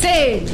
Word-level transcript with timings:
10, 0.00 0.46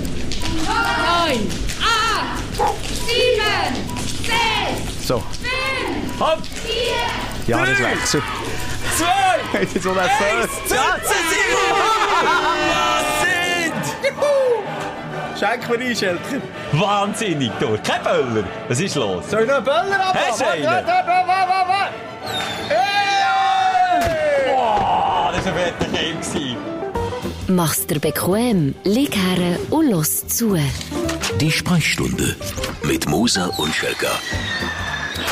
9, 0.67 1.39
8, 1.81 2.69
7, 3.07 3.77
6, 4.23 5.07
So, 5.07 5.19
5, 5.19 6.21
Hopp! 6.21 6.41
4, 6.45 7.55
Jahreswechsel. 7.57 8.23
Zwei! 8.97 9.61
Jetzt 9.61 9.83
so 9.83 9.93
nervös. 9.93 10.51
Ja, 10.69 10.97
Schenk 15.39 15.69
mir 15.69 15.79
ein, 15.85 15.95
Schelker. 15.95 16.41
Wahnsinnig, 16.73 17.53
du. 17.61 17.79
Kein 17.87 18.03
Böller. 18.03 18.45
Was 18.69 18.81
ist 18.81 18.97
los? 18.97 19.31
Soll 19.31 19.43
ich 19.43 19.49
noch 19.49 19.57
einen 19.57 19.65
Böller 19.65 20.01
abmachen? 20.09 20.29
Hast 20.29 20.41
du 20.41 20.47
einen? 20.47 20.65
Hey! 22.69 24.55
Boah, 24.55 25.33
das 25.37 25.45
war 25.45 25.53
ein 25.53 25.75
gewesen. 25.79 25.86
Mach's 27.49 27.87
dir 27.87 28.01
bequem, 28.01 28.75
lieg 28.83 29.15
her 29.15 29.57
und 29.71 29.91
los 29.91 30.27
zu. 30.27 30.59
Die 31.41 31.51
Sprechstunde 31.51 32.35
mit 32.83 33.09
Musa 33.09 33.47
und 33.59 33.73
Schelka. 33.73 34.19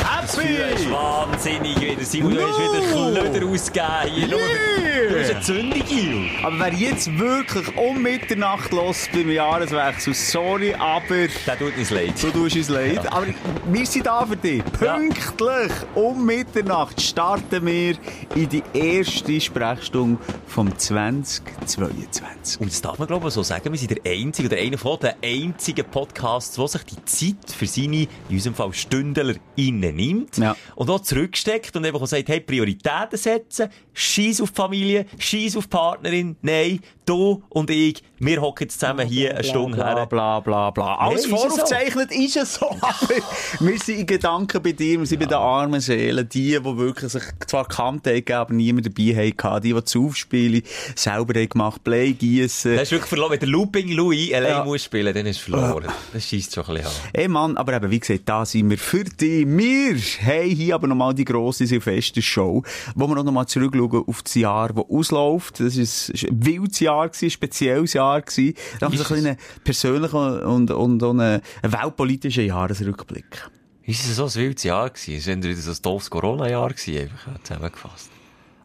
Das 0.01 0.37
ist 0.37 0.89
wahnsinnig 0.89 1.79
wieder. 1.81 2.05
Simon, 2.05 2.35
du 2.35 2.41
hast 2.47 2.57
wieder 2.57 3.11
Klöder 3.11 3.45
ausgegeben 3.45 4.13
hier. 4.15 4.29
Schau 4.29 4.94
Du 5.15 5.21
hast 5.21 5.31
eine 5.31 5.41
Zündung 5.41 5.81
hier. 5.85 6.45
Aber 6.45 6.59
wer 6.59 6.73
jetzt 6.73 7.17
wirklich 7.17 7.77
um 7.77 8.01
Mitternacht 8.01 8.73
los 8.73 9.07
beim 9.13 9.31
Jahreswechsel, 9.31 10.13
sorry, 10.13 10.73
aber 10.73 11.27
Der 11.47 11.57
tut 11.57 11.77
uns 11.77 11.89
leid. 11.89 12.21
du 12.21 12.31
tust 12.31 12.57
uns 12.57 12.67
leid. 12.67 13.13
Aber 13.13 13.27
wir 13.71 13.85
sind 13.85 14.05
da 14.07 14.25
für 14.25 14.35
dich. 14.35 14.61
Pünktlich 14.77 15.71
um 15.93 16.25
Mitternacht 16.25 16.99
starten 16.99 17.65
wir 17.65 17.95
in 18.35 18.49
die 18.49 18.61
erste 18.73 19.39
Sprechstunde 19.39 20.21
vom 20.47 20.77
2022. 20.77 22.59
Und 22.59 22.69
das 22.69 22.81
darf 22.81 22.99
man, 22.99 23.07
glaube 23.07 23.29
ich, 23.29 23.33
so 23.33 23.41
sagen. 23.41 23.71
Wir 23.71 23.79
sind 23.79 23.91
der 23.91 24.11
einzige 24.11 24.49
oder 24.49 24.57
einer 24.57 24.77
von 24.77 24.99
den 24.99 25.13
einzigen 25.23 25.85
Podcasts, 25.85 26.57
der 26.57 26.67
sich 26.67 26.83
die 26.83 27.05
Zeit 27.05 27.51
für 27.55 27.67
seine, 27.67 28.01
in 28.01 28.07
unserem 28.31 28.55
Fall 28.55 28.73
Stündler, 28.73 29.35
nimmt. 29.55 30.37
Ja. 30.39 30.57
Und 30.75 30.89
auch 30.89 30.99
zurücksteckt 30.99 31.73
und 31.77 31.85
einfach 31.85 32.05
sagt, 32.05 32.27
hey, 32.27 32.41
Prioritäten 32.41 33.17
setzen, 33.17 33.69
scheiß 33.93 34.41
auf 34.41 34.51
die 34.51 34.55
Familie, 34.55 35.04
scheiß 35.17 35.57
auf 35.57 35.69
Partnerin. 35.69 36.35
Nein, 36.41 36.79
du 37.05 37.43
und 37.49 37.69
ich, 37.69 38.03
wir 38.19 38.41
hocken 38.41 38.63
jetzt 38.65 38.79
zusammen 38.79 39.07
hier 39.07 39.31
eine 39.35 39.43
Stunde 39.43 39.77
bla, 39.77 39.95
her. 39.95 40.05
bla, 40.05 40.39
bla, 40.39 40.69
bla. 40.71 40.95
Alles 40.95 41.27
Nee, 41.27 41.33
ist 41.33 41.33
es 41.35 41.41
voraufgezeichnet 41.41 42.11
ist 42.11 42.37
es 42.37 42.53
so. 42.55 42.65
Aber 42.81 43.09
wir 43.59 43.79
sind 43.79 43.99
in 43.99 44.05
Gedanken 44.05 44.61
bei 44.61 44.71
dir, 44.71 44.99
wir 44.99 45.05
sind 45.05 45.19
bei 45.19 45.25
den 45.25 45.37
armen 45.37 45.81
Seelen, 45.81 46.27
die, 46.29 46.51
die 46.51 46.63
wirklich 46.77 47.11
sich 47.11 47.23
zwar 47.47 47.65
gekannt 47.65 48.07
haben, 48.07 48.23
aber 48.31 48.53
niemand 48.53 48.85
dabei 48.85 49.13
hatten, 49.15 49.61
die, 49.61 49.73
die 49.73 49.79
das 49.81 49.95
Aufspielen 49.95 50.61
selber 50.95 51.39
haben 51.39 51.49
gemacht, 51.49 51.83
Blei 51.83 52.11
gießen. 52.11 52.73
Das 52.75 52.83
ist 52.83 52.91
wirklich 52.91 53.09
verloren. 53.09 53.31
Wenn 53.31 53.39
der 53.39 53.49
Looping 53.49 53.91
Louis 53.91 54.33
allein 54.33 54.49
Ja. 54.51 54.63
muss 54.63 54.83
spielen, 54.83 55.13
dann 55.13 55.25
ist 55.25 55.37
es 55.37 55.43
verloren. 55.43 55.85
Das 56.13 56.23
schießt 56.25 56.53
schon 56.55 56.65
ein 56.65 56.73
bisschen 56.75 56.87
an. 56.87 56.93
Ey 57.13 57.27
Mann, 57.27 57.57
aber 57.57 57.73
eben, 57.73 57.91
wie 57.91 57.99
gesagt, 57.99 58.21
da 58.25 58.45
sind 58.45 58.69
wir 58.69 58.77
für 58.77 59.03
dich. 59.03 59.45
Wir 59.47 59.95
haben 60.25 60.49
hier 60.49 60.75
aber 60.75 60.87
nochmal 60.87 61.13
die 61.13 61.25
grosse 61.25 61.65
Silvester-Show, 61.67 62.63
wo 62.95 63.07
wir 63.07 63.17
auch 63.17 63.23
nochmal 63.23 63.45
zurückschauen 63.47 64.03
auf 64.07 64.23
das 64.23 64.35
Jahr, 64.35 64.69
das 64.73 64.85
ausläuft. 64.89 65.59
Das 65.59 65.75
ist 65.77 66.11
ein 66.29 66.45
wildes 66.45 66.79
Jahr 66.79 67.09
ein 67.09 67.29
spezielles 67.29 67.93
Jahr 67.93 68.14
gewesen. 68.21 68.55
Dann 68.79 68.87
haben 68.87 68.97
wir 68.97 69.03
so 69.03 69.13
ein 69.13 69.15
bisschen 69.15 69.27
einen 69.27 69.37
persönlichen 69.63 70.39
und, 70.41 70.71
und, 70.71 71.03
und 71.03 71.19
einen 71.19 71.41
weltpolitischen 71.63 72.45
Jahresrückblick. 72.45 73.49
Ist 73.83 74.05
es 74.05 74.15
so 74.15 74.25
ein 74.25 74.35
wildes 74.35 74.63
Jahr 74.63 74.89
gewesen? 74.89 75.15
Es 75.15 75.27
war 75.27 75.35
wieder 75.35 75.61
so 75.61 75.71
ein 75.71 75.77
doofes 75.81 76.09
Corona-Jahr 76.09 76.69
gewesen, 76.69 77.11
zusammengefasst. 77.43 78.09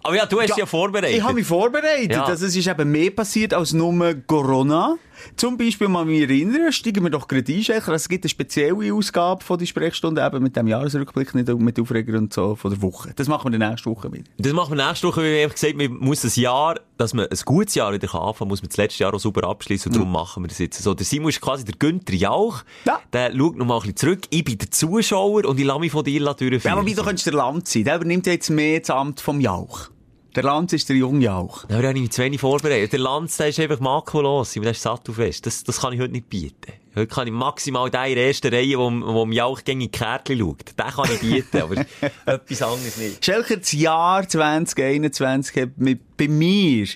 Aber 0.02 0.16
ja, 0.16 0.24
du 0.26 0.40
hast 0.40 0.50
ja, 0.50 0.56
ja 0.58 0.66
vorbereitet. 0.66 1.16
Ich 1.16 1.22
habe 1.22 1.34
mich 1.34 1.46
vorbereitet. 1.46 2.12
Ja. 2.12 2.24
Also, 2.24 2.46
es 2.46 2.56
ist 2.56 2.66
eben 2.66 2.90
mehr 2.90 3.10
passiert 3.10 3.52
als 3.52 3.72
nur 3.72 4.14
Corona. 4.26 4.96
Zum 5.36 5.56
Beispiel 5.56 5.88
mal 5.88 6.04
mich 6.04 6.22
erinnern, 6.22 6.72
steigen 6.72 7.02
wir 7.04 7.10
doch 7.10 7.28
gerade 7.28 7.52
ein, 7.52 7.62
Schecher. 7.62 7.92
Es 7.92 8.08
gibt 8.08 8.24
eine 8.24 8.28
spezielle 8.28 8.94
Ausgabe 8.94 9.44
von 9.44 9.58
der 9.58 9.66
Sprechstunde 9.66 10.24
eben 10.24 10.42
mit 10.42 10.56
dem 10.56 10.66
Jahresrückblick, 10.66 11.34
nicht 11.34 11.48
mit 11.48 11.80
Aufreger 11.80 12.18
und 12.18 12.32
so 12.32 12.56
von 12.56 12.70
der 12.70 12.82
Woche. 12.82 13.12
Das 13.16 13.28
machen 13.28 13.52
wir 13.52 13.58
die 13.58 13.64
nächste 13.64 13.90
Woche 13.90 14.12
wieder. 14.12 14.24
Das 14.38 14.52
machen 14.52 14.76
wir 14.76 14.86
nächste 14.86 15.08
Woche, 15.08 15.22
weil 15.22 15.32
wir 15.32 15.48
gesagt 15.48 15.76
man 15.76 15.92
muss 15.98 16.24
ein 16.24 16.40
Jahr, 16.40 16.80
dass 16.96 17.14
man 17.14 17.26
ein 17.26 17.38
gutes 17.44 17.74
Jahr 17.74 17.92
wieder 17.92 18.14
anfangen 18.14 18.34
kann, 18.36 18.48
muss 18.48 18.62
man 18.62 18.68
das 18.68 18.76
letzte 18.76 19.02
Jahr 19.02 19.14
auch 19.14 19.20
super 19.20 19.48
abschließen 19.48 19.90
und 19.90 19.96
darum 19.96 20.12
machen 20.12 20.42
wir 20.42 20.48
das 20.48 20.58
jetzt 20.58 20.82
so. 20.82 20.94
Der 20.94 21.06
Simon 21.06 21.30
ist 21.30 21.40
quasi 21.40 21.64
der 21.64 21.74
Günther 21.78 22.14
Jauch. 22.14 22.62
Ja. 22.84 23.00
Der 23.12 23.32
schaut 23.36 23.56
noch 23.56 23.66
mal 23.66 23.76
ein 23.76 23.80
bisschen 23.80 23.96
zurück. 23.96 24.20
Ich 24.30 24.44
bin 24.44 24.58
der 24.58 24.70
Zuschauer 24.70 25.44
und 25.44 25.58
ich 25.58 25.66
lasse 25.66 25.80
mich 25.80 25.92
von 25.92 26.04
dir 26.04 26.20
durchführen. 26.20 26.60
Ja, 26.64 26.76
wobei, 26.76 26.92
du 26.92 27.02
könntest 27.02 27.26
der 27.26 27.34
Land 27.34 27.68
sein. 27.68 27.84
Der 27.84 27.96
übernimmt 27.96 28.26
jetzt 28.26 28.50
mehr 28.50 28.80
das 28.80 28.90
Amt 28.90 29.20
vom 29.20 29.40
Jauch. 29.40 29.90
Der 30.36 30.44
Lanz 30.44 30.72
ist 30.72 30.88
der 30.88 30.96
junge 30.96 31.24
Jauch. 31.24 31.64
Ja, 31.68 31.82
da 31.82 31.88
habe 31.88 31.98
ich 31.98 32.02
mich 32.02 32.12
zu 32.12 32.22
wenig 32.22 32.40
vorbereitet. 32.40 32.92
Der 32.92 33.00
Lanz, 33.00 33.36
der 33.36 33.48
ist 33.48 33.58
einfach 33.58 33.80
makellos. 33.80 34.52
Der 34.52 34.70
ist 34.70 34.82
sattelfest. 34.82 35.44
Das, 35.44 35.64
das 35.64 35.80
kann 35.80 35.92
ich 35.92 36.00
heute 36.00 36.12
nicht 36.12 36.28
bieten. 36.28 36.72
Heute 36.94 37.08
kann 37.08 37.26
ich 37.26 37.32
maximal 37.32 37.90
den 37.90 38.04
in 38.04 38.14
der 38.14 38.26
ersten 38.28 38.54
Reihe, 38.54 38.78
wo, 38.78 38.90
wo 38.90 39.24
im 39.24 39.32
Jauch 39.32 39.64
gegen 39.64 39.80
die 39.80 39.90
Kärtchen 39.90 40.38
schaut. 40.38 40.78
Den 40.78 40.86
kann 40.86 41.08
ich 41.12 41.20
bieten, 41.20 41.62
aber 41.62 41.74
etwas 42.26 42.62
anderes 42.62 42.96
nicht. 42.96 43.24
Schelker, 43.24 43.56
das 43.56 43.72
Jahr 43.72 44.28
2021 44.28 45.62
hat 45.62 45.78
mit, 45.78 46.16
bei 46.16 46.28
mir 46.28 46.86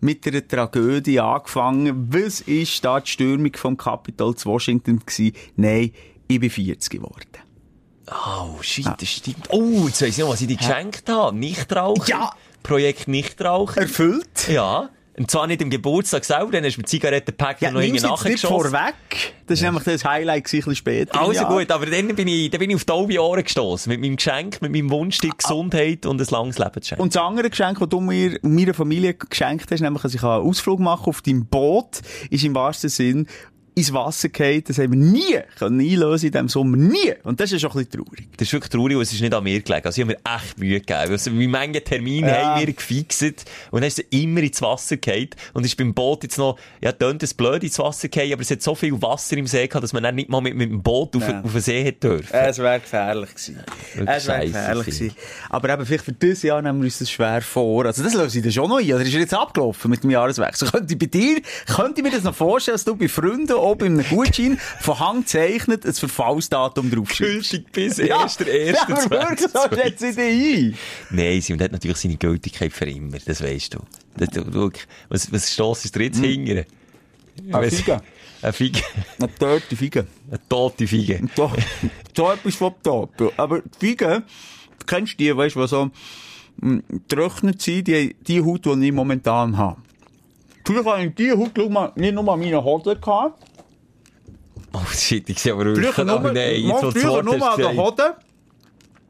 mit 0.00 0.26
einer 0.26 0.46
Tragödie 0.46 1.20
angefangen. 1.20 2.08
Was 2.12 2.40
ist 2.40 2.84
da 2.84 2.98
die 2.98 3.10
Stürmung 3.10 3.52
vom 3.54 3.76
Capitol 3.76 4.34
zu 4.34 4.48
Washington 4.48 4.98
gewesen? 4.98 5.36
Nein, 5.54 5.92
ich 6.26 6.40
bin 6.40 6.50
40 6.50 6.90
geworden. 6.90 7.26
Oh, 8.10 8.60
shit, 8.62 8.86
das 8.86 9.08
stimmt. 9.08 9.48
Oh, 9.50 9.86
jetzt 9.86 10.02
weiss 10.02 10.18
ich 10.18 10.18
noch, 10.18 10.30
was 10.30 10.40
ich 10.40 10.48
dir 10.48 10.56
geschenkt 10.56 11.08
habe. 11.08 11.36
Nichtrauchen. 11.36 12.08
Ja. 12.08 12.32
Projekt 12.62 13.08
Nichtrauchen. 13.08 13.76
Erfüllt? 13.82 14.48
Ja. 14.48 14.90
Und 15.18 15.30
zwar 15.30 15.46
nicht 15.46 15.60
am 15.62 15.68
Geburtstag 15.68 16.24
selber, 16.24 16.50
dann 16.52 16.64
hast 16.64 16.76
du 16.76 16.80
mit 16.80 16.88
Zigarettenpack 16.88 17.60
Ja, 17.60 17.70
noch 17.70 17.80
irgendwie 17.80 17.96
jetzt 18.00 18.04
nicht 18.04 18.10
nachgeschossen. 18.42 18.70
vorweg. 18.70 18.94
Das 19.46 19.58
ist 19.58 19.64
nämlich 19.64 19.82
das 19.84 20.02
Highlight 20.04 20.46
ein 20.46 20.50
bisschen 20.50 20.74
später. 20.74 21.12
im 21.14 21.28
Also 21.28 21.44
gut, 21.44 21.70
aber 21.70 21.84
dann 21.86 22.14
bin 22.14 22.26
ich, 22.26 22.48
dann 22.50 22.58
bin 22.58 22.70
ich 22.70 22.76
auf 22.76 22.84
die 22.84 22.86
taube 22.86 23.20
Ohren 23.22 23.42
gestossen. 23.44 23.90
Mit 23.90 24.00
meinem 24.00 24.16
Geschenk, 24.16 24.62
mit 24.62 24.72
meinem 24.72 24.88
Wunsch, 24.88 25.18
dir 25.18 25.32
Gesundheit 25.36 26.06
und 26.06 26.20
ein 26.22 26.26
langes 26.30 26.58
Leben 26.58 26.80
zu 26.80 26.88
schenken. 26.88 27.02
Und 27.02 27.14
das 27.14 27.22
andere 27.22 27.50
Geschenk, 27.50 27.80
das 27.80 27.88
du 27.90 28.00
mir 28.00 28.38
meiner 28.42 28.72
Familie 28.72 29.12
geschenkt 29.12 29.70
hast, 29.70 29.80
nämlich, 29.80 30.00
dass 30.00 30.14
ich 30.14 30.22
einen 30.22 30.42
Ausflug 30.48 30.80
machen 30.80 31.08
auf 31.10 31.20
deinem 31.20 31.44
Boot, 31.44 32.00
ist 32.30 32.44
im 32.44 32.54
wahrsten 32.54 32.88
Sinn 32.88 33.26
ins 33.74 33.92
Wasser 33.92 34.28
gefallen. 34.28 34.62
Das 34.66 34.78
haben 34.78 34.92
wir 34.92 34.98
nie 34.98 35.38
können 35.58 35.80
einlösen 35.80 36.26
in 36.26 36.32
diesem 36.32 36.48
Sommer. 36.48 36.76
Nie. 36.76 37.14
Und 37.24 37.40
das 37.40 37.52
ist 37.52 37.60
schon 37.60 37.70
ein 37.72 37.78
bisschen 37.84 38.04
traurig. 38.04 38.28
Das 38.36 38.48
ist 38.48 38.52
wirklich 38.52 38.70
traurig, 38.70 38.96
weil 38.96 39.02
es 39.02 39.12
ist 39.12 39.20
nicht 39.20 39.34
an 39.34 39.44
mir 39.44 39.60
gelegen. 39.60 39.86
Also 39.86 40.00
ich 40.02 40.08
habe 40.08 40.18
mir 40.22 40.36
echt 40.36 40.58
Mühe 40.58 40.80
gegeben. 40.80 40.98
Also, 41.12 41.32
wie 41.32 41.48
viele 41.48 41.84
Termine 41.84 42.28
Ja. 42.28 42.54
haben 42.54 42.66
wir 42.66 42.72
gefixt 42.72 43.22
und 43.70 43.80
dann 43.80 43.88
ist 43.88 43.98
es 43.98 44.04
immer 44.10 44.40
ins 44.42 44.60
Wasser 44.62 44.96
gefallen. 44.96 45.28
Und 45.52 45.64
ist 45.66 45.76
beim 45.76 45.92
Boot 45.94 46.22
jetzt 46.22 46.38
noch, 46.38 46.58
ja, 46.80 46.92
tönt 46.92 47.22
es 47.22 47.34
blöd 47.34 47.62
ins 47.64 47.78
Wasser 47.78 48.08
gefallen, 48.08 48.32
aber 48.32 48.42
es 48.42 48.50
hat 48.50 48.62
so 48.62 48.74
viel 48.74 49.00
Wasser 49.02 49.36
im 49.36 49.46
See 49.46 49.66
gehabt, 49.66 49.82
dass 49.84 49.92
man 49.92 50.02
dann 50.02 50.14
nicht 50.14 50.28
mal 50.28 50.40
mit, 50.40 50.54
mit 50.56 50.70
dem 50.70 50.82
Boot 50.82 51.14
auf, 51.16 51.28
Ja. 51.28 51.40
auf 51.42 51.52
den 51.52 51.60
See 51.60 51.82
hätte 51.84 52.08
dürfen. 52.08 52.32
Es 52.34 52.58
wäre 52.58 52.80
gefährlich 52.80 53.30
gewesen. 53.30 53.58
Wirklich 53.94 54.16
Es 54.16 54.26
wäre 54.26 54.46
gefährlich 54.46 54.86
gewesen. 54.86 55.14
Aber 55.48 55.68
eben, 55.72 55.86
vielleicht 55.86 56.04
für 56.04 56.12
dieses 56.12 56.42
Jahr 56.42 56.62
nehmen 56.62 56.80
wir 56.80 56.84
uns 56.86 56.98
das 56.98 57.10
schwer 57.10 57.42
vor. 57.42 57.86
Also, 57.86 58.02
das 58.02 58.14
löse 58.14 58.38
ich 58.38 58.42
dann 58.44 58.52
schon 58.52 58.68
noch 58.68 58.78
ein. 58.78 58.92
Oder 58.92 59.02
ist 59.02 59.12
jetzt 59.12 59.34
abgelaufen 59.34 59.90
mit 59.90 60.02
dem 60.02 60.10
Jahreswechsel? 60.10 60.68
Könnte 60.70 60.92
ich 60.94 60.98
bei 60.98 61.06
dir, 61.06 61.40
könnte 61.66 62.00
ich 62.00 62.02
mir 62.04 62.10
das 62.10 62.22
noch 62.24 62.34
vorstellen, 62.34 62.74
dass 62.74 62.84
du 62.84 62.96
bei 62.96 63.08
Freunden 63.08 63.52
auch 63.70 63.76
bei 63.76 63.86
einem 63.86 64.04
Gutschein 64.04 64.58
von 64.80 64.98
Hand 64.98 65.28
zeichnet 65.28 65.86
ein 65.86 65.92
Verfallsdatum 65.92 66.90
draufschreibst? 66.90 67.50
Gültig 67.50 67.72
bis 67.72 67.96
Ja, 67.98 68.24
1.1.2020. 68.24 68.72
ja, 68.72 68.82
aber 68.88 69.10
wirklich, 69.10 69.50
so 69.50 69.76
schätze 69.76 70.08
ich 70.08 70.16
dich 70.16 70.58
ein. 70.58 70.74
Nein, 71.10 71.58
der 71.58 71.64
hat 71.64 71.72
natürlich 71.72 71.96
seine 71.98 72.16
Gültigkeit 72.16 72.72
für 72.72 72.88
immer. 72.88 73.18
Das 73.24 73.42
weisst 73.42 73.74
du. 73.74 73.80
Das, 74.16 74.28
du, 74.30 74.42
du 74.44 74.70
was, 75.08 75.32
was 75.32 75.52
stossest 75.52 75.94
du 75.96 76.02
jetzt 76.02 76.20
hingern? 76.20 76.64
Eine 77.52 77.70
Fiege. 77.70 78.00
Eine 78.42 78.52
Fiege. 78.52 78.80
Eine 79.18 79.34
tote 79.34 79.76
Fiege. 79.76 80.06
Eine 80.28 80.40
tote 80.48 80.86
Fiege. 80.86 81.20
Da 82.14 82.32
etwas 82.34 82.54
vom 82.54 82.74
Top. 82.82 83.32
Aber 83.36 83.60
die 83.60 83.86
Fiege, 83.86 84.22
du 84.78 84.86
kennst 84.86 85.18
die, 85.20 85.34
weißt 85.36 85.56
du, 85.56 85.60
die 85.62 85.68
so 85.68 85.90
mh, 86.60 86.80
getrocknet 86.88 87.62
sind, 87.62 87.88
die, 87.88 88.14
die 88.20 88.42
Haut, 88.42 88.66
die 88.66 88.86
ich 88.86 88.92
momentan 88.92 89.56
habe. 89.56 89.80
Früher 90.64 90.84
hatte 90.84 91.06
ich 91.06 91.14
diese 91.14 91.38
Haut, 91.38 91.52
schau 91.56 91.68
mal, 91.68 91.92
nicht 91.96 92.14
nur 92.14 92.28
an 92.28 92.38
meinen 92.40 92.62
Hoden 92.62 93.00
gehabt. 93.00 93.42
Oh 94.74 94.86
shit, 94.92 95.28
ich 95.28 95.40
sehe 95.40 95.52
aber 95.52 95.64
wirklich. 95.64 95.88
Früher 95.88 96.04
nur, 96.20 96.20
nein, 96.20 96.32
mal, 96.34 96.52
jetzt, 96.54 96.82
das 96.82 96.92
früher 96.94 97.22
nur 97.22 97.40
hast 97.40 97.58
an 97.58 97.58
den. 97.58 97.76
Hoden. 97.78 98.12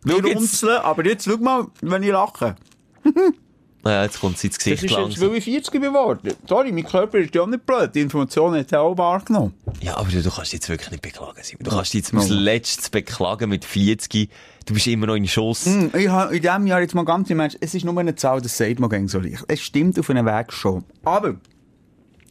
Schau 0.08 0.16
jetzt. 0.16 0.36
runzeln, 0.36 0.76
aber 0.78 1.06
jetzt 1.06 1.24
schau 1.26 1.36
mal, 1.36 1.66
wenn 1.82 2.02
ich 2.02 2.10
lache. 2.10 2.56
Ja, 3.82 4.02
jetzt 4.02 4.20
kommt 4.20 4.36
es 4.36 4.44
ins 4.44 4.56
Das 4.58 4.64
Gesicht 4.64 4.84
ist 4.84 4.90
jetzt, 4.90 4.98
langsam. 5.00 5.30
weil 5.30 5.36
ich 5.38 5.44
40 5.44 5.72
geworden 5.80 6.34
Sorry, 6.46 6.70
mein 6.70 6.84
Körper 6.84 7.16
ist 7.16 7.34
ja 7.34 7.40
auch 7.40 7.46
nicht 7.46 7.64
blöd. 7.64 7.94
Die 7.94 8.02
Information 8.02 8.54
hat 8.54 8.70
er 8.72 8.82
auch 8.82 8.98
wahrgenommen. 8.98 9.54
Ja, 9.80 9.96
aber 9.96 10.10
du, 10.10 10.22
du 10.22 10.30
kannst 10.30 10.52
jetzt 10.52 10.68
wirklich 10.68 10.90
nicht 10.90 11.00
beklagen, 11.00 11.38
Simon. 11.42 11.64
Du 11.64 11.70
kannst 11.70 11.94
jetzt 11.94 12.12
als 12.12 12.28
letztes 12.28 12.90
beklagen 12.90 13.48
mit 13.48 13.64
40. 13.64 14.28
Du 14.66 14.74
bist 14.74 14.86
immer 14.86 15.06
noch 15.06 15.14
in 15.14 15.26
Schuss. 15.26 15.64
Hm, 15.64 15.90
Ich 15.96 16.08
habe 16.08 16.36
in 16.36 16.42
diesem 16.42 16.66
Jahr 16.66 16.82
jetzt 16.82 16.94
mal 16.94 17.06
ganz 17.06 17.30
im 17.30 17.40
Ernst, 17.40 17.56
es 17.62 17.72
ist 17.74 17.86
nur 17.86 17.98
eine 17.98 18.14
Zahl, 18.16 18.42
das 18.42 18.54
sagt 18.54 18.80
man 18.80 18.90
gegen 18.90 19.08
so 19.08 19.18
leicht. 19.18 19.44
Es 19.48 19.62
stimmt 19.62 19.98
auf 19.98 20.10
einem 20.10 20.26
Weg 20.26 20.52
schon. 20.52 20.84
Aber, 21.02 21.36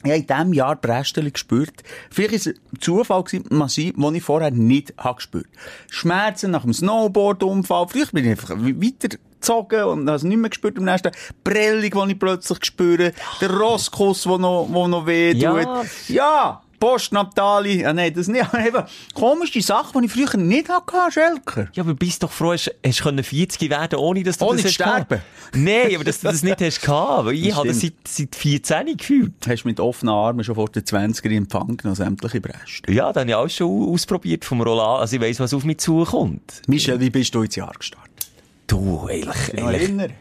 ich 0.04 0.12
habe 0.12 0.19
in 0.19 0.28
diesem 0.28 0.54
Jahr 0.54 0.75
Brästchen 0.78 1.31
gespürt. 1.31 1.84
Vielleicht 2.10 2.34
ist 2.34 2.48
es 2.48 2.56
ein 2.56 2.80
Zufall 2.80 3.24
gewesen, 3.24 3.94
den 3.98 4.16
ich 4.16 4.24
vorher 4.24 4.51
nicht 4.51 4.94
habe 4.98 5.16
gespürt. 5.16 5.48
Schmerzen 5.90 6.51
nach 6.51 6.62
dem 6.62 6.74
Snowboard-Unfall. 6.74 7.88
Vielleicht 7.90 8.13
bin 8.13 8.24
ich 8.24 8.31
einfach 8.31 8.51
weiter 8.51 9.10
gezogen 9.10 9.84
und 9.84 10.07
habe 10.07 10.16
es 10.16 10.24
nicht 10.24 10.38
mehr 10.38 10.50
gespürt 10.50 10.78
am 10.78 10.86
nächsten 10.86 11.12
Tag. 11.12 11.18
Prellung, 11.44 12.07
die 12.07 12.13
ich 12.13 12.19
plötzlich 12.19 12.63
spüre. 12.63 13.13
Der 13.42 13.51
Rosskuss, 13.51 14.24
der 14.24 14.38
noch, 14.38 14.68
wo 14.69 14.88
noch 14.88 15.06
weh 15.06 15.34
tut. 15.34 15.42
Ja. 15.42 15.84
ja. 16.07 16.62
Postnatali, 16.79 17.85
ah, 17.85 17.93
nein, 17.93 18.13
das 18.13 18.27
nicht, 18.27 18.45
eben 18.65 18.83
komische 19.13 19.61
Sachen, 19.61 20.01
die 20.01 20.07
ich 20.07 20.11
früher 20.13 20.37
nicht 20.37 20.69
hatte, 20.69 21.11
Schelker. 21.11 21.67
Ja, 21.73 21.83
aber 21.83 21.93
bist 21.93 22.23
doch 22.23 22.31
froh, 22.31 22.53
hast, 22.53 22.71
hast 22.85 23.01
können 23.01 23.23
40 23.23 23.69
werden, 23.69 23.99
ohne 23.99 24.23
dass 24.23 24.37
du 24.37 24.45
Ohne 24.45 24.61
das 24.61 24.73
sterben. 24.73 25.21
Nein, 25.53 25.95
aber 25.95 26.03
dass 26.03 26.21
du 26.21 26.27
das 26.27 26.43
nicht 26.43 26.61
hast 26.61 26.81
gehabt. 26.81 27.25
Weil 27.25 27.33
ich 27.33 27.47
Das 27.49 27.57
habe 27.57 27.67
das 27.67 27.79
seit, 27.81 27.93
seit 28.07 28.35
14 28.35 28.97
gefühlt. 28.97 29.33
Hast 29.47 29.65
mit 29.65 29.79
offenen 29.79 30.13
Armen 30.13 30.43
schon 30.43 30.55
vor 30.55 30.69
den 30.69 30.83
20er 30.83 31.25
in 31.25 31.37
Empfang 31.37 31.77
genommen, 31.77 31.95
sämtliche 31.95 32.41
Brest. 32.41 32.83
Ja, 32.87 33.11
dann 33.11 33.21
habe 33.21 33.29
ich 33.29 33.35
alles 33.35 33.53
schon 33.55 33.89
ausprobiert 33.93 34.45
vom 34.45 34.61
Roland. 34.61 35.01
Also 35.01 35.15
ich 35.15 35.21
weiss, 35.21 35.39
was 35.39 35.53
auf 35.53 35.63
mich 35.63 35.79
zukommt. 35.79 36.61
Michel, 36.67 36.99
wie 36.99 37.09
bist 37.09 37.33
du 37.35 37.41
ins 37.41 37.55
Jahr 37.55 37.73
gestartet? 37.77 38.09
Du, 38.67 39.07
eigentlich, 39.07 39.53
Noch 39.53 39.71
erinnern? 39.71 40.13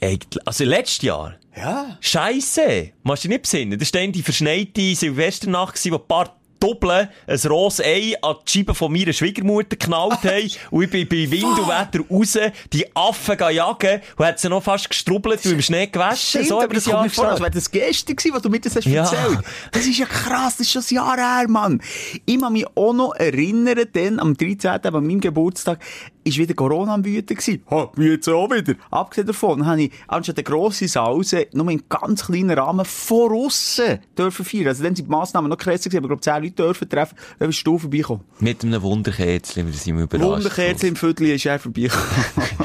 eigentlich 0.00 0.46
also 0.46 0.64
letztes 0.64 1.02
Jahr. 1.02 1.34
Ja. 1.56 1.96
Scheisse! 2.00 2.90
Machst 3.02 3.24
du 3.24 3.28
nicht 3.28 3.42
besinnen? 3.42 3.78
Das 3.78 3.92
war 3.94 4.00
dann 4.00 4.12
die 4.12 4.22
verschneite 4.22 4.94
Silvesternacht, 4.94 5.78
wo 5.90 5.96
ein 5.96 6.08
paar 6.08 6.36
Doppeln 6.60 7.08
ein 7.26 7.38
rohes 7.46 7.78
Ei 7.80 8.14
an 8.22 8.36
die 8.46 8.50
Scheibe 8.50 8.74
von 8.74 8.90
meiner 8.90 9.12
Schwiegermutter 9.12 9.76
geknallt 9.76 10.22
haben. 10.24 10.50
Und 10.70 10.84
ich 10.84 10.90
bin 10.90 11.06
bei 11.08 11.30
Wind 11.30 11.58
und 11.58 11.68
Wetter 11.68 12.00
raus, 12.10 12.38
die 12.72 12.86
Affen 12.96 13.36
jagen 13.38 14.00
und 14.16 14.24
hat 14.24 14.38
sie 14.38 14.48
noch 14.48 14.62
fast 14.62 14.88
gestrubbelt 14.88 15.44
und 15.44 15.52
im 15.52 15.60
Schnee 15.62 15.86
gewaschen. 15.88 16.42
so 16.44 16.62
aber 16.62 16.72
das 16.72 16.86
Jahr 16.86 17.06
vor, 17.10 17.28
als 17.28 17.40
wäre 17.40 17.50
das 17.50 17.70
gestern 17.70 18.16
gewesen, 18.16 18.34
was 18.34 18.42
du 18.42 18.48
mir 18.48 18.60
das 18.60 18.76
hast 18.76 18.86
Ja. 18.86 19.02
erzählt. 19.02 19.40
Das 19.72 19.84
ist 19.84 19.98
ja 19.98 20.06
krass, 20.06 20.56
das 20.56 20.60
ist 20.66 20.72
schon 20.72 20.82
ein 20.90 20.94
Jahr 20.94 21.16
her, 21.38 21.48
Mann. 21.48 21.82
Ich 22.24 22.40
kann 22.40 22.52
mich 22.54 22.66
auch 22.74 22.94
noch 22.94 23.14
erinnern, 23.14 23.84
denn 23.94 24.18
am 24.18 24.34
13. 24.34 24.70
an 24.70 24.92
meinem 25.06 25.20
Geburtstag, 25.20 25.80
ist 26.24 26.38
wieder 26.38 26.54
Corona 26.54 26.94
am 26.94 27.04
Wüten 27.04 27.36
gewesen. 27.36 27.62
Ha, 27.70 27.90
jetzt 27.98 28.28
auch 28.28 28.50
wieder. 28.50 28.74
Abgesehen 28.90 29.26
davon, 29.26 29.66
habe 29.66 29.82
ich 29.82 29.92
anstatt 30.08 30.38
eine 30.38 30.44
grosse 30.44 30.88
Sause 30.88 31.46
nur 31.52 31.70
in 31.70 31.82
ganz 31.88 32.26
kleinen 32.26 32.50
Rahmen 32.50 32.84
von 32.84 33.32
aussen 33.32 34.00
dürfen 34.16 34.44
feiern. 34.44 34.68
Also 34.68 34.82
dann 34.82 34.96
sind 34.96 35.06
die 35.06 35.10
Massnahmen 35.10 35.50
noch 35.50 35.58
krasser 35.58 35.90
gewesen, 35.90 36.04
aber 36.04 36.14
ich 36.14 36.20
glaube, 36.20 36.42
10 36.42 36.42
Leute 36.42 36.62
dürfen 36.62 36.88
treffen, 36.88 37.16
dann 37.38 37.48
bist 37.48 37.66
du 37.66 37.78
vorbeikommen. 37.78 38.22
Mit 38.40 38.64
einem 38.64 38.82
Wunderkerzchen, 38.82 39.66
wir 39.66 39.72
sind 39.72 39.98
überrascht. 39.98 40.24
Wunderkerze 40.24 40.86
im 40.88 40.96
Viertel 40.96 41.30
ist 41.30 41.46
er 41.46 41.58
vorbeigekommen. 41.58 42.04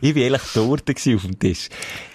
Ich 0.00 0.14
war 0.14 0.22
eigentlich 0.22 0.42
dort 0.54 0.90
auf 0.90 1.22
dem 1.22 1.38
Tisch. 1.38 1.68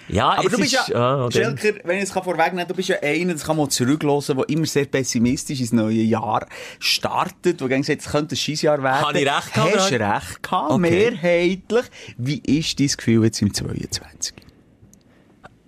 Ja, 0.07 0.29
Aber 0.37 0.49
du 0.49 0.57
bist 0.57 0.73
ist, 0.73 0.89
ja, 0.89 1.25
ah, 1.25 1.31
Schelker, 1.31 1.79
wenn 1.83 1.97
ich 1.97 2.03
es 2.03 2.11
vorwegnehmen 2.11 2.67
du 2.67 2.75
bist 2.75 2.89
ja 2.89 2.97
einer, 3.01 3.33
das 3.33 3.43
kann 3.43 3.57
man 3.57 3.69
zurücklassen, 3.71 4.37
der 4.37 4.47
immer 4.49 4.65
sehr 4.67 4.85
pessimistisch 4.85 5.59
ins 5.59 5.71
neue 5.71 6.01
Jahr 6.03 6.47
startet, 6.79 7.61
wo 7.61 7.67
gesagt 7.67 8.01
es 8.01 8.11
könnte 8.11 8.35
ein 8.35 8.37
Scheissjahr 8.37 8.83
werden. 8.83 9.01
Habe 9.07 9.19
ich 9.19 9.25
recht 9.25 9.53
gehabt, 9.53 9.75
Hast 9.77 9.91
oder? 9.91 10.15
recht 10.15 10.43
gehabt, 10.43 10.71
Okay. 10.71 10.79
mehrheitlich. 10.79 11.85
Wie 12.17 12.37
ist 12.39 12.79
dein 12.79 12.87
Gefühl 12.87 13.23
jetzt 13.25 13.41
im 13.41 13.51
22? 13.53 14.35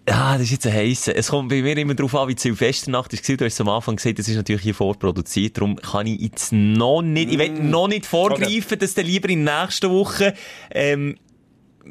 Ja, 0.10 0.34
das 0.34 0.44
ist 0.44 0.52
jetzt 0.52 0.68
ein 0.68 0.74
heißer. 0.74 1.16
Es 1.18 1.28
kommt 1.28 1.50
bei 1.50 1.62
mir 1.62 1.75
immer 1.78 1.94
darauf 1.94 2.16
an, 2.16 2.30
wie 2.30 2.36
die 2.36 2.42
Silvesternacht 2.42 3.12
ist. 3.12 3.28
Du 3.28 3.44
hast 3.44 3.60
am 3.60 3.68
Anfang 3.68 3.98
gesagt, 3.98 4.20
das 4.20 4.30
ist 4.30 4.38
natürlich 4.38 4.62
hier 4.62 4.74
vorproduziert. 4.75 5.58
Darum 5.58 5.75
kann 5.75 6.08
ich 6.08 6.22
jetzt 6.22 6.54
noch 6.54 7.02
nicht, 7.02 7.30
ich 7.30 7.38
will 7.38 7.50
noch 7.50 7.90
nicht 7.90 8.06
vorgreifen, 8.06 8.80
dass 8.80 8.94
dann 8.94 9.06
lieber 9.06 9.28
in 9.28 9.44
der 9.44 9.63
nächsten 9.63 9.90
Woche, 9.90 10.34
ähm, 10.72 11.18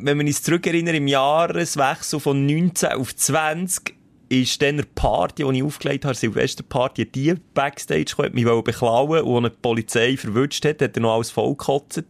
wenn 0.00 0.18
wir 0.18 0.26
uns 0.26 0.42
zurückerinnern, 0.42 0.94
im 0.94 1.08
Jahreswechsel 1.08 2.20
von 2.20 2.46
19 2.46 2.92
auf 2.92 3.14
20, 3.14 3.94
ist 4.28 4.60
dann 4.60 4.70
eine 4.70 4.82
Party, 4.82 5.44
die 5.44 5.58
ich 5.58 5.62
aufgelegt 5.62 6.04
habe, 6.04 6.14
Silvesterparty, 6.14 7.06
die 7.06 7.34
Backstage 7.54 8.04
gekommen, 8.04 8.28
hat 8.28 8.34
mich 8.34 8.64
beklauen 8.64 9.22
und 9.22 9.44
die 9.44 9.50
Polizei 9.50 10.16
verwünscht 10.16 10.64
hat, 10.64 10.82
hat 10.82 10.96
er 10.96 11.02
noch 11.02 11.14
alles 11.14 11.30
vollgekotzt. 11.30 12.04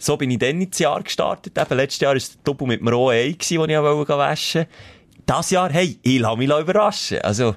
So 0.00 0.16
bin 0.16 0.30
ich 0.30 0.38
dann 0.38 0.60
ins 0.60 0.78
Jahr 0.78 1.02
gestartet. 1.02 1.56
Eben, 1.56 1.76
letztes 1.76 2.00
Jahr 2.00 2.10
war 2.10 2.16
es 2.16 2.32
der 2.32 2.40
Doppel 2.44 2.66
mit 2.66 2.80
dem 2.80 2.88
rohen 2.88 3.14
Ei, 3.14 3.36
den 3.38 3.70
ich 3.70 3.78
waschen 3.78 4.62
wollte. 4.62 4.68
Das 5.26 5.50
Jahr, 5.50 5.72
hey, 5.72 5.98
ich 6.02 6.18
lasse 6.18 6.36
mich 6.36 6.48
überraschen. 6.48 7.20
Also, 7.20 7.54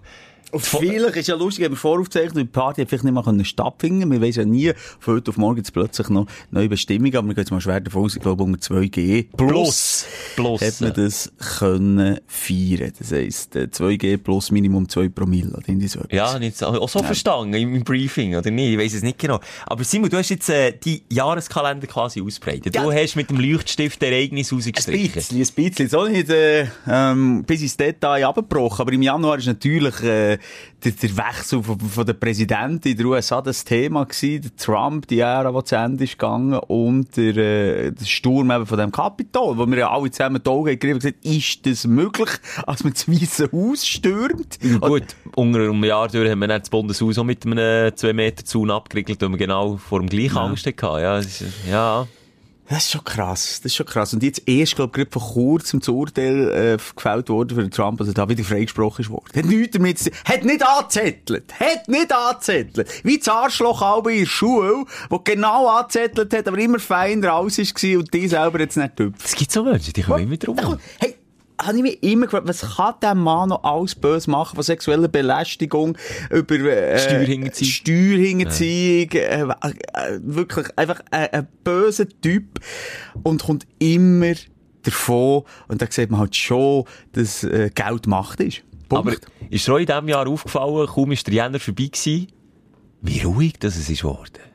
vielleicht 0.53 1.15
ist 1.15 1.27
ja 1.27 1.35
lustig, 1.35 1.65
wenn 1.65 1.71
wir 1.71 1.77
voraufzeichnen, 1.77 2.45
die 2.45 2.45
Party 2.45 2.81
hat 2.81 2.89
vielleicht 2.89 3.03
nicht 3.03 3.25
können 3.25 3.45
stattfinden 3.45 4.09
Wir 4.11 4.21
wissen 4.21 4.39
ja 4.39 4.45
nie, 4.45 4.71
von 4.99 5.15
heute 5.15 5.31
auf 5.31 5.37
morgen 5.37 5.57
jetzt 5.57 5.73
plötzlich 5.73 6.09
noch 6.09 6.27
neue 6.51 6.69
Bestimmungen, 6.69 7.15
aber 7.15 7.27
wir 7.27 7.35
gehen 7.35 7.43
jetzt 7.43 7.51
mal 7.51 7.61
schwer 7.61 7.81
davon 7.81 8.05
aus, 8.05 8.15
ich 8.15 8.21
glaube, 8.21 8.43
unter 8.43 8.59
2G 8.59 9.27
Plus. 9.35 10.05
Plus. 10.35 10.61
hat 10.61 10.81
man 10.81 10.93
das 10.93 11.31
können 11.59 12.19
feiern. 12.27 12.93
Das 12.97 13.11
heisst, 13.11 13.55
äh, 13.55 13.67
2G 13.71 14.17
plus 14.17 14.51
Minimum 14.51 14.87
2 14.87 15.09
Promille, 15.09 15.49
oder 15.49 15.63
irgendwie 15.67 15.87
so 15.87 15.99
etwas. 15.99 16.15
Ja, 16.15 16.35
ich 16.37 16.43
jetzt 16.43 16.63
auch 16.63 16.89
so 16.89 17.03
verstanden 17.03 17.53
im 17.53 17.83
Briefing, 17.83 18.35
oder 18.35 18.49
nicht? 18.49 18.73
Ich 18.73 18.77
weiss 18.77 18.93
es 18.93 19.03
nicht 19.03 19.19
genau. 19.19 19.39
Aber 19.65 19.83
Simon, 19.83 20.09
du 20.09 20.17
hast 20.17 20.29
jetzt 20.29 20.49
äh, 20.49 20.71
die 20.71 21.03
Jahreskalender 21.09 21.87
quasi 21.87 22.21
ausbreitet. 22.21 22.75
Ja. 22.75 22.83
Du 22.83 22.91
hast 22.91 23.15
mit 23.15 23.29
dem 23.29 23.39
Leuchtstift 23.39 24.01
Ereignis 24.01 24.51
Ein 24.51 24.57
rausgestrichen. 24.57 25.13
bisschen, 25.13 25.37
ein 25.37 25.47
bisschen. 25.53 25.89
So 25.89 26.07
nicht, 26.07 26.29
äh, 26.29 26.67
ähm, 26.87 27.43
bis 27.45 27.61
ins 27.61 27.75
Detail 27.77 28.25
abgebrochen. 28.25 28.81
Aber 28.81 28.93
im 28.93 29.01
Januar 29.01 29.37
ist 29.37 29.47
natürlich, 29.47 30.01
äh, 30.01 30.36
der, 30.83 30.91
der 30.91 31.17
Wechsel 31.17 31.63
von, 31.63 31.79
von 31.79 32.05
der 32.05 32.13
Präsidentin 32.13 32.91
in 32.91 32.97
den 32.97 33.05
USA 33.07 33.41
das 33.41 33.63
Thema 33.63 34.05
gewesen. 34.05 34.41
Der 34.41 34.55
Trump, 34.55 35.07
die 35.07 35.19
Ära, 35.19 35.51
die 35.51 35.63
zu 35.63 35.75
Ende 35.75 36.03
ist 36.03 36.13
gegangen. 36.13 36.59
Und 36.67 37.15
der, 37.17 37.37
äh, 37.37 37.91
der 37.91 38.05
Sturm 38.05 38.51
eben 38.51 38.65
von 38.65 38.77
dem 38.77 38.91
Kapitol, 38.91 39.57
wo 39.57 39.65
wir 39.65 39.77
ja 39.77 39.91
alle 39.91 40.11
zusammen 40.11 40.41
die 40.43 40.49
Augen 40.49 40.65
gegriffen 40.65 40.95
haben, 40.95 40.99
gesagt, 40.99 41.25
ist 41.25 41.65
das 41.65 41.87
möglich, 41.87 42.29
als 42.65 42.83
man 42.83 42.93
das 42.93 43.07
Weiße 43.07 43.49
Haus 43.51 43.85
stürmt? 43.85 44.59
Gut, 44.81 45.15
unter 45.35 45.59
einem 45.59 45.83
Jahr 45.83 46.07
durch 46.07 46.29
haben 46.29 46.39
wir 46.39 46.47
dann 46.47 46.61
das 46.61 46.69
Bundeshaus 46.69 47.17
auch 47.17 47.23
mit 47.23 47.45
einem 47.45 47.95
2 47.95 48.13
Meter 48.13 48.45
Zaun 48.45 48.71
abgeriegelt, 48.71 49.21
weil 49.21 49.29
wir 49.29 49.37
genau 49.37 49.77
vor 49.77 49.99
dem 49.99 50.09
gleichen 50.09 50.37
Angst 50.37 50.65
hatten. 50.65 51.01
Ja, 51.01 51.17
ist, 51.17 51.43
ja. 51.69 52.07
Das 52.69 52.85
ist 52.85 52.91
schon 52.91 53.03
krass. 53.03 53.61
Das 53.61 53.71
ist 53.71 53.75
schon 53.75 53.85
krass. 53.85 54.13
Und 54.13 54.23
jetzt 54.23 54.41
erst, 54.45 54.75
glaube 54.75 54.89
ich, 54.91 55.09
gerade 55.09 55.11
vor 55.11 55.33
kurzem 55.33 55.79
das 55.79 55.87
Urteil 55.87 56.51
äh, 56.51 56.77
gefällt 56.95 57.29
worden 57.29 57.55
für 57.55 57.61
den 57.61 57.71
Trump, 57.71 58.01
also 58.01 58.11
da 58.11 58.27
wieder 58.27 58.43
freigesprochen 58.43 59.03
ist 59.03 59.09
worden. 59.09 59.25
Hat 59.35 59.45
nichts 59.45 59.77
damit 59.77 59.99
zu. 59.99 60.11
Hat 60.25 60.43
nicht 60.43 60.65
angezettelt. 60.67 61.53
Hat 61.59 61.87
nicht 61.87 62.11
angezettelt. 62.11 62.89
Wie 63.03 63.17
das 63.17 63.27
Arschloch 63.29 63.81
auch 63.81 64.05
in 64.07 64.19
der 64.19 64.25
Schule, 64.25 64.85
wo 65.09 65.19
genau 65.19 65.67
angezettelt 65.67 66.33
hat, 66.33 66.47
aber 66.47 66.57
immer 66.57 66.79
feiner 66.79 67.33
alles 67.33 67.57
war 67.57 67.99
und 67.99 68.13
die 68.13 68.27
selber 68.27 68.59
jetzt 68.59 68.75
nicht 68.75 68.95
tüpft. 68.97 69.25
Es 69.25 69.35
gibt 69.35 69.51
so 69.51 69.63
Menschen, 69.63 69.93
die 69.93 70.03
kommen 70.03 70.23
immer 70.23 70.37
drum. 70.37 70.57
Hey, 70.99 71.15
habe 71.61 71.77
ich 71.77 71.83
mich 71.83 72.03
immer 72.03 72.25
gefragt, 72.25 72.47
was 72.47 72.75
kann 72.75 72.95
der 73.01 73.15
Mann 73.15 73.49
noch 73.49 73.63
alles 73.63 73.95
böse 73.95 74.29
machen, 74.29 74.55
von 74.55 74.63
sexueller 74.63 75.07
Belästigung 75.07 75.97
über 76.29 76.55
äh, 76.55 76.99
Steuerhinterziehung. 76.99 77.71
Steuerhinterziehung, 77.71 79.11
äh, 79.11 79.41
äh, 79.41 80.19
wirklich 80.21 80.67
einfach 80.77 81.01
äh, 81.11 81.29
ein 81.31 81.47
böser 81.63 82.07
Typ 82.21 82.59
und 83.23 83.43
kommt 83.43 83.65
immer 83.79 84.33
davon 84.83 85.43
und 85.67 85.81
da 85.81 85.87
sieht 85.89 86.11
man 86.11 86.19
halt 86.19 86.35
schon, 86.35 86.85
dass 87.13 87.43
äh, 87.43 87.71
Geld 87.73 88.07
Macht 88.07 88.39
ist. 88.39 88.63
Punkt. 88.87 89.07
Aber 89.07 89.49
ist 89.49 89.69
auch 89.69 89.77
in 89.77 89.85
diesem 89.85 90.07
Jahr 90.07 90.27
aufgefallen, 90.27 90.87
kaum 90.87 91.11
ist 91.11 91.27
der 91.27 91.33
Jänner 91.33 91.59
vorbei 91.59 91.85
gewesen, 91.85 92.27
wie 93.01 93.21
ruhig 93.21 93.53
das 93.59 93.75
es 93.77 93.89
ist 93.89 94.03
worden? 94.03 94.47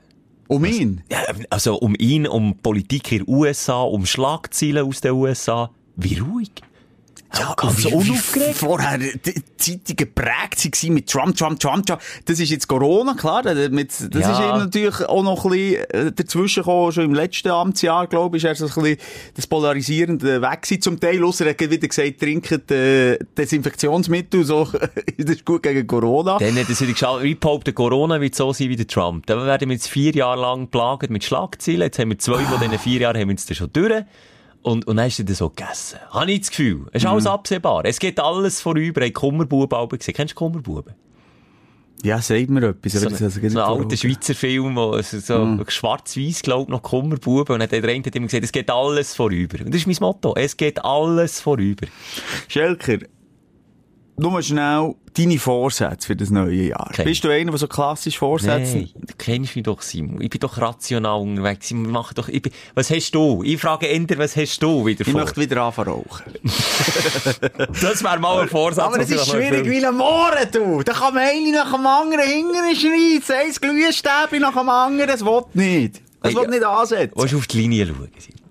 um 0.52 0.64
ihn. 0.64 1.02
Ja, 1.10 1.18
also 1.50 1.76
um 1.76 1.94
ihn, 1.98 2.26
um 2.26 2.58
Politik 2.58 3.12
in 3.12 3.24
den 3.24 3.34
USA, 3.34 3.82
um 3.82 4.06
Schlagzeilen 4.06 4.86
aus 4.86 5.00
den 5.00 5.12
USA. 5.12 5.70
Wie 5.96 6.18
ruhig. 6.18 6.50
Ja, 7.38 7.54
ganz 7.56 7.84
wie 7.84 7.92
unaufgeregt. 7.92 8.56
Vorher 8.56 8.98
die 8.98 9.42
Zeitungen 9.56 9.96
geprägt 9.96 10.64
waren 10.64 10.94
mit 10.94 11.08
Trump, 11.08 11.36
Trump, 11.36 11.58
Trump, 11.60 11.86
Trump. 11.86 12.00
Das 12.26 12.38
ist 12.38 12.50
jetzt 12.50 12.68
Corona, 12.68 13.14
klar. 13.14 13.42
Das, 13.42 13.70
mit, 13.70 13.90
das 13.90 14.20
Ja. 14.20 14.32
ist 14.32 14.38
ihm 14.40 14.58
natürlich 14.64 15.00
auch 15.08 15.22
noch 15.22 15.44
ein 15.44 15.50
bisschen 15.50 15.84
äh, 15.90 16.12
dazwischen 16.12 16.62
gekommen. 16.62 16.92
Schon 16.92 17.04
im 17.04 17.14
letzten 17.14 17.48
Amtsjahr, 17.48 18.06
glaube 18.06 18.36
ich, 18.36 18.44
ist 18.44 18.60
er 18.60 18.68
so 18.68 18.80
ein 18.80 18.84
bisschen 18.84 18.98
das 19.34 19.46
Polarisierende 19.46 20.42
weg 20.42 20.62
gewesen. 20.62 20.82
Zum 20.82 21.00
Teil, 21.00 21.24
ausser 21.24 21.46
er 21.46 21.52
hat 21.52 21.60
wieder 21.60 21.88
gesagt, 21.88 22.20
trinkt 22.20 22.70
äh, 22.70 23.18
Desinfektionsmittel, 23.38 24.44
so. 24.44 24.64
das 25.18 25.26
ist 25.36 25.44
gut 25.44 25.62
gegen 25.62 25.86
Corona. 25.86 26.38
Dann 26.38 26.54
hat 26.56 26.68
es 26.68 26.80
wieder 26.80 26.92
geschaut, 26.92 27.22
wie 27.22 27.34
behauptet, 27.34 27.74
Corona 27.74 28.20
wird 28.20 28.34
so 28.34 28.52
sein 28.52 28.68
wie 28.68 28.76
der 28.76 28.86
Trump. 28.86 29.26
Dann 29.26 29.44
werden 29.46 29.68
wir 29.68 29.74
jetzt 29.74 29.88
vier 29.88 30.12
Jahre 30.12 30.40
lang 30.40 30.68
plagert 30.68 31.10
mit 31.10 31.24
Schlagzeilen. 31.24 31.82
Jetzt 31.82 31.98
haben 31.98 32.10
wir 32.10 32.18
zwei 32.18 32.42
von 32.44 32.60
diesen 32.60 32.78
vier 32.78 33.00
Jahren 33.00 33.16
haben 33.18 33.28
wir 33.28 33.34
jetzt 33.34 33.54
schon 33.54 33.72
durch. 33.72 34.04
Und, 34.62 34.86
und 34.86 34.96
dann 34.96 35.08
ist 35.08 35.18
er 35.18 35.24
dann 35.24 35.34
so 35.34 35.48
gegessen. 35.50 35.98
Habe 36.10 36.30
ich 36.30 36.40
das 36.40 36.50
Gefühl. 36.50 36.86
Es 36.92 37.02
ist 37.02 37.08
alles 37.08 37.26
absehbar. 37.26 37.84
Es 37.84 37.98
geht 37.98 38.20
alles 38.20 38.60
vorüber. 38.60 39.02
Ein 39.02 39.12
Kummerbuben 39.12 39.88
gesehen. 39.88 40.14
Kennst 40.14 40.32
du 40.32 40.36
Kummerbuben? 40.36 40.94
Ja, 42.04 42.20
sagt 42.20 42.50
mir 42.50 42.68
etwas. 42.68 42.92
So, 42.92 43.06
aber 43.06 43.16
ein, 43.16 43.22
das 43.22 43.34
so 43.34 43.40
ein 43.40 43.56
alter. 43.56 43.96
Schweizer 43.96 44.34
Film, 44.34 44.74
wo 44.74 45.00
so 45.00 45.58
schwarz-weiß, 45.66 46.42
glaub 46.42 46.68
noch 46.68 46.82
Kummerbuben. 46.82 47.54
Und 47.54 47.60
dann 47.60 47.62
hat 47.62 47.72
der 47.72 47.84
eine 47.84 48.04
hat 48.04 48.14
immer 48.14 48.26
gesagt, 48.26 48.44
es 48.44 48.52
geht 48.52 48.70
alles 48.70 49.14
vorüber. 49.14 49.64
Und 49.64 49.68
das 49.68 49.82
ist 49.82 49.86
mein 49.86 49.96
Motto. 50.00 50.34
Es 50.36 50.56
geht 50.56 50.84
alles 50.84 51.40
vorüber. 51.40 51.86
Schelker, 52.48 52.98
nur 54.16 54.42
schnell 54.42 54.94
deine 55.14 55.38
Vorsätze 55.38 56.06
für 56.06 56.16
das 56.16 56.30
neue 56.30 56.68
Jahr. 56.68 56.86
Okay. 56.90 57.04
Bist 57.04 57.24
du 57.24 57.28
einer, 57.28 57.50
der 57.50 57.58
so 57.58 57.66
klassisch 57.66 58.18
Vorsätze... 58.18 58.76
Nein, 58.76 58.90
du 58.94 59.14
kennst 59.18 59.54
mich 59.56 59.64
doch, 59.64 59.82
Simon. 59.82 60.20
Ich 60.20 60.30
bin 60.30 60.40
doch 60.40 60.56
rational 60.58 61.20
unterwegs. 61.20 61.70
Wir 61.70 61.76
machen 61.76 62.14
doch, 62.14 62.28
ich 62.28 62.40
bin, 62.40 62.52
was 62.74 62.90
hast 62.90 63.10
du? 63.14 63.42
Ich 63.42 63.60
frage 63.60 63.88
Ender, 63.88 64.18
was 64.18 64.36
hast 64.36 64.58
du 64.62 64.86
wieder 64.86 65.02
Ich 65.02 65.10
vor? 65.10 65.20
möchte 65.20 65.40
wieder 65.40 65.62
anfangen 65.62 65.88
rauchen. 65.90 66.32
das 67.80 68.02
wäre 68.02 68.18
mal 68.18 68.42
ein 68.42 68.48
Vorsatz. 68.48 68.84
Aber 68.84 69.00
es 69.00 69.10
ich 69.10 69.16
ist 69.16 69.28
schwierig 69.28 69.68
wie 69.68 69.84
ein 69.84 69.94
Mohren, 69.94 70.50
du. 70.52 70.82
Da 70.82 70.92
kann 70.92 71.14
man 71.14 71.24
eine 71.24 71.52
nach 71.52 71.72
dem 71.72 71.86
anderen 71.86 72.28
hingern 72.28 72.74
schreizen. 72.74 73.34
Eins 73.34 73.60
Glühstäbchen 73.60 74.40
nach 74.40 74.56
dem 74.56 74.68
anderen. 74.68 75.08
Das 75.08 75.24
will 75.24 75.42
nicht. 75.54 76.00
Das 76.22 76.34
will 76.34 76.48
nicht 76.48 76.64
ansetzen. 76.64 77.14
Willst 77.16 77.32
du 77.34 77.38
auf 77.38 77.46
die 77.46 77.58
Linie 77.58 77.86
schauen, 77.86 78.08
Simon? 78.18 78.41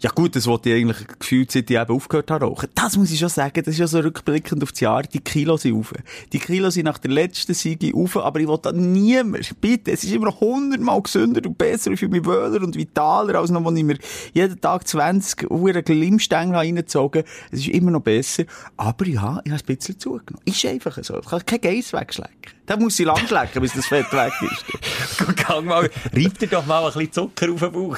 Ja 0.00 0.10
gut, 0.10 0.36
das 0.36 0.46
wollte 0.46 0.70
ich 0.70 0.76
eigentlich 0.76 1.08
gefühlt, 1.18 1.50
seit 1.50 1.68
ich 1.68 1.76
eben 1.76 1.92
aufgehört 1.92 2.30
habe 2.30 2.44
rauchen. 2.44 2.68
Das 2.76 2.96
muss 2.96 3.10
ich 3.10 3.18
schon 3.18 3.28
sagen, 3.28 3.64
das 3.64 3.74
ist 3.74 3.80
ja 3.80 3.88
so 3.88 3.98
rückblickend 3.98 4.62
auf 4.62 4.70
das 4.70 4.78
Jahr, 4.78 5.02
die 5.02 5.18
Kilos 5.18 5.62
sind 5.62 5.74
rauf. 5.74 5.92
Die 6.32 6.38
Kilos 6.38 6.74
sind 6.74 6.84
nach 6.84 6.98
der 6.98 7.10
letzten 7.10 7.52
Siege 7.52 7.92
rauf, 7.92 8.16
aber 8.16 8.38
ich 8.38 8.46
wollte 8.46 8.72
da 8.72 8.78
niemand, 8.78 9.60
bitte, 9.60 9.90
es 9.90 10.04
ist 10.04 10.12
immer 10.12 10.26
noch 10.26 10.40
hundertmal 10.40 11.02
gesünder 11.02 11.44
und 11.44 11.58
besser, 11.58 11.96
fühle 11.96 12.12
mich 12.12 12.24
wohler 12.24 12.62
und 12.62 12.76
vitaler, 12.76 13.40
als 13.40 13.50
noch, 13.50 13.64
wenn 13.64 13.76
ich 13.76 13.84
mir 13.84 13.98
jeden 14.34 14.60
Tag 14.60 14.86
20 14.86 15.50
Uhr 15.50 15.72
Glimmstängel 15.72 16.54
reingezogen 16.54 17.24
Es 17.50 17.58
ist 17.58 17.68
immer 17.68 17.90
noch 17.90 18.02
besser, 18.02 18.44
aber 18.76 19.04
ja, 19.04 19.40
ich 19.44 19.50
habe 19.50 19.62
ein 19.62 19.76
bisschen 19.76 19.98
zugenommen. 19.98 20.42
Ist 20.44 20.64
einfach 20.64 20.96
so. 21.02 21.18
Ich 21.18 21.26
kann 21.26 21.44
kein 21.44 21.60
Geiss 21.60 21.92
wegschlecken. 21.92 22.57
Da 22.68 22.76
muss 22.76 23.00
ich 23.00 23.06
lang 23.06 23.26
schlecken, 23.26 23.62
bis 23.62 23.72
das 23.72 23.86
Fett 23.86 24.12
weg 24.12 24.32
ist. 24.42 25.46
Gang 25.46 25.64
mal, 25.64 25.90
reib 26.14 26.38
dir 26.38 26.48
doch 26.48 26.66
mal 26.66 26.84
ein 26.84 26.92
bisschen 26.92 27.12
Zucker 27.12 27.50
auf 27.50 27.60
den 27.60 27.72
Bauch, 27.72 27.96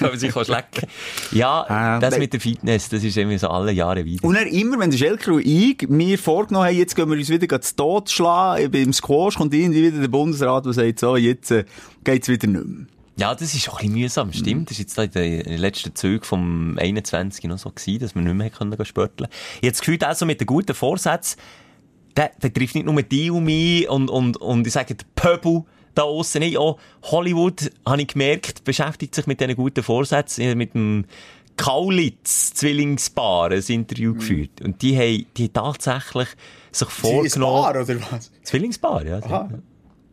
dann 0.00 0.18
sich 0.18 0.32
schlecken. 0.32 0.88
Ja, 1.32 1.96
Äh, 1.98 2.00
das 2.00 2.18
mit 2.18 2.32
der 2.32 2.40
Fitness, 2.40 2.88
das 2.88 3.04
ist 3.04 3.16
immer 3.18 3.38
so 3.38 3.48
alle 3.48 3.72
Jahre 3.72 4.04
wieder. 4.04 4.24
Und 4.24 4.34
dann 4.34 4.46
immer, 4.46 4.78
wenn 4.78 4.90
der 4.90 4.96
Schelker 4.96 5.34
und 5.34 5.44
ich 5.44 5.86
mir 5.88 6.18
vorgenommen 6.18 6.66
haben, 6.68 6.76
jetzt 6.76 6.96
gehen 6.96 7.10
wir 7.10 7.16
uns 7.16 7.28
wieder 7.28 7.60
zu 7.60 7.76
Tod 7.76 8.08
schlagen, 8.10 8.70
beim 8.70 8.92
Squash 8.94 9.36
kommt 9.36 9.52
irgendwie 9.52 9.82
wieder 9.82 10.00
der 10.00 10.08
Bundesrat, 10.08 10.64
der 10.64 10.72
sagt, 10.72 10.98
so, 10.98 11.16
jetzt 11.16 11.50
äh, 11.50 11.64
geht's 12.02 12.28
wieder 12.28 12.46
nicht 12.46 12.64
mehr. 12.66 12.86
Ja, 13.20 13.34
das 13.34 13.54
ist 13.54 13.68
auch 13.68 13.80
ein 13.80 13.88
bisschen 13.88 14.00
mühsam, 14.00 14.32
stimmt. 14.32 14.70
Das 14.70 14.78
ist 14.78 14.96
jetzt 14.96 15.14
in 15.14 15.42
den 15.42 15.58
letzten 15.58 15.94
Zügen 15.94 16.24
vom 16.24 16.78
21 16.78 17.44
noch 17.44 17.58
so 17.58 17.68
gewesen, 17.68 17.98
dass 18.00 18.14
wir 18.14 18.22
nicht 18.22 18.34
mehr 18.34 18.48
können 18.48 18.74
gehen 18.74 18.86
spörteln. 18.86 19.28
Ich 19.56 19.66
habe 19.66 19.72
das 19.72 19.80
Gefühl, 19.80 19.98
auch 20.02 20.14
so 20.14 20.24
mit 20.24 20.40
den 20.40 20.46
guten 20.46 20.72
Vorsätzen, 20.74 21.38
der, 22.20 22.30
der 22.42 22.52
trifft 22.52 22.74
nicht 22.74 22.86
nur 22.86 23.02
die 23.02 23.30
und 23.30 23.44
mich 23.44 23.88
und, 23.88 24.10
und, 24.10 24.36
und 24.36 24.66
ich 24.66 24.72
sage, 24.72 24.94
der 24.94 25.06
Pöbel 25.14 25.64
da 25.94 26.02
aussen 26.02 26.40
nicht. 26.40 26.58
Auch 26.58 26.78
Hollywood, 27.02 27.70
habe 27.86 28.02
ich 28.02 28.08
gemerkt, 28.08 28.64
beschäftigt 28.64 29.14
sich 29.14 29.26
mit 29.26 29.40
diesen 29.40 29.56
guten 29.56 29.82
Vorsätzen, 29.82 30.56
mit 30.56 30.74
dem 30.74 31.04
Kaulitz 31.56 32.54
Zwillingspaar 32.54 33.50
ein 33.50 33.62
Interview 33.66 34.14
geführt. 34.14 34.60
Und 34.62 34.82
die 34.82 34.96
haben, 34.96 35.26
die 35.36 35.44
haben 35.44 35.52
tatsächlich 35.52 36.28
sich 36.70 36.88
vorgenommen. 36.88 37.70
oder 37.70 37.88
was? 38.10 38.30
Zwillingspaar, 38.42 39.04
ja. 39.04 39.20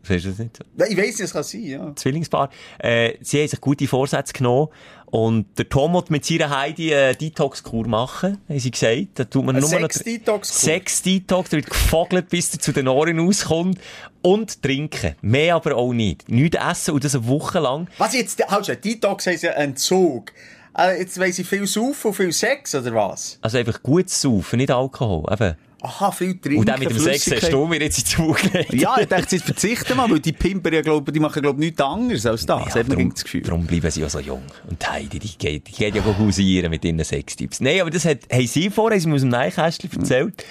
Verstehst 0.02 0.38
du 0.40 0.44
das 0.44 0.64
nicht? 0.78 0.90
Ich 0.90 0.96
weiss 0.96 1.20
es 1.20 1.32
kann 1.32 1.42
sein, 1.42 1.62
ja. 1.64 1.94
Zwillingspaar. 1.94 2.50
Äh, 2.78 3.14
sie 3.20 3.40
haben 3.40 3.48
sich 3.48 3.60
gute 3.60 3.86
Vorsätze 3.86 4.32
genommen. 4.32 4.68
Und 5.10 5.46
der 5.58 5.68
Tom 5.68 5.94
wird 5.94 6.10
mit 6.10 6.24
seiner 6.24 6.50
Heidi 6.50 6.94
eine 6.94 7.14
Detox-Kur 7.16 7.86
machen, 7.88 8.38
haben 8.48 8.58
sie 8.58 8.70
gesagt. 8.70 9.06
Da 9.14 9.24
tut 9.24 9.44
man 9.44 9.56
Eine 9.56 9.62
nur 9.66 9.80
noch- 9.80 9.90
Sex-Detox-Kur? 9.90 10.58
Sex-Detox, 10.60 11.50
da 11.50 11.56
wird 11.56 11.70
gefogelt, 11.70 12.28
bis 12.28 12.52
er 12.52 12.60
zu 12.60 12.72
den 12.72 12.88
Ohren 12.88 13.18
rauskommt. 13.18 13.78
Und 14.20 14.62
trinken. 14.62 15.14
Mehr 15.22 15.54
aber 15.54 15.76
auch 15.76 15.92
nicht. 15.92 16.28
Nichts 16.28 16.58
essen 16.58 16.94
und 16.94 17.04
das 17.04 17.14
eine 17.14 17.26
Woche 17.26 17.60
lang. 17.60 17.88
Was 17.98 18.14
jetzt, 18.14 18.44
halt 18.48 18.66
schon, 18.66 18.80
Detox 18.80 19.26
heisst 19.26 19.44
ja 19.44 19.52
Entzug. 19.52 20.32
Äh, 20.76 21.00
jetzt 21.00 21.18
weiss 21.18 21.38
ich 21.38 21.46
viel 21.48 21.66
Saufen 21.66 22.08
und 22.08 22.14
viel 22.14 22.32
Sex, 22.32 22.74
oder 22.74 22.94
was? 22.94 23.38
Also 23.40 23.58
einfach 23.58 23.82
gut 23.82 24.10
saufen, 24.10 24.56
nicht 24.58 24.70
Alkohol. 24.70 25.24
Eben. 25.32 25.54
Aha, 25.80 26.10
viel 26.10 26.36
trinken, 26.40 26.58
Und 26.58 26.68
dann 26.68 26.80
mit 26.80 26.90
dem 26.90 26.98
Sex 26.98 27.30
hast 27.30 27.52
du 27.52 27.64
mir 27.66 27.80
jetzt 27.80 27.98
in 27.98 28.04
die 28.04 28.10
Zug 28.10 28.36
gelegt. 28.38 28.74
Ja, 28.74 28.96
ich 28.98 29.06
dachte, 29.06 29.26
sie 29.28 29.38
verzichten 29.38 29.96
mal, 29.96 30.10
weil 30.10 30.18
die 30.18 30.32
Pimper 30.32 30.72
ja, 30.72 30.82
glaub, 30.82 31.12
die 31.12 31.20
machen, 31.20 31.40
glaub 31.40 31.56
nichts 31.56 31.80
anderes 31.80 32.26
als 32.26 32.44
das. 32.46 32.64
das 32.64 32.74
hat 32.74 32.88
man 32.88 33.10
das 33.10 33.22
Gefühl. 33.22 33.42
Darum 33.42 33.64
bleiben 33.64 33.88
sie 33.90 34.04
auch 34.04 34.10
so 34.10 34.18
jung. 34.18 34.42
Und 34.68 34.90
Heidi, 34.90 35.20
die 35.20 35.38
geht, 35.38 35.68
die 35.68 35.72
geht 35.72 35.94
ja 35.94 36.04
hausieren 36.04 36.70
mit 36.70 36.84
ihren 36.84 37.02
Sextipps. 37.04 37.60
Nein, 37.60 37.80
aber 37.80 37.90
das 37.90 38.04
hat, 38.04 38.20
haben 38.32 38.46
sie 38.46 38.70
vorher, 38.70 38.96
haben 38.96 39.02
sie 39.02 39.08
mir 39.08 39.14
aus 39.14 39.20
dem 39.20 39.30
Neinkästchen 39.30 39.90
erzählt. 39.92 40.44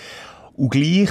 Und 0.55 0.69
gleich 0.69 1.09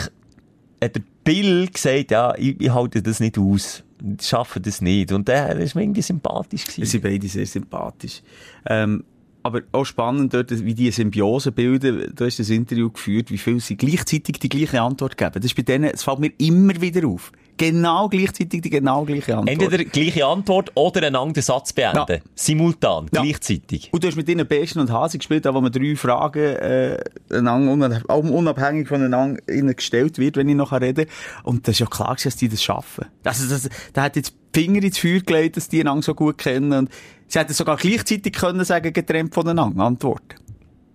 hat 0.83 0.97
der 0.97 1.03
Bill 1.23 1.69
gesagt, 1.69 2.11
ja, 2.11 2.35
ich, 2.39 2.59
ich 2.59 2.73
halte 2.73 3.03
das 3.03 3.21
nicht 3.21 3.37
aus. 3.37 3.83
Ich 4.19 4.27
schaffe 4.27 4.61
das 4.61 4.81
nicht. 4.81 5.13
Und 5.13 5.29
der, 5.29 5.55
der 5.55 5.65
ist 5.65 5.75
mir 5.75 5.83
irgendwie 5.83 6.03
sympathisch 6.03 6.65
Sie 6.67 6.73
gewesen. 6.77 6.91
sind 6.91 7.03
beide 7.03 7.29
sehr 7.29 7.47
sympathisch. 7.47 8.23
Ähm, 8.67 9.05
aber 9.47 9.63
auch 9.73 9.85
spannend 9.85 10.35
dort, 10.35 10.51
wie 10.65 10.75
die 10.75 10.91
Symbiose 10.91 11.53
bilden. 11.53 12.13
Du 12.15 12.25
hast 12.25 12.39
das 12.39 12.51
Interview 12.51 12.91
geführt, 12.91 13.31
wie 13.31 13.39
viel 13.39 13.61
sie 13.61 13.77
gleichzeitig 13.77 14.39
die 14.39 14.49
gleiche 14.49 14.81
Antwort 14.83 15.17
geben. 15.17 15.33
Das 15.35 15.45
ist 15.45 15.55
bei 15.57 15.63
denen, 15.63 15.91
es 15.93 16.03
fällt 16.03 16.19
mir 16.19 16.33
immer 16.39 16.81
wieder 16.81 17.07
auf. 17.09 17.33
Genau 17.59 18.09
gleichzeitig 18.11 18.61
die 18.61 18.69
genau 18.69 19.05
gleiche 19.05 19.35
Antwort. 19.37 19.63
Entweder 19.63 19.85
gleiche 19.85 20.27
Antwort 20.27 20.73
oder 20.75 21.07
einen 21.07 21.17
anderen 21.17 21.43
Satz 21.43 21.73
beenden. 21.73 22.05
Ja. 22.07 22.19
Simultan, 22.35 23.07
Ja. 23.15 23.23
gleichzeitig. 23.23 23.89
Und 23.93 24.05
du 24.05 24.09
hast 24.09 24.17
mit 24.17 24.29
ihnen 24.29 24.47
Besten 24.47 24.79
und 24.79 24.93
Hasi 24.93 25.17
gespielt, 25.17 25.47
da 25.47 25.55
wo 25.55 25.61
man 25.63 25.73
drei 25.73 25.97
Fragen 25.97 26.39
äh, 26.43 26.99
einander, 27.31 28.03
unabhängig 28.09 28.89
voneinander 28.89 29.41
ihnen 29.49 29.75
gestellt 29.75 30.19
wird, 30.19 30.37
wenn 30.37 30.49
ich 30.51 30.55
noch 30.55 30.71
kann. 30.71 31.07
Und 31.45 31.67
das 31.67 31.77
ist 31.77 31.79
ja 31.79 31.87
klar, 31.87 32.15
gewesen, 32.15 32.29
dass 32.29 32.37
die 32.37 32.49
das 32.49 32.63
schaffen. 32.63 33.07
Also 33.25 33.49
das, 33.49 33.69
der 33.95 34.03
hat 34.03 34.17
jetzt 34.17 34.35
die 34.35 34.46
Finger 34.57 34.83
ins 34.83 34.97
Feuer 34.97 35.21
gelegt, 35.21 35.59
dass 35.59 35.69
die 35.69 35.81
einander 35.81 36.03
so 36.03 36.15
gut 36.15 36.39
kennen. 36.39 36.73
Und 36.73 36.91
sie 37.29 37.39
hätten 37.39 37.53
sogar 37.53 37.77
gleichzeitig 37.77 38.33
können 38.33 38.65
sagen, 38.65 38.91
getrennt 38.91 39.35
voneinander, 39.35 39.85
Antwort. 39.85 40.37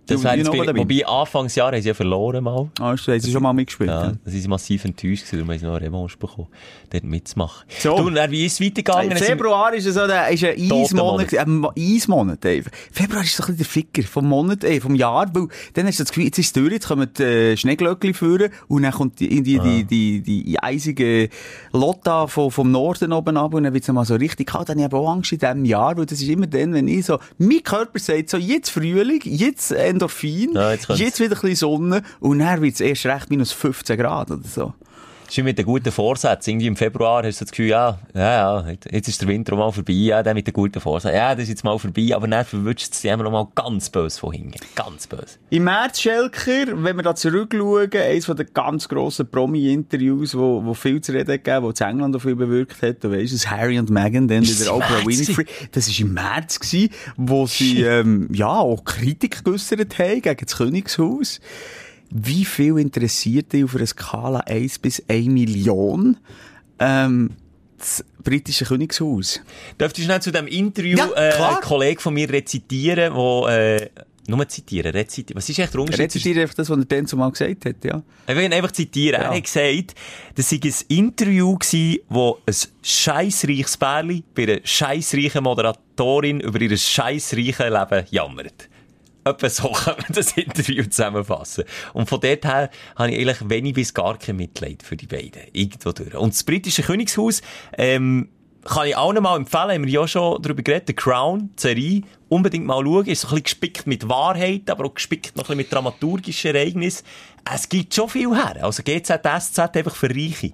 Das 0.06 0.24
wäre 0.24 0.36
jetzt 0.36 0.48
wobei 0.48 1.06
Anfangsjahr 1.06 1.72
haben 1.72 1.80
sie 1.80 1.88
ja 1.88 1.94
verloren 1.94 2.42
mal. 2.42 2.68
Ah, 2.80 2.94
du 2.94 3.12
haben 3.12 3.20
sie 3.20 3.30
schon 3.30 3.42
mal 3.42 3.52
mitgespielt. 3.52 3.88
Ja, 3.90 4.06
Ja. 4.06 4.12
da 4.24 4.30
sind 4.30 4.40
sie 4.40 4.48
massiv 4.48 4.84
enttäuscht 4.84 5.26
gewesen, 5.30 5.48
haben 5.48 5.58
sie 5.58 5.64
noch 5.64 5.74
eine 5.74 5.86
Revanche 5.86 6.18
bekommen, 6.18 6.48
dort 6.90 7.04
mitzumachen. 7.04 7.66
So. 7.78 7.96
Du, 7.96 8.06
und 8.08 8.14
dann, 8.16 8.30
wie 8.30 8.44
ist 8.46 8.54
es 8.54 8.60
weitergegangen? 8.60 9.12
Im 9.12 9.16
Februar 9.16 9.72
ist 9.74 9.84
so, 9.84 10.06
der, 10.06 10.28
ist 10.30 10.44
ein. 10.44 10.72
Eismonat, 10.72 11.34
ein 11.38 11.66
Eismonat 11.78 12.44
einfach. 12.44 12.72
Februar 12.90 13.22
ist 13.22 13.36
so 13.36 13.44
ein 13.44 13.46
bisschen 13.46 13.56
der 13.58 13.66
Ficker 13.66 14.02
vom 14.02 14.28
Monat, 14.28 14.64
äh, 14.64 14.80
vom 14.80 14.94
Jahr, 14.96 15.30
weil 15.34 15.46
dann 15.74 15.86
hast 15.86 16.00
du 16.00 16.02
das 16.04 16.10
Gefühl, 16.10 16.24
jetzt 16.24 16.38
ist 16.38 16.46
es 16.46 16.52
durch, 16.52 16.72
jetzt 16.72 16.88
kommen 16.88 17.08
die 17.16 17.22
äh, 17.22 17.56
Schneeglöckchen 17.56 18.14
führen 18.14 18.50
und 18.68 18.82
dann 18.82 18.92
kommt 18.92 19.20
die, 19.20 19.42
die, 19.42 19.58
die, 19.60 19.84
die, 19.84 20.20
die 20.20 20.58
eisige 20.62 21.28
Lotta 21.72 22.26
vom, 22.26 22.50
vom 22.50 22.70
Norden 22.70 23.12
oben 23.12 23.36
ab 23.36 23.54
und 23.54 23.64
dann 23.64 23.72
wird 23.72 23.84
es 23.84 23.92
mal 23.92 24.04
so 24.04 24.14
richtig 24.16 24.48
kalt. 24.48 24.68
Dann 24.68 24.78
habe 24.78 24.80
ich 24.80 24.84
aber 24.86 24.98
auch 24.98 25.12
Angst 25.12 25.32
in 25.32 25.38
diesem 25.38 25.64
Jahr, 25.64 25.96
weil 25.96 26.06
das 26.06 26.20
ist 26.20 26.28
immer 26.28 26.46
dann, 26.46 26.74
wenn 26.74 26.88
ich 26.88 27.06
so, 27.06 27.18
mein 27.38 27.62
Körper 27.62 27.98
sagt 27.98 28.30
so, 28.30 28.36
jetzt 28.36 28.70
Frühling, 28.70 29.20
jetzt 29.24 29.72
Endorphin, 29.92 30.52
Ja, 30.54 30.72
jetzt 30.72 30.88
jetzt, 30.88 31.20
wieder 31.20 31.36
ein 31.36 31.40
bisschen 31.40 31.56
Sonne 31.56 32.02
und 32.20 32.38
dann 32.38 32.62
wird 32.62 32.74
es 32.74 32.80
erst 32.80 33.06
recht 33.06 33.30
minus 33.30 33.52
15 33.52 33.98
Grad 33.98 34.30
oder 34.30 34.42
so. 34.42 34.74
Das 35.32 35.38
wie 35.38 35.44
mit 35.44 35.56
den 35.56 35.64
guten 35.64 35.90
Vorsätzen. 35.90 36.50
Irgendwie 36.50 36.66
im 36.66 36.76
Februar 36.76 37.22
hast 37.24 37.40
du 37.40 37.46
das 37.46 37.52
Gefühl, 37.52 37.68
ja, 37.68 37.98
ja, 38.12 38.60
ja, 38.66 38.74
jetzt 38.90 39.08
ist 39.08 39.22
der 39.22 39.28
Winter 39.28 39.56
mal 39.56 39.72
vorbei, 39.72 39.94
ja, 39.94 40.22
der 40.22 40.34
mit 40.34 40.46
den 40.46 40.52
guten 40.52 40.78
Vorsätzen. 40.78 41.16
Ja, 41.16 41.34
das 41.34 41.44
ist 41.44 41.48
jetzt 41.48 41.64
mal 41.64 41.78
vorbei, 41.78 42.10
aber 42.14 42.28
dann 42.28 42.44
verwünscht 42.44 42.92
es 42.92 43.00
dich 43.00 43.10
immer 43.10 43.24
noch 43.24 43.30
mal 43.30 43.48
ganz 43.54 43.88
böse 43.88 44.20
von 44.20 44.32
hinten. 44.32 44.60
Ganz 44.74 45.06
böse. 45.06 45.38
Im 45.48 45.64
März, 45.64 46.00
Schelker, 46.00 46.84
wenn 46.84 46.96
wir 46.96 47.02
da 47.02 47.14
zurückschauen, 47.14 47.90
eines 47.94 48.26
den 48.26 48.46
ganz 48.52 48.86
grossen 48.86 49.26
Promi-Interviews, 49.30 50.36
wo, 50.36 50.62
wo 50.66 50.74
viel 50.74 51.00
zu 51.00 51.12
reden 51.12 51.28
gegeben, 51.28 51.62
wo 51.62 51.70
in 51.70 51.76
England 51.76 52.14
auch 52.14 52.20
viel 52.20 52.36
bewirkt 52.36 52.82
hat, 52.82 53.02
du 53.02 53.10
weisst 53.10 53.32
es, 53.32 53.50
Harry 53.50 53.78
und 53.78 53.88
Meghan, 53.88 54.28
dann 54.28 54.42
wieder 54.42 54.76
Oprah 54.76 55.06
Winfrey. 55.06 55.46
Das 55.70 55.88
war 55.88 56.06
im 56.06 56.12
März, 56.12 56.60
gewesen, 56.60 56.90
wo 57.16 57.46
sie, 57.46 57.80
ähm, 57.84 58.28
ja, 58.34 58.48
auch 58.48 58.84
Kritik 58.84 59.42
geäussert 59.42 59.98
haben 59.98 60.20
gegen 60.20 60.44
das 60.44 60.58
Königshaus. 60.58 61.40
Wie 62.14 62.44
viel 62.44 62.78
interessiert 62.78 63.52
dich 63.52 63.64
auf 63.64 63.74
einer 63.74 63.86
Skala 63.86 64.40
1 64.40 64.80
bis 64.80 65.02
1 65.08 65.28
Million, 65.28 66.18
ähm, 66.78 67.30
das 67.78 68.04
britische 68.22 68.66
Königshaus? 68.66 69.40
Dürftest 69.80 69.98
du 69.98 70.02
schnell 70.02 70.20
zu 70.20 70.30
dem 70.30 70.46
Interview 70.46 70.98
Ja, 70.98 71.10
äh, 71.16 71.32
einen 71.32 71.60
Kollegen 71.62 72.00
von 72.00 72.12
mir 72.12 72.28
rezitieren, 72.28 73.14
wo, 73.14 73.46
äh, 73.46 73.88
nur 74.26 74.46
zitieren, 74.46 74.92
rezitieren. 74.92 75.38
Was 75.38 75.48
ist 75.48 75.58
echt 75.58 75.72
der 75.72 75.80
Unterschied? 75.80 76.04
Rezitiere 76.04 76.42
einfach 76.42 76.54
das, 76.54 76.68
was 76.68 76.78
er 76.78 76.84
dann 76.84 77.06
zumal 77.06 77.30
gesagt 77.30 77.64
hat, 77.64 77.84
ja. 77.84 78.02
Ich 78.28 78.36
will 78.36 78.44
ihn 78.44 78.52
einfach 78.52 78.72
zitieren. 78.72 79.20
Ja. 79.20 79.30
Er 79.30 79.36
hat 79.36 79.44
gesagt, 79.44 79.94
das 80.34 80.50
sei 80.50 80.60
ein 80.62 80.74
Interview 80.88 81.56
gewesen, 81.56 81.98
wo 82.08 82.38
ein 82.46 82.54
scheissreiches 82.82 83.76
Pärli 83.76 84.22
bei 84.34 84.42
einer 84.44 84.60
scheissreichen 84.64 85.42
Moderatorin 85.42 86.40
über 86.40 86.60
ihr 86.60 86.76
scheissreiches 86.76 87.58
Leben 87.58 88.06
jammert. 88.10 88.68
Etwa 89.24 89.48
so 89.48 89.70
kann 89.70 89.96
man 89.96 90.12
das 90.12 90.36
Interview 90.36 90.84
zusammenfassen. 90.84 91.64
Und 91.92 92.08
von 92.08 92.20
dort 92.20 92.44
her 92.44 92.70
habe 92.96 93.10
ich 93.10 93.18
eigentlich 93.18 93.48
wenig 93.48 93.74
bis 93.74 93.94
gar 93.94 94.18
kein 94.18 94.36
Mitleid 94.36 94.82
für 94.82 94.96
die 94.96 95.06
beiden. 95.06 95.42
Irgendwo 95.52 95.92
durch. 95.92 96.14
Und 96.14 96.34
das 96.34 96.42
britische 96.44 96.82
Königshaus, 96.82 97.40
ähm, 97.78 98.28
kann 98.64 98.86
ich 98.86 98.96
allen 98.96 99.22
mal 99.22 99.36
empfehlen, 99.36 99.70
haben 99.70 99.86
wir 99.86 99.92
ja 99.92 100.06
schon 100.06 100.40
darüber 100.40 100.62
geredet, 100.62 100.86
The 100.86 100.94
Crown, 100.94 101.50
die 101.56 101.60
Serie, 101.60 102.02
unbedingt 102.28 102.64
mal 102.64 102.84
schauen, 102.84 103.06
ist 103.06 103.22
so 103.22 103.28
ein 103.28 103.30
bisschen 103.30 103.44
gespickt 103.44 103.86
mit 103.86 104.08
Wahrheit, 104.08 104.70
aber 104.70 104.86
auch 104.86 104.94
gespickt 104.94 105.36
noch 105.36 105.44
ein 105.44 105.46
bisschen 105.46 105.56
mit 105.58 105.72
dramaturgischen 105.72 106.54
Ereignissen. 106.54 107.04
Es 107.52 107.68
gibt 107.68 107.94
schon 107.94 108.08
viel 108.08 108.30
her. 108.34 108.62
Also 108.62 108.82
GZSZ 108.82 109.58
einfach 109.76 109.96
für 109.96 110.10
Reiche, 110.10 110.52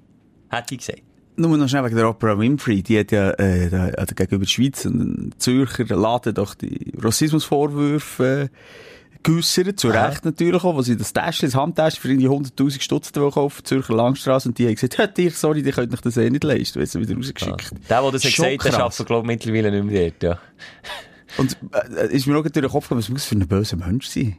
hätte 0.51 0.75
ich 0.75 0.79
gesagt. 0.79 1.08
Nur 1.39 1.57
noch 1.57 1.69
schnell 1.69 1.85
wegen 1.85 1.97
der 1.97 2.09
Oprah 2.09 2.39
Winfrey. 2.39 2.83
Die 2.83 2.99
hat 2.99 3.13
ja 3.13 3.31
äh, 3.33 3.71
da, 3.71 3.85
also 3.97 4.15
gegenüber 4.15 4.45
der 4.45 4.51
Schweiz 4.51 4.85
und 4.85 5.33
Zürcher 5.39 5.85
Laden 5.97 6.35
doch 6.35 6.55
die 6.55 6.93
Rassismusvorwürfe 6.99 8.51
äh, 8.53 9.19
geäussert. 9.23 9.79
Zu 9.81 9.89
Recht 9.89 10.25
natürlich 10.25 10.63
auch, 10.65 10.75
wo 10.75 10.83
sie 10.83 10.97
das 10.97 11.13
Täschchen, 11.13 11.49
das 11.49 11.55
Handtäschchen 11.55 12.01
für 12.03 12.09
irgendwie 12.09 12.29
100'000 12.29 12.81
Stutz 12.83 13.13
kaufen, 13.13 13.65
Zürcher 13.65 13.95
Langstrasse, 13.95 14.49
und 14.49 14.59
die 14.59 14.67
haben 14.67 14.75
gesagt, 14.75 14.99
hört 14.99 15.19
ihr, 15.19 15.31
sorry, 15.31 15.63
die 15.63 15.71
könnt 15.71 15.93
euch 15.95 16.01
das 16.01 16.17
eh 16.17 16.29
nicht 16.31 16.45
leisten, 16.45 16.79
weil 16.81 16.87
sie 16.87 17.01
wieder 17.01 17.15
rausgeschickt. 17.17 17.73
Der, 17.89 18.03
der 18.03 18.11
das 18.13 18.23
Schon 18.25 18.45
gesagt 18.57 18.75
hat, 18.75 18.81
arbeitet, 18.81 19.07
glaube 19.07 19.27
ich, 19.27 19.27
mittlerweile 19.27 19.71
nicht 19.71 19.85
mehr 19.93 20.11
dort, 20.11 20.23
ja. 20.23 20.39
Und 21.37 21.57
äh, 21.97 22.13
ist 22.15 22.27
mir 22.27 22.37
auch 22.37 22.43
durch 22.43 22.53
den 22.53 22.69
Kopf 22.69 22.85
gekommen, 22.85 23.01
was 23.01 23.09
muss 23.11 23.25
für 23.27 23.35
ein 23.37 23.47
böser 23.47 23.77
Mensch 23.77 24.07
sein? 24.09 24.37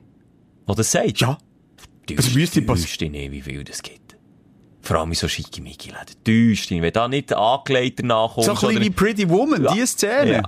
Der 0.68 0.76
das 0.76 0.92
sagt? 0.92 1.20
Ja. 1.22 1.38
Du 2.08 2.18
Was 2.18 2.34
müsste 2.34 2.62
pass- 2.64 2.82
wüsste 2.84 3.08
nicht, 3.10 3.32
wie 3.32 3.42
viel 3.42 3.64
das 3.64 3.84
gibt. 3.84 4.09
Vor 4.82 4.98
allem 4.98 5.10
in 5.10 5.16
so 5.16 5.28
schicke 5.28 5.62
Miki-Läden. 5.62 6.16
Täuscht. 6.24 6.72
Wenn 6.72 6.92
da 6.94 7.08
nicht 7.08 7.34
Angeleitet 7.34 8.06
nachkommst. 8.06 8.46
So 8.48 8.54
ein 8.56 8.74
bisschen 8.74 8.82
wie 8.84 8.90
Pretty 8.90 9.30
Woman, 9.30 9.64
Ja. 9.64 9.74
die 9.74 9.86
Szene. 9.86 10.32
Ja. 10.32 10.42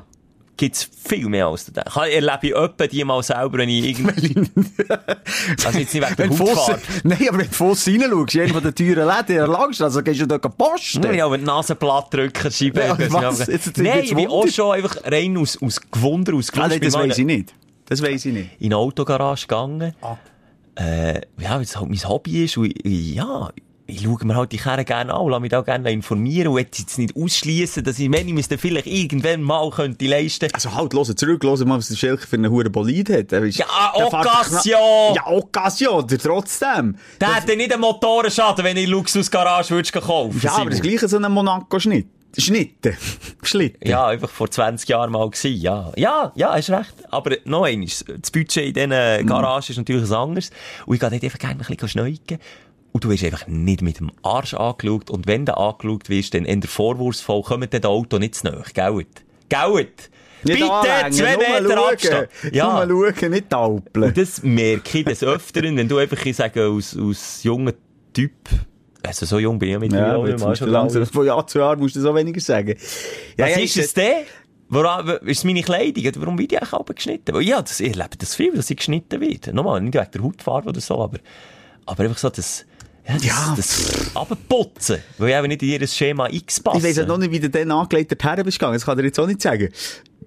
gibt's 0.57 0.87
viel 1.03 1.27
mehr 1.27 1.47
als 1.47 1.65
du 1.65 1.71
denkst. 1.71 1.91
Ich 2.07 2.13
erlebe 2.15 2.39
ich 2.43 2.53
öppe 2.55 2.87
die 2.87 3.03
mal 3.03 3.21
selber, 3.23 3.57
wenn 3.57 3.69
ich 3.69 3.83
irgendwie... 3.99 4.35
also 5.65 5.79
jetzt 5.79 5.93
nicht 5.93 5.95
wegen 5.95 6.15
der 6.15 6.29
Hautfarbe. 6.29 6.81
nein, 7.03 7.27
aber 7.29 7.37
wenn 7.39 7.47
du 7.47 7.53
Fosse 7.53 7.91
reinschaust, 7.91 8.35
in 8.35 8.49
von 8.53 8.63
den 8.63 8.75
teuren 8.75 9.07
Läden 9.07 9.27
in 9.29 9.35
der 9.37 9.47
Langstrasse, 9.47 10.03
gehst 10.03 10.21
du 10.21 10.27
dort 10.27 10.57
posten. 10.57 11.13
Ja, 11.15 11.31
wenn 11.31 11.39
die 11.41 11.45
Nase 11.47 11.75
platt 11.75 12.13
drücken, 12.13 12.51
schreiben. 12.51 12.79
Ja, 12.79 13.11
was? 13.11 13.47
Jetzt- 13.47 13.75
Nein, 13.77 14.01
ich 14.03 14.13
bin 14.15 14.27
auch 14.27 14.47
schon 14.47 14.75
einfach 14.75 14.97
rein 15.05 15.35
aus, 15.37 15.57
aus 15.61 15.81
Gewunder, 15.91 16.35
aus 16.35 16.49
Ah, 16.49 16.67
Gelust. 16.67 16.69
nein, 16.71 16.81
das 16.81 16.93
weiss 16.93 17.17
ich 17.17 17.25
nicht. 17.25 17.53
Das 17.85 18.01
weiss 18.03 18.25
ich 18.25 18.33
nicht. 18.33 18.49
in 18.59 18.67
eine 18.67 18.77
Autogarage 18.77 19.47
gegangen. 19.47 19.93
Äh, 20.75 21.15
ja, 21.39 21.55
weil 21.55 21.61
es 21.63 21.75
halt 21.75 21.89
mein 21.89 22.07
Hobby 22.07 22.45
ist. 22.45 22.55
Und 22.57 22.71
ja, 22.85 23.49
ich 23.87 24.03
schaue 24.03 24.23
mir 24.25 24.35
halt 24.35 24.51
die 24.51 24.57
Kerren 24.57 24.85
gerne 24.85 25.13
an 25.13 25.21
und 25.21 25.31
lasse 25.31 25.41
mich 25.41 25.55
auch 25.55 25.65
gerne 25.65 25.91
informieren 25.91 26.47
und 26.49 26.55
will 26.55 26.63
jetzt 26.71 26.97
nicht 26.97 27.15
ausschließen, 27.15 27.83
dass 27.83 27.99
ich, 27.99 28.11
wenn 28.11 28.27
ich 28.37 28.47
das 28.47 28.59
vielleicht 28.61 28.87
irgendwann 28.87 29.41
mal 29.41 29.69
könnte 29.71 30.05
leisten 30.07 30.47
Also 30.53 30.73
halt, 30.73 30.93
hören 30.93 31.15
zurück, 31.17 31.43
hören 31.43 31.67
mal, 31.67 31.77
was 31.77 31.87
der 31.89 31.95
Schelker 31.95 32.25
für 32.27 32.35
einen 32.37 32.51
hohen 32.51 32.71
Bolid 32.71 33.09
hat. 33.09 33.31
Der 33.31 33.43
ist- 33.43 33.57
Ja, 33.57 33.65
Occasion! 33.93 35.15
Ja, 35.15 35.27
Occasion, 35.27 36.07
der 36.07 36.19
trotzdem. 36.19 36.95
Der 37.19 37.35
hätte 37.35 37.55
nicht 37.57 37.71
einen 37.71 37.81
Motorenschaden, 37.81 38.63
wenn 38.63 38.77
ich 38.77 38.87
Luxusgarage 38.87 39.71
würdest 39.71 39.93
kaufen 39.93 40.39
Ja, 40.41 40.53
aber 40.53 40.69
das 40.69 40.81
gleiche 40.81 41.07
so 41.07 41.17
ein 41.17 41.31
Monaco-Schnitt. 41.31 42.07
Schnitten. 42.37 42.95
Schlitten. 43.43 43.89
Ja, 43.89 44.05
einfach 44.07 44.29
vor 44.29 44.49
20 44.49 44.87
Jahren 44.87 45.11
mal 45.11 45.29
gewesen, 45.29 45.59
ja. 45.59 45.91
Ja, 45.97 46.31
ja, 46.35 46.53
hast 46.53 46.69
recht. 46.69 46.93
Aber 47.09 47.35
noch 47.43 47.65
eines, 47.65 48.05
das 48.07 48.31
Budget 48.31 48.77
in 48.77 48.89
diesen 48.89 49.27
Garagen 49.27 49.65
ist 49.67 49.77
natürlich 49.77 50.09
ein 50.09 50.15
anderes. 50.15 50.49
Und 50.85 50.93
ich 50.95 51.01
gehe 51.01 51.09
dort 51.09 51.21
einfach 51.23 51.39
gerne 51.39 51.55
ein 51.55 51.65
bisschen 51.75 51.89
schneuken. 51.89 52.37
Und 52.93 53.03
du 53.03 53.09
wirst 53.09 53.23
einfach 53.23 53.47
nicht 53.47 53.81
mit 53.81 53.99
dem 53.99 54.11
Arsch 54.21 54.53
angeschaut. 54.53 55.09
Und 55.09 55.27
wenn 55.27 55.45
du 55.45 55.57
angeschaut 55.57 56.09
wirst, 56.09 56.33
dann 56.33 56.45
eher 56.45 56.61
vorwurfsvoll, 56.63 57.43
kommt 57.43 57.73
das 57.73 57.83
Auto 57.83 58.17
nicht 58.17 58.35
zu 58.35 58.47
nahe. 58.47 58.63
Geld. 58.73 59.23
Geld. 59.47 60.09
Bitte, 60.43 60.71
anlängen, 60.71 61.11
zwei 61.11 61.37
Meter. 61.37 61.87
Abstand. 61.91 62.29
Ja. 62.51 62.85
Nur 62.85 63.13
schauen, 63.13 63.31
nicht 63.31 63.49
taupeln. 63.49 64.05
Und 64.05 64.17
das 64.17 64.43
merke 64.43 64.99
ich 64.99 65.05
des 65.05 65.23
Öfteren, 65.23 65.77
wenn 65.77 65.87
du 65.87 65.97
einfach, 65.97 66.25
ich 66.25 66.35
sage, 66.35 66.63
als, 66.63 66.97
als 66.97 67.43
junger 67.43 67.73
Typ, 68.13 68.31
also 69.03 69.25
so 69.25 69.39
jung 69.39 69.57
bin 69.59 69.69
ich 69.69 69.73
ja 69.73 69.79
mit 69.79 69.93
Ja, 69.93 70.17
dir, 70.17 70.35
du 70.35 70.55
schon 70.55 70.69
langsam, 70.69 71.05
von 71.05 71.25
Jahr 71.25 71.45
zu 71.47 71.59
Jahr 71.59 71.75
musst 71.75 71.95
du 71.95 72.01
so 72.01 72.13
weniger 72.13 72.39
sagen. 72.39 72.75
Ja, 73.37 73.45
Was 73.45 73.55
ja, 73.55 73.61
ist 73.61 73.77
es 73.77 73.93
denn? 73.93 74.25
Woran, 74.69 75.07
ist 75.25 75.43
meine 75.43 75.63
Kleidung? 75.63 76.03
Warum 76.17 76.37
wird 76.37 76.51
die 76.51 76.57
eigentlich 76.57 76.73
aber 76.73 76.93
geschnitten? 76.93 77.33
Weil 77.33 77.41
ja, 77.41 77.61
das, 77.61 77.79
ich 77.79 77.89
erlebe 77.89 78.17
das 78.17 78.35
viel, 78.35 78.53
dass 78.53 78.67
sie 78.67 78.75
geschnitten 78.75 79.19
wird. 79.19 79.53
Nochmal, 79.53 79.81
nicht 79.81 79.95
wegen 79.95 80.11
der 80.11 80.23
Hautfarbe 80.23 80.69
oder 80.69 80.81
so, 80.81 81.01
aber, 81.01 81.19
aber 81.85 82.03
einfach 82.03 82.17
so 82.17 82.29
das, 82.29 82.65
ja, 83.07 83.15
das, 83.15 83.23
Ja. 83.25 83.53
das 83.55 84.15
Abputzen. 84.15 84.97
Weil 85.17 85.29
ich 85.29 85.35
eben 85.35 85.47
nicht 85.47 85.63
in 85.63 85.69
ihr 85.81 85.87
Schema 85.87 86.27
X 86.29 86.59
passe. 86.59 86.77
Ich 86.77 86.83
weiss 86.83 86.97
halt 86.97 87.07
noch 87.07 87.17
nicht, 87.17 87.31
wie 87.31 87.39
du 87.39 87.49
dann 87.49 87.71
angelegt 87.71 88.11
dorthin 88.11 88.43
bist 88.45 88.59
gegangen. 88.59 88.75
Das 88.75 88.85
kann 88.85 88.97
ich 88.97 89.01
dir 89.01 89.07
jetzt 89.07 89.19
auch 89.19 89.27
nicht 89.27 89.41
sagen. 89.41 89.69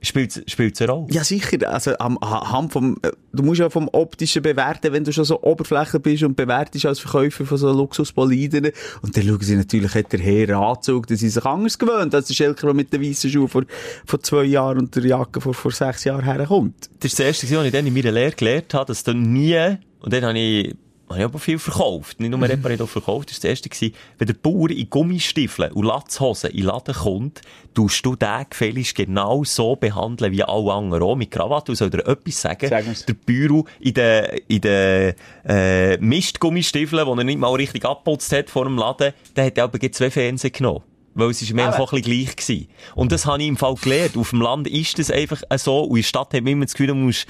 Spielt, 0.03 0.45
spielt 0.51 0.79
eine 0.83 0.93
Rolle? 0.93 1.07
Ja, 1.13 1.25
sicher. 1.25 1.57
Also, 1.73 1.97
am, 1.99 2.19
anhand 2.19 2.73
vom, 2.75 2.99
äh, 3.01 3.11
du 3.33 3.43
musst 3.43 3.61
ja 3.61 3.71
vom 3.71 3.89
Optischen 3.91 4.43
bewerten, 4.43 4.93
wenn 4.93 5.03
du 5.03 5.15
schon 5.15 5.25
so 5.25 5.41
Oberfläche 5.41 5.99
bist 5.99 6.25
und 6.25 6.37
bewertest 6.37 6.85
als 6.85 6.99
Verkäufer 7.01 7.47
von 7.47 7.57
so 7.57 7.73
Luxusboliden. 7.73 8.71
Und 9.01 9.17
dann 9.17 9.25
schauen 9.25 9.41
sie 9.41 9.57
natürlich, 9.57 9.95
hat 9.95 10.13
der 10.13 10.21
Herr 10.21 10.59
Anzug, 10.59 11.07
dass 11.07 11.21
sie 11.21 11.31
sich 11.31 11.43
anders 11.45 11.79
gewöhnt, 11.79 12.15
als 12.15 12.27
der 12.27 12.35
Schelker, 12.35 12.67
der 12.67 12.75
mit 12.75 12.93
den 12.93 13.01
weißen 13.01 13.31
Schuhen 13.31 13.49
vor, 13.49 13.63
vor 14.05 14.21
zwei 14.21 14.45
Jahren 14.45 14.79
und 14.79 14.95
der 14.95 15.07
Jacke 15.07 15.41
vor, 15.41 15.55
vor 15.55 15.71
sechs 15.73 16.05
Jahren 16.05 16.25
herkommt. 16.25 16.91
Das 17.01 17.13
ist 17.13 17.19
das 17.19 17.27
erste, 17.27 17.57
was 17.57 17.65
ich 17.65 17.73
dann 17.73 17.87
in 17.87 17.95
meiner 17.95 18.13
Lehre 18.13 18.33
gelernt 18.33 18.75
habe, 18.75 18.87
dass 18.87 19.05
dann 19.05 19.33
nie, 19.33 19.79
und 20.01 20.13
dann 20.13 20.23
habe 20.25 20.39
ich, 20.39 20.75
habe 21.09 21.19
ich 21.19 21.25
aber 21.25 21.39
viel 21.39 21.59
verkauft. 21.59 22.21
Nicht 22.21 22.31
nur 22.31 22.43
repariert, 22.49 22.81
auch 22.83 22.89
verkauft. 22.89 23.31
Das 23.31 23.43
war 23.43 23.51
das 23.51 23.63
erste. 23.63 23.93
Wenn 24.19 24.27
der 24.27 24.35
Bauer 24.35 24.71
in 24.71 24.89
Gummistiefeln 24.89 25.73
und 25.73 25.85
Latzhosen 25.85 26.51
in 26.51 26.59
den 26.59 26.67
Laden 26.67 26.95
kommt, 26.95 27.43
tust 27.75 28.05
du 28.05 28.17
den 28.17 28.47
gefälligst 28.49 28.95
genau 28.95 29.45
so 29.45 29.77
behandeln 29.77 30.33
wie 30.33 30.43
alle 30.43 30.73
anderen 30.73 31.03
auch. 31.03 31.17
Mit 31.17 31.31
Krawatte. 31.31 31.73
Und 31.73 31.77
soll 31.77 31.91
dir 31.91 32.07
etwas 32.07 32.41
sagen? 32.41 32.69
Sag. 32.69 33.07
Der 33.07 33.15
Büro 33.15 33.67
in 33.81 33.95
den, 33.95 34.41
in 34.49 34.61
den, 34.61 35.15
äh, 35.47 35.97
Mistgummistiefeln, 35.99 37.05
die 37.05 37.21
er 37.21 37.25
nicht 37.25 37.39
mal 37.39 37.55
richtig 37.55 37.85
abputzt 37.85 38.33
hat 38.33 38.51
vor 38.51 38.65
dem 38.65 38.77
Laden, 38.77 39.13
der 39.37 39.47
hat 39.47 39.59
aber 39.59 39.79
gleich 39.79 39.93
zwei 39.93 40.11
Fernsehen 40.11 40.53
genommen. 40.53 40.83
Weil 41.15 41.31
es 41.31 41.41
ist 41.43 41.53
mir 41.53 41.67
einfach 41.67 41.93
ein 41.93 42.01
bisschen 42.01 42.25
gleich 42.25 42.37
gewesen. 42.37 42.69
Und 42.97 43.13
das 43.13 43.25
habe 43.25 43.41
ich 43.41 43.49
im 43.49 43.57
Fall 43.57 43.77
gelernt. 43.77 44.17
Auf 44.17 44.31
dem 44.31 44.41
Land 44.41 44.67
ist 44.67 44.99
das 44.99 45.13
einfach 45.13 45.43
so. 45.59 45.83
Und 45.83 45.91
in 45.91 45.97
der 45.97 46.03
Stadt 46.03 46.35
hat 46.35 46.43
man 46.43 46.53
immer 46.53 46.65
das 46.65 46.75
Gefühl, 46.75 46.89
du 46.89 46.97
musst 46.97 47.27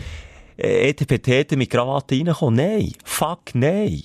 äh, 0.56 0.88
ETPT 0.90 1.56
mit 1.56 1.70
Krawatte 1.70 2.14
reinkommen. 2.14 2.56
Nein. 2.56 2.92
Fuck, 3.04 3.54
nein. 3.54 4.02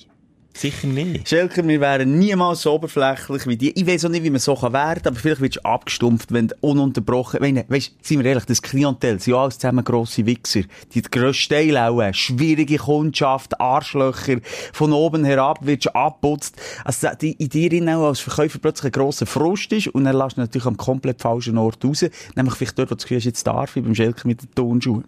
Sicher 0.52 0.88
nicht. 0.88 1.28
Schelker, 1.28 1.66
wir 1.66 1.80
wären 1.80 2.18
niemals 2.18 2.62
so 2.62 2.72
oberflächlich 2.72 3.46
wie 3.46 3.56
die. 3.56 3.70
Ich 3.78 3.86
weiss 3.86 4.04
auch 4.04 4.10
nicht, 4.10 4.24
wie 4.24 4.30
man 4.30 4.40
so 4.40 4.56
kann 4.56 4.72
werden 4.72 5.06
aber 5.06 5.16
vielleicht 5.16 5.40
wirst 5.40 5.56
du 5.56 5.64
abgestumpft, 5.64 6.32
wenn 6.32 6.48
du 6.48 6.54
ununterbrochen, 6.60 7.40
wenn, 7.40 7.64
weißt, 7.68 7.94
sind 8.02 8.18
wir 8.18 8.26
ehrlich, 8.26 8.44
das 8.44 8.60
Klientel 8.60 9.20
sind 9.20 9.32
ja 9.32 9.40
alles 9.40 9.58
zusammen 9.58 9.84
grosse 9.84 10.26
Wichser. 10.26 10.62
Die 10.92 11.02
grössten 11.02 11.54
Teil 11.54 11.78
auch, 11.78 12.02
äh, 12.02 12.12
schwierige 12.12 12.78
Kundschaft, 12.78 13.60
Arschlöcher, 13.60 14.38
von 14.72 14.92
oben 14.92 15.24
herab 15.24 15.64
wirst 15.64 15.86
du 15.86 15.94
abputzt. 15.94 16.60
Also, 16.84 17.08
die, 17.18 17.32
in 17.32 17.48
dir 17.48 17.96
auch 17.96 18.08
als 18.08 18.20
Verkäufer 18.20 18.58
plötzlich 18.58 18.92
ein 18.92 19.00
grosser 19.00 19.26
Frust 19.26 19.72
ist 19.72 19.88
und 19.88 20.04
dann 20.04 20.16
lässt 20.16 20.36
du 20.36 20.40
natürlich 20.40 20.66
am 20.66 20.76
komplett 20.76 21.22
falschen 21.22 21.58
Ort 21.58 21.84
raus. 21.84 22.04
Nämlich 22.34 22.56
vielleicht 22.56 22.78
dort, 22.78 22.90
wo 22.90 22.96
du 22.96 23.14
jetzt 23.14 23.46
darf 23.46 23.76
ich 23.76 23.84
beim 23.84 23.94
Schelker 23.94 24.26
mit 24.26 24.42
den 24.42 24.54
Turnschuhen. 24.54 25.04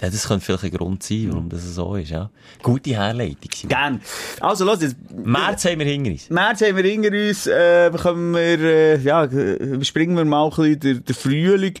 Ja, 0.00 0.10
das 0.10 0.28
könnte 0.28 0.44
vielleicht 0.44 0.64
ein 0.64 0.70
Grund 0.72 1.02
sein, 1.02 1.28
warum 1.30 1.48
das 1.48 1.62
so 1.74 1.94
ist, 1.96 2.10
ja. 2.10 2.30
Gute 2.62 2.90
Herleitung. 2.90 3.50
Gern. 3.68 4.00
Also, 4.40 4.64
los, 4.66 4.82
jetzt, 4.82 4.96
März 5.10 5.64
haben 5.64 5.78
wir 5.78 5.86
hinter 5.86 6.10
uns. 6.10 6.28
März 6.28 6.60
haben 6.60 6.76
wir 6.76 6.84
hinter 6.84 7.10
uns, 7.10 7.46
äh, 7.46 7.88
bekommen 7.90 8.34
wir, 8.34 8.60
äh, 8.60 9.00
ja, 9.00 9.26
springen 9.82 10.16
wir 10.16 10.24
mal 10.26 10.44
ein 10.44 10.50
bisschen 10.50 10.80
den, 10.80 11.04
den 11.04 11.14
Frühling. 11.14 11.74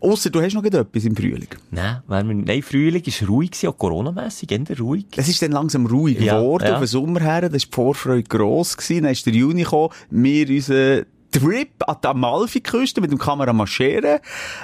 Ausser 0.00 0.28
du 0.28 0.42
hast 0.42 0.54
noch 0.54 0.64
etwas 0.64 1.04
im 1.04 1.16
Frühling. 1.16 1.48
Nein, 1.70 2.02
wenn 2.08 2.28
wir, 2.28 2.34
nein, 2.34 2.62
Frühling 2.62 3.02
war 3.06 3.28
ruhig, 3.28 3.50
gewesen, 3.52 3.68
auch 3.68 3.78
Corona-mässig, 3.78 4.52
eher 4.52 4.78
ruhig. 4.78 5.06
Es 5.16 5.28
ist 5.28 5.40
dann 5.40 5.52
langsam 5.52 5.86
ruhig 5.86 6.20
Ja, 6.20 6.38
geworden, 6.40 6.66
ja. 6.66 6.74
auf 6.74 6.80
den 6.80 6.88
Sommer 6.88 7.20
her, 7.20 7.42
da 7.42 7.52
war 7.52 7.58
die 7.58 7.66
Vorfreude 7.70 8.24
gross 8.24 8.76
gewesen, 8.76 9.04
dann 9.04 9.12
ist 9.12 9.24
der 9.24 9.32
Juni 9.32 9.62
gekommen, 9.62 9.94
wir 10.10 10.48
unseren 10.48 11.06
Trip 11.32 11.70
an 11.86 11.96
die 12.02 12.06
Amalfi-Küste 12.06 13.00
mit 13.00 13.10
dem 13.10 13.18
Kamera 13.18 13.52
marschieren, 13.52 14.20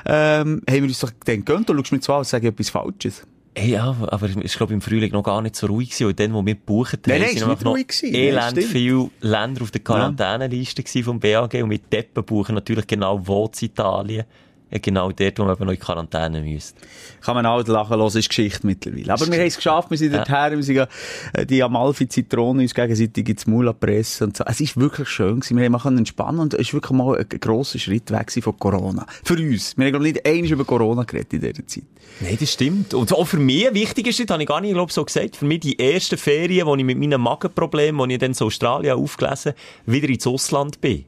ähm, 0.07 0.63
haben 0.69 0.75
wir 0.75 0.83
uns 0.85 1.01
doch 1.01 1.11
dann 1.25 1.45
gegönnt, 1.45 1.69
du 1.69 1.75
schaust 1.77 1.93
mir 1.93 2.01
zwar 2.01 2.19
an, 2.19 2.25
sage 2.25 2.47
ich 2.47 2.53
etwas 2.53 2.71
Falsches. 2.71 3.27
Hey, 3.57 3.73
ja, 3.73 3.97
aber 4.07 4.29
es 4.45 4.57
glaube 4.57 4.73
ich, 4.73 4.75
im 4.75 4.81
Frühling 4.81 5.11
noch 5.11 5.25
gar 5.25 5.43
nicht 5.43 5.57
so 5.57 5.67
ruhig 5.67 5.91
gewesen, 5.91 6.07
und 6.07 6.21
dann, 6.21 6.33
wo 6.33 6.47
wir 6.47 6.55
gebucht 6.55 6.99
Nein, 7.07 7.23
nein, 7.23 7.31
nicht 7.35 7.65
noch 7.65 7.77
elend 7.77 8.37
Nein, 8.37 8.51
stimmt. 8.53 8.67
viele 8.67 9.11
Länder 9.21 9.63
auf 9.63 9.73
der 9.73 9.81
Quarantäneliste 9.81 10.85
gewesen 10.85 11.05
vom 11.05 11.19
BAG 11.19 11.55
und 11.55 11.69
mit 11.69 11.93
Deppen 11.93 12.23
buchen 12.23 12.55
natürlich 12.55 12.87
genau 12.87 13.21
wo 13.27 13.51
in 13.61 13.67
Italien. 13.67 14.25
Ja, 14.71 14.79
genau 14.79 15.11
dort, 15.13 15.39
wo 15.39 15.45
man 15.45 15.57
noch 15.59 15.73
in 15.73 15.79
Quarantäne 15.79 16.43
müsste. 16.43 16.81
Kann 17.23 17.35
man 17.35 17.47
auch 17.47 17.67
lachen 17.67 17.97
hören, 17.97 18.19
ist 18.19 18.29
Geschichte 18.29 18.67
mittlerweile. 18.67 19.15
Aber 19.15 19.27
wir 19.27 19.39
haben 19.39 19.47
es 19.47 19.57
geschafft, 19.57 19.91
wir 19.91 19.97
sind 19.97 20.15
dorthin, 20.15 20.57
wir 20.57 20.63
sind 20.63 20.89
äh, 21.33 21.47
die 21.47 21.63
Amalfi-Zitronen 21.63 22.63
uns 22.63 22.75
gegenseitig 22.75 23.29
ins 23.29 23.47
Maul 23.47 23.73
pressen 23.73 24.29
und 24.29 24.37
so. 24.37 24.45
Es 24.47 24.61
ist 24.61 24.79
wirklich 24.79 25.09
schön 25.09 25.41
gewesen, 25.41 25.57
wir 25.57 25.71
haben 25.71 25.99
entspannen 25.99 26.41
und 26.41 26.55
es 26.55 26.61
ist 26.61 26.75
wirklich 26.75 26.93
mal 26.93 27.19
ein, 27.19 27.41
grosser 27.41 27.79
Schritt 27.79 28.11
weg 28.11 28.31
von 28.43 28.59
Corona. 28.59 29.07
Für 29.25 29.35
uns. 29.35 29.77
Wir 29.79 29.87
haben, 29.87 29.93
glaube 29.93 30.09
ich, 30.09 30.15
nicht 30.15 30.27
einmal 30.27 30.53
über 30.53 30.65
Corona 30.65 31.05
geredet 31.05 31.33
in 31.33 31.41
dieser 31.41 31.67
Zeit. 31.67 31.85
Nein, 32.21 32.37
das 32.39 32.53
stimmt. 32.53 32.93
Und 32.93 33.13
auch 33.13 33.25
für 33.25 33.39
mich, 33.39 33.73
wichtig 33.73 34.09
ist, 34.09 34.21
das 34.21 34.29
habe 34.29 34.43
ich 34.43 34.49
gar 34.49 34.61
nicht, 34.61 34.75
glaub, 34.75 34.93
so 34.93 35.05
gesagt, 35.05 35.37
für 35.37 35.47
mich 35.47 35.61
die 35.61 35.79
ersten 35.79 36.19
Ferien, 36.19 36.67
wo 36.67 36.77
ich 36.77 36.85
mit 36.85 36.99
meinen 36.99 37.21
Magenproblemen, 37.21 37.99
wo 37.99 38.05
ich 38.05 38.19
dann 38.19 38.33
in 38.33 38.39
Australien 38.39 38.97
aufgelesen 38.97 39.55
wieder 39.87 40.09
ins 40.09 40.27
Ausland 40.27 40.81
bin, 40.81 41.05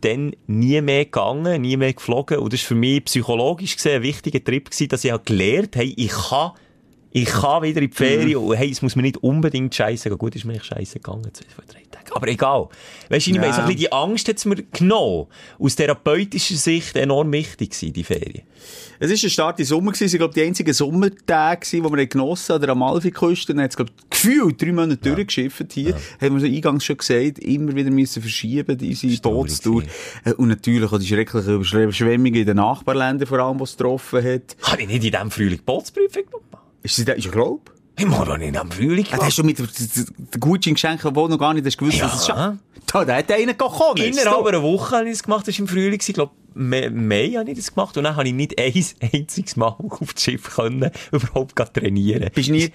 dann 0.00 0.34
nie 0.46 0.80
mehr 0.80 1.04
gegangen, 1.04 1.62
nie 1.62 1.76
mehr 1.76 1.92
geflogen. 1.92 2.38
Und 2.38 2.52
das 2.52 2.60
war 2.62 2.68
für 2.68 2.74
mich 2.74 3.04
psychologisch 3.04 3.76
gesehen 3.76 3.96
ein 3.96 4.02
wichtiger 4.02 4.42
Trip 4.42 4.66
gewesen, 4.70 4.88
dass 4.88 5.04
ich 5.04 5.10
halt 5.10 5.26
gelernt 5.26 5.76
habe, 5.76 5.86
ich 5.86 6.10
kann, 6.10 6.52
ich 7.14 7.26
kann 7.26 7.62
wieder 7.62 7.82
in 7.82 7.90
die 7.90 7.94
Ferien 7.96 8.36
und 8.38 8.54
hey, 8.56 8.70
es 8.70 8.80
muss 8.82 8.96
mir 8.96 9.02
nicht 9.02 9.18
unbedingt 9.18 9.74
scheiße 9.74 10.08
gehen. 10.08 10.18
Gut, 10.18 10.34
ist 10.34 10.44
mir 10.44 10.54
nicht 10.54 10.64
scheiße 10.66 10.94
gegangen, 10.98 11.28
zwei, 11.32 11.44
zwei, 11.54 11.62
drei 11.70 11.82
Tage. 11.90 12.16
Aber 12.16 12.26
egal. 12.28 12.68
Weißt 13.10 13.26
du, 13.26 13.30
ich 13.30 13.36
Ja. 13.36 13.42
meine, 13.42 13.52
so 13.52 13.60
ein 13.60 13.66
bisschen 13.66 13.80
die 13.80 13.92
Angst 13.92 14.28
hat 14.28 14.36
es 14.38 14.44
mir 14.46 14.56
genommen. 14.72 15.26
Aus 15.58 15.76
therapeutischer 15.76 16.54
Sicht 16.56 16.96
enorm 16.96 17.30
wichtig 17.32 17.70
gewesen, 17.70 17.92
die 17.92 18.04
Ferien. 18.04 18.42
Es 18.98 19.10
war 19.10 19.16
ein 19.26 19.30
starker 19.30 19.64
Sommer, 19.64 19.92
gewesen. 19.92 20.04
es 20.06 20.12
waren, 20.12 20.18
glaube 20.20 20.30
ich, 20.32 20.42
die 20.42 20.48
einzigen 20.48 20.72
Sommertage, 20.72 21.66
die 21.70 21.82
wir 21.82 22.06
genossen 22.06 22.52
an 22.52 22.60
der 22.60 22.70
Amalfi-Küste. 22.70 23.52
Dann 23.54 23.64
hat 23.64 23.70
es, 23.72 23.76
glaube 23.76 23.90
ich, 24.22 24.28
gefühlt 24.38 24.62
drei 24.62 24.72
Monate 24.72 24.96
durchgeschifft 24.96 25.72
hier. 25.72 25.94
Haben 26.20 26.34
wir 26.34 26.40
so 26.40 26.46
eingangs 26.46 26.84
schon 26.84 26.96
gesagt, 26.96 27.38
immer 27.40 27.74
wieder 27.74 27.90
müssen 27.90 28.20
verschieben, 28.22 28.78
unsere 28.80 29.20
Bootstour. 29.22 29.82
Äh, 30.24 30.32
Und 30.34 30.48
natürlich 30.48 30.90
auch 30.92 30.98
die 30.98 31.06
schrecklichen 31.06 31.54
Überschwemmungen 31.54 32.34
in 32.34 32.46
den 32.46 32.56
Nachbarländern, 32.56 33.26
vor 33.26 33.38
allem, 33.38 33.58
die 33.58 33.64
es 33.64 33.76
getroffen 33.76 34.24
hat. 34.24 34.56
Habe 34.62 34.82
ich 34.82 34.88
nicht 34.88 35.04
in 35.04 35.10
diesem 35.12 35.30
Frühling 35.30 35.60
Bootsprüfung 35.64 36.22
gemacht? 36.26 36.64
Ist 36.82 36.96
sie 36.96 37.04
da, 37.04 37.12
ist 37.12 37.24
ja 37.26 37.30
glaub? 37.30 37.70
Ich 37.98 38.06
mache 38.06 38.24
doch 38.24 38.38
nicht 38.38 38.54
diesem 38.54 38.70
Frühling 38.70 39.06
Ja, 39.10 39.18
hast 39.20 39.36
du 39.38 39.44
mit 39.44 39.58
den 39.58 40.40
Gutschein 40.40 40.74
geschenkt, 40.74 41.04
wo 41.04 41.28
noch 41.28 41.38
gar 41.38 41.52
nicht 41.54 41.66
hast 41.66 41.76
gewusst, 41.76 41.98
Ja. 41.98 42.06
was 42.06 42.20
es 42.20 42.26
schafft. 42.26 42.58
Da, 42.86 43.04
da 43.04 43.16
hat 43.16 43.30
einer 43.30 43.52
gekommen. 43.54 43.96
Innerhalb 43.98 44.46
einer 44.46 44.62
Woche 44.62 44.96
habe 44.96 45.06
ich 45.08 45.12
das 45.12 45.22
gemacht, 45.22 45.46
das 45.46 45.54
war 45.54 45.60
im 45.60 45.68
Frühling, 45.68 46.00
ich 46.04 46.12
glaube, 46.14 46.32
Mai, 46.54 47.30
habe 47.38 47.50
ich 47.50 47.56
das 47.56 47.74
gemacht 47.74 47.96
und 47.96 48.04
dann 48.04 48.16
habe 48.16 48.28
ich 48.28 48.34
nicht 48.34 48.58
ein 48.58 48.72
einziges 49.12 49.56
Mal 49.56 49.68
auf 49.78 50.12
das 50.14 50.22
Schiff 50.22 50.54
können, 50.56 50.90
überhaupt 51.12 51.54
trainieren. 51.74 52.28
Bist 52.34 52.48
du 52.48 52.52
nie- 52.52 52.70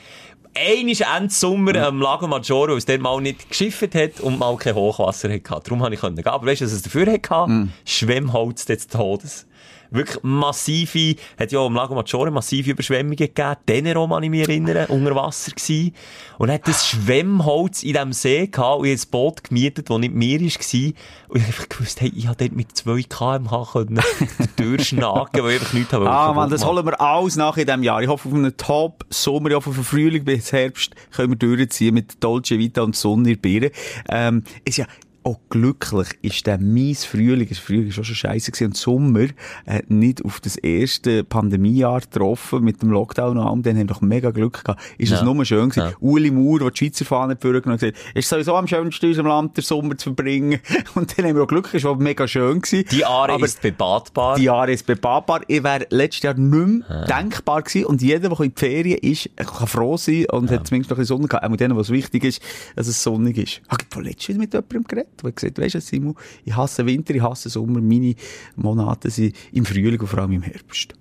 Ein 0.60 0.88
ist 0.88 1.02
Ende 1.02 1.32
Sommer 1.32 1.76
am 1.76 2.02
Lago 2.02 2.28
Maggiore, 2.28 2.72
weil 2.72 2.78
es 2.78 2.86
dort 2.86 3.02
mal 3.02 3.22
nicht 3.22 3.50
geschifft 3.50 3.94
hat 3.94 4.20
und 4.22 4.40
mal 4.40 4.56
kein 4.58 4.74
Hochwasser 4.74 5.30
hatte. 5.30 5.42
Darum 5.48 5.84
habe 5.84 5.94
ich 5.94 6.02
gehen. 6.02 6.26
Aber 6.26 6.48
weißt 6.48 6.62
du, 6.62 6.66
was 6.66 6.72
es 6.72 6.82
dafür 6.82 7.06
hatte? 7.12 7.68
Schwemmholz 7.86 8.66
des 8.66 8.88
Todes. 8.88 9.46
Wirklich 9.92 10.24
massive, 10.24 11.16
hat 11.40 11.52
ja 11.52 11.60
am 11.60 11.74
Lago 11.74 11.96
Maggiore 11.96 12.32
massive 12.32 12.72
Überschwemmungen 12.72 13.18
gegeben. 13.18 13.56
Tenero, 13.66 14.08
kann 14.08 14.24
ich 14.24 14.30
mich 14.30 14.42
erinnern, 14.42 14.88
unter 14.88 15.16
Wasser 15.16 15.52
gewesen. 15.52 15.94
Und 16.38 16.52
hat 16.52 16.68
das 16.68 16.88
Schwemmholz 16.88 17.84
in 17.84 17.94
diesem 17.94 18.14
See 18.14 18.48
gehabt 18.48 18.80
und 18.80 18.86
ich 18.86 19.02
ein 19.02 19.10
Boot 19.10 19.44
gemietet, 19.44 19.90
das 19.90 19.98
nicht 19.98 20.14
mehr 20.14 20.40
war. 20.40 20.94
Und 21.30 21.40
ich 21.40 21.46
einfach 21.46 21.70
gewusst, 21.70 22.02
hey, 22.02 22.12
ich 22.16 22.28
habe 22.28 22.38
dort 22.38 22.56
mit 22.56 22.76
2 22.76 23.04
kmh 23.04 23.68
können 23.74 24.02
durchschnagen, 24.56 25.44
weil 25.44 25.52
ich 25.56 25.62
einfach 25.62 25.74
nichts 25.74 25.94
habe. 25.94 26.10
Ah, 26.10 26.34
man, 26.34 26.50
das 26.50 26.66
holen 26.66 26.86
wir 26.86 27.00
alles 27.02 27.36
nach 27.36 27.58
in 27.58 27.66
diesem 27.66 27.84
Jahr. 27.84 28.02
Ich 28.02 28.08
hoffe 28.08 28.30
auf 28.30 28.36
einen 28.36 28.56
Top-Sommer, 28.56 29.50
ich 29.50 29.56
hoffe 29.56 29.72
einen 29.72 29.84
Frühling 29.84 30.24
bis 30.24 30.52
Herbst 30.52 30.96
können 31.12 31.32
wir 31.32 31.38
durchziehen 31.38 31.94
mit 31.94 32.24
Dolce 32.24 32.58
Vita 32.58 32.82
und 32.82 32.96
Sonne 32.96 33.32
in 33.32 33.40
Birne. 33.40 33.72
Ähm, 34.10 34.44
ist 34.66 34.78
ja, 34.78 34.86
auch 35.28 35.40
glücklich 35.50 36.08
ist 36.22 36.48
der 36.48 36.58
mies 36.58 37.06
Frühling, 37.06 37.48
das 37.50 37.58
Frühling 37.58 37.88
ist 37.88 38.00
auch 38.00 38.04
schon 38.04 38.16
scheiße 38.16 38.52
gewesen, 38.52 38.68
und 38.68 38.78
Sommer 38.78 39.28
äh, 39.66 39.82
nicht 39.88 40.24
auf 40.26 40.40
das 40.40 40.56
erste 40.56 41.24
Pandemiejahr 41.24 42.02
getroffen 42.02 42.64
mit 42.64 42.82
dem 42.82 42.90
Lockdown 42.92 43.38
und 43.38 43.44
allem, 43.46 43.62
dann 43.64 43.74
haben 43.78 43.88
wir 43.88 43.94
doch 43.94 44.02
mega 44.02 44.32
Glück 44.32 44.64
gehabt. 44.64 44.82
Ist 44.98 45.12
es 45.12 45.20
Ja. 45.20 45.26
nur 45.26 45.44
schön 45.46 45.70
gewesen. 45.70 45.90
Ja. 45.90 45.98
Uli 46.00 46.32
Mauer, 46.32 46.60
der 46.60 46.72
die 46.72 46.78
Schweizer 46.78 47.06
Fahne 47.06 47.38
vorgenommen 47.40 47.74
hat, 47.74 47.80
gesagt, 47.82 47.98
es 48.16 48.26
ist 48.26 48.30
sowieso 48.30 48.56
am 48.56 48.68
schönsten 48.68 49.06
in 49.06 49.10
unserem 49.12 49.28
Land, 49.28 49.58
den 49.58 49.64
Sommer 49.64 49.98
zu 49.98 50.06
verbringen. 50.06 50.60
Und 50.96 51.18
dann 51.18 51.26
haben 51.26 51.36
wir 51.36 51.44
auch 51.44 51.48
Glück, 51.48 51.70
es 51.74 51.84
war 51.84 51.96
mega 51.96 52.28
schön 52.28 52.62
gewesen. 52.62 52.86
Die 52.92 53.06
Aare 53.06 53.34
Aber 53.34 53.46
ist 53.46 53.62
bebadbar. 53.62 54.36
die 54.38 54.44
Jahre 54.44 54.72
ist 54.72 54.86
bebabbar. 54.86 55.42
Ich 55.48 55.64
wäre 55.64 55.86
letztes 55.90 56.24
Jahr 56.24 56.34
nicht 56.36 56.88
mehr 56.90 57.06
denkbar 57.06 57.62
gewesen. 57.64 57.86
Und 57.86 58.02
jeder, 58.02 58.30
der 58.30 58.40
in 58.40 58.54
die 58.56 58.60
Ferien 58.60 58.98
ist, 59.00 59.30
kann 59.36 59.68
froh 59.68 59.98
sein 59.98 60.26
und 60.32 60.50
hat 60.52 60.68
zumindest 60.68 60.90
noch 60.92 60.98
ein 60.98 61.02
bisschen 61.02 61.18
Sonne 61.18 61.28
gehabt. 61.28 61.46
Auch 61.46 61.50
mit 61.50 61.60
denen, 61.60 61.76
was 61.78 61.90
wichtig 61.90 62.24
ist, 62.24 62.42
dass 62.76 62.88
es 62.88 63.04
sonnig 63.04 63.38
ist. 63.38 63.62
Ich 63.64 63.72
habe 63.72 63.84
vor 63.90 64.04
letztes 64.04 64.38
mit 64.38 64.54
jemandem 64.54 64.84
geredet, 64.84 65.17
der 65.24 65.32
gesagt 65.32 65.60
weisst 65.60 65.76
du, 65.76 65.82
Simon, 65.82 66.16
ich 66.46 66.56
hasse 66.56 66.86
Winter, 66.86 67.14
ich 67.16 67.22
hasse 67.22 67.50
Sommer. 67.50 67.82
Meine 67.82 68.16
Monate 68.56 69.10
sind 69.10 69.36
im 69.52 69.66
Frühling 69.66 70.00
und 70.00 70.08
vor 70.08 70.20
allem 70.20 70.32
im 70.34 70.42
Herbst. 70.44 70.94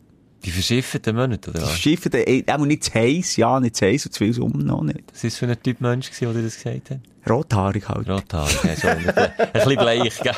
Die 0.45 0.51
verschifften 0.51 1.17
Monate, 1.17 1.51
oder 1.51 1.59
Die 1.61 1.65
was? 1.67 1.79
Schiffe, 1.79 2.09
äh, 2.13 2.45
auch 2.53 2.59
nicht 2.65 2.85
zu 2.85 2.95
heiß, 2.95 3.37
ja, 3.37 3.59
nicht 3.59 3.75
zu 3.75 3.85
heiß 3.87 4.07
und 4.07 4.13
zu 4.13 4.19
viel 4.19 4.33
Sommer 4.33 4.63
noch 4.63 4.83
nicht. 4.83 5.03
Was 5.13 5.25
ist 5.25 5.39
für 5.39 5.47
ein 5.49 5.61
Typ 5.61 5.81
Mensch 5.81 6.11
gewesen, 6.11 6.35
der 6.35 6.43
das 6.43 6.55
gesagt 6.63 6.91
hat? 6.91 7.01
Rothaarig 7.29 7.89
halt. 7.89 8.09
Rothaarig, 8.09 8.57
ja, 8.63 8.77
schon. 8.77 8.91
Ein 8.91 8.97
bisschen- 8.99 9.17
ein 9.17 9.53
bisschen 9.53 9.77
bleich, 9.77 10.21
gell? 10.21 10.35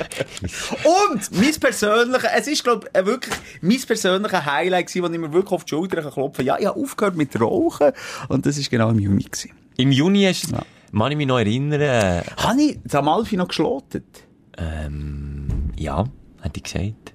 Und 0.84 1.32
mein 1.32 1.54
persönlicher, 1.60 2.28
es 2.34 2.46
ist, 2.46 2.64
glaub 2.64 2.86
ich, 2.94 3.04
wirklich 3.06 3.34
mein 3.60 3.80
persönlicher 3.80 4.46
Highlight 4.46 4.86
gewesen, 4.86 5.02
wo 5.02 5.12
ich 5.12 5.18
mir 5.20 5.32
wirklich 5.32 5.52
auf 5.52 5.64
die 5.64 5.70
Schulter 5.70 6.00
kann 6.02 6.12
klopfen 6.12 6.46
Ja, 6.46 6.56
ich 6.58 6.64
habe 6.66 6.80
aufgehört 6.80 7.16
mit 7.16 7.38
Rauchen 7.38 7.90
und 8.28 8.46
das 8.46 8.56
ist 8.56 8.70
genau 8.70 8.88
im 8.90 8.98
Juni 9.00 9.24
gewesen. 9.24 9.50
Im 9.76 9.92
Juni 9.92 10.24
hast 10.24 10.46
du, 10.50 10.52
Ja. 10.56 10.62
Kann 10.96 11.12
ich 11.12 11.16
mich 11.18 11.26
noch 11.26 11.38
erinnern, 11.38 12.24
Habe 12.36 12.62
ich 12.62 12.78
das 12.84 12.94
Amalfi 12.94 13.36
noch 13.36 13.48
geschlotet? 13.48 14.24
ähm, 14.56 15.70
ja, 15.76 16.04
hat 16.40 16.56
ich 16.56 16.62
gesagt. 16.64 17.14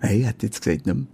Hey, 0.00 0.22
hat 0.24 0.42
jetzt 0.42 0.62
gesagt, 0.62 0.86
nicht 0.86 0.96
mehr. 0.96 1.06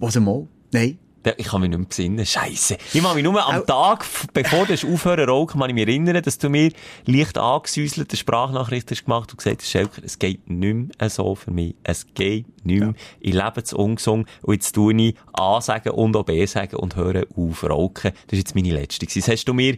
Was 0.00 0.16
einmal? 0.16 0.46
Nein. 0.72 0.98
Ich 1.36 1.48
kann 1.48 1.60
mich 1.60 1.68
nicht 1.68 1.78
mehr 1.78 1.88
besinnen. 1.88 2.24
Scheisse. 2.24 2.78
Ich 2.94 3.02
kann 3.02 3.14
mich 3.14 3.24
nur 3.24 3.46
am 3.46 3.66
Tag, 3.66 4.06
bevor 4.32 4.64
du 4.64 4.72
aufhören 4.72 5.28
rauchen, 5.28 5.60
kann 5.60 5.68
ich 5.68 5.74
mich 5.74 5.86
erinnern, 5.86 6.22
dass 6.22 6.38
du 6.38 6.48
mir 6.48 6.72
leicht 7.04 7.36
angesäuselte 7.36 8.16
Sprachnachricht 8.16 8.90
hast 8.90 9.04
gemacht 9.04 9.30
und 9.32 9.36
gesagt 9.36 9.60
hast, 9.60 9.68
Schelker, 9.70 10.02
es 10.04 10.18
geht 10.18 10.48
nicht 10.48 10.98
mehr 10.98 11.10
so 11.10 11.34
für 11.34 11.50
mich. 11.50 11.74
Es 11.82 12.06
geht 12.14 12.46
nicht 12.64 12.80
mehr. 12.80 12.94
Ich 13.20 13.34
lebe 13.34 13.62
zu 13.62 13.76
ungesund 13.76 14.26
und 14.42 14.54
jetzt 14.54 14.72
tue 14.72 14.94
ich 14.94 15.16
A 15.34 15.60
sagen 15.60 15.90
und 15.90 16.16
auch 16.16 16.24
B 16.24 16.46
sagen 16.46 16.76
und 16.76 16.96
höre 16.96 17.26
auf 17.36 17.62
rauchen. 17.62 18.12
Das 18.26 18.32
ist 18.32 18.38
jetzt 18.38 18.54
meine 18.54 18.70
letzte. 18.72 19.04
Das 19.04 19.28
hast 19.28 19.44
du 19.44 19.52
mir, 19.52 19.76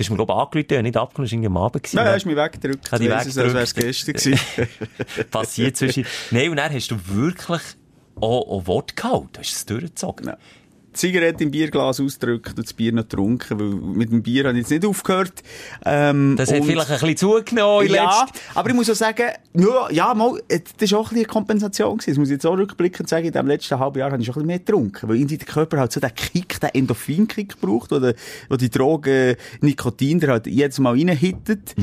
das 0.00 0.04
hast 0.04 0.08
du 0.08 0.14
mir, 0.14 0.24
glaube 0.24 0.32
ich, 0.32 0.58
angerufen, 0.58 0.82
nicht 0.82 0.96
abgenommen, 0.96 1.26
das 1.26 1.32
war 1.32 1.36
irgendwie 1.36 1.46
am 1.46 1.56
Abend. 1.58 1.82
gewesen, 1.82 1.96
Nein, 1.96 2.04
ne? 2.06 2.12
hast 2.12 2.22
du 2.22 2.28
mich 2.28 2.36
weggedrückt. 2.36 2.84
Ich 2.92 2.98
Du 2.98 3.10
weisst 3.10 3.26
es, 3.28 3.38
als 3.38 3.52
wäre 3.52 3.64
es 3.64 3.74
gestern 3.74 4.14
gewesen. 4.14 4.40
passiert 5.30 5.76
zwischen. 5.76 6.06
Nein, 6.30 6.50
und 6.50 6.56
dann 6.56 6.72
hast 6.72 6.90
du 6.90 6.96
wirklich 7.06 7.62
auch, 8.16 8.48
auch 8.48 8.66
Wort 8.66 8.96
gehauen. 8.96 9.28
Du 9.32 9.40
hast 9.40 9.52
es 9.52 9.66
durchgezogen. 9.66 10.28
Ja. 10.28 10.38
Zigarette 10.92 11.44
im 11.44 11.50
Bierglas 11.50 12.00
ausgedrückt 12.00 12.50
und 12.56 12.58
das 12.66 12.72
Bier 12.72 12.92
noch 12.92 13.02
getrunken, 13.02 13.58
weil 13.60 13.66
mit 13.96 14.10
dem 14.10 14.22
Bier 14.22 14.44
habe 14.44 14.52
ich 14.58 14.62
jetzt 14.62 14.70
nicht 14.70 14.84
aufgehört. 14.86 15.32
Ähm, 15.84 16.34
Das 16.36 16.52
hat 16.52 16.64
vielleicht 16.64 16.90
ein 16.90 16.98
bisschen 17.00 17.16
zugenommen 17.16 17.86
in 17.86 17.94
Ja, 17.94 18.04
letzter- 18.04 18.40
aber 18.54 18.68
ich 18.70 18.74
muss 18.74 18.90
auch 18.90 18.94
sagen, 18.94 19.26
ja, 19.54 19.90
ja 19.90 20.14
mal, 20.14 20.40
das 20.48 20.92
war 20.92 20.98
auch 20.98 21.04
ein 21.04 21.08
bisschen 21.10 21.16
eine 21.18 21.24
Kompensation 21.26 21.98
gewesen. 21.98 22.10
Das 22.10 22.18
muss 22.18 22.28
ich 22.28 22.32
jetzt 22.34 22.46
auch 22.46 22.56
rückblickend 22.56 23.08
sagen, 23.08 23.26
in 23.26 23.32
dem 23.32 23.46
letzten 23.46 23.78
halben 23.78 23.98
Jahr 23.98 24.10
habe 24.10 24.20
ich 24.20 24.26
schon 24.26 24.32
ein 24.34 24.38
bisschen 24.38 24.46
mehr 24.46 24.58
getrunken. 24.58 25.08
Weil 25.08 25.16
irgendwie 25.16 25.38
der 25.38 25.46
Körper 25.46 25.78
halt 25.78 25.92
so 25.92 26.00
den 26.00 26.14
Kick, 26.14 26.60
den 26.60 26.70
Endorphin-Kick 26.70 27.60
braucht, 27.60 27.90
der, 27.92 28.14
wo 28.48 28.56
die 28.56 28.70
Droge 28.70 29.36
Nikotin 29.60 30.20
der 30.20 30.30
halt 30.30 30.46
jedes 30.46 30.78
Mal 30.78 30.94
reinhittet. 30.94 31.74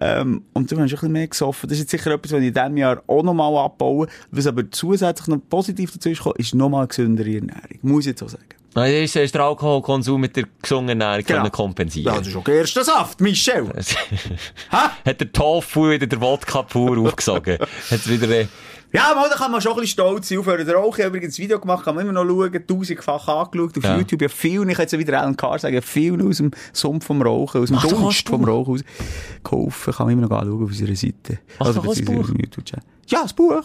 Ähm, 0.00 0.42
und 0.52 0.70
dann 0.70 0.78
habe 0.78 0.86
ich 0.86 0.90
schon 0.92 0.98
ein 0.98 1.00
bisschen 1.00 1.12
mehr 1.12 1.26
gesoffen. 1.28 1.68
Das 1.68 1.78
ist 1.78 1.82
jetzt 1.84 1.90
sicher 1.90 2.12
etwas, 2.12 2.32
was 2.32 2.40
ich 2.40 2.48
in 2.48 2.54
diesem 2.54 2.76
Jahr 2.76 3.02
auch 3.06 3.22
nochmal 3.22 3.56
abbaue. 3.64 4.06
Was 4.30 4.46
aber 4.46 4.70
zusätzlich 4.70 5.28
noch 5.28 5.38
positiv 5.48 5.92
dazu 5.92 6.08
ist, 6.10 6.22
ist 6.36 6.54
nochmal 6.54 6.86
gesündere 6.86 7.34
Ernährung. 7.34 7.78
Muss 7.82 8.00
ich 8.04 8.10
jetzt 8.10 8.22
auch 8.22 8.28
sagen. 8.28 8.44
Nein, 8.74 9.02
das 9.02 9.16
ist, 9.16 9.34
den 9.34 9.40
Alkoholkonsum 9.40 10.20
mit 10.20 10.36
der 10.36 10.44
gesunden 10.62 11.00
Ernährung 11.00 11.24
Genau. 11.24 11.40
können 11.40 11.52
kompensieren. 11.52 12.12
Ja, 12.14 12.18
das 12.18 12.28
ist 12.28 12.36
auch 12.36 12.44
der 12.44 12.54
erste 12.56 12.84
Saft, 12.84 13.20
Michel. 13.20 13.66
Ha? 14.72 14.92
hat 15.04 15.20
der 15.20 15.32
Tofu 15.32 15.90
wieder 15.90 16.06
der 16.06 16.20
Wodka 16.20 16.62
pur 16.62 16.98
aufgesogen. 16.98 17.58
hat 17.90 18.08
wieder, 18.08 18.28
äh, 18.28 18.46
Ja, 18.92 19.12
mal, 19.14 19.28
da 19.28 19.36
kann 19.36 19.50
man 19.50 19.60
schon 19.60 19.72
ein 19.72 19.80
bisschen 19.80 19.92
stolz 19.94 20.28
sein. 20.28 20.38
Aufhören 20.38 20.64
zu 20.66 20.72
rauchen. 20.72 21.00
Ich 21.00 21.04
habe 21.06 21.16
übrigens 21.16 21.38
ein 21.38 21.42
Video 21.42 21.58
gemacht, 21.58 21.84
kann 21.84 21.94
man 21.94 22.04
immer 22.08 22.12
noch 22.24 22.24
schauen, 22.28 22.66
tausendfach 22.66 23.26
angeschaut 23.28 23.76
auf 23.78 23.84
Ja. 23.84 23.96
YouTube. 23.98 24.22
Ja, 24.22 24.28
viel, 24.28 24.68
ich 24.68 24.76
kann 24.76 24.82
jetzt 24.84 24.98
wieder 24.98 25.18
Alan 25.20 25.36
Carr 25.36 25.58
sagen, 25.58 25.82
viel 25.82 26.26
aus 26.26 26.36
dem 26.36 26.50
Sumpf 26.72 27.06
vom 27.06 27.20
Rauchen, 27.22 27.62
aus 27.62 27.68
dem 27.70 27.78
doch 27.80 27.88
Dunst 27.88 28.28
vom. 28.28 28.44
Rauchen 28.44 28.74
aus, 28.74 28.80
geholfen. 29.44 29.92
Kann 29.94 30.06
man 30.06 30.12
immer 30.18 30.28
noch 30.28 30.36
anschauen 30.38 30.62
auf 30.64 30.68
unserer 30.70 30.94
Seite. 30.94 31.38
Beziehungsweise 31.58 32.02
Buch. 32.04 32.20
auf 32.20 32.28
YouTube-Channel. 32.30 32.84
Ja, 33.08 33.22
das 33.22 33.32
Buch. 33.32 33.62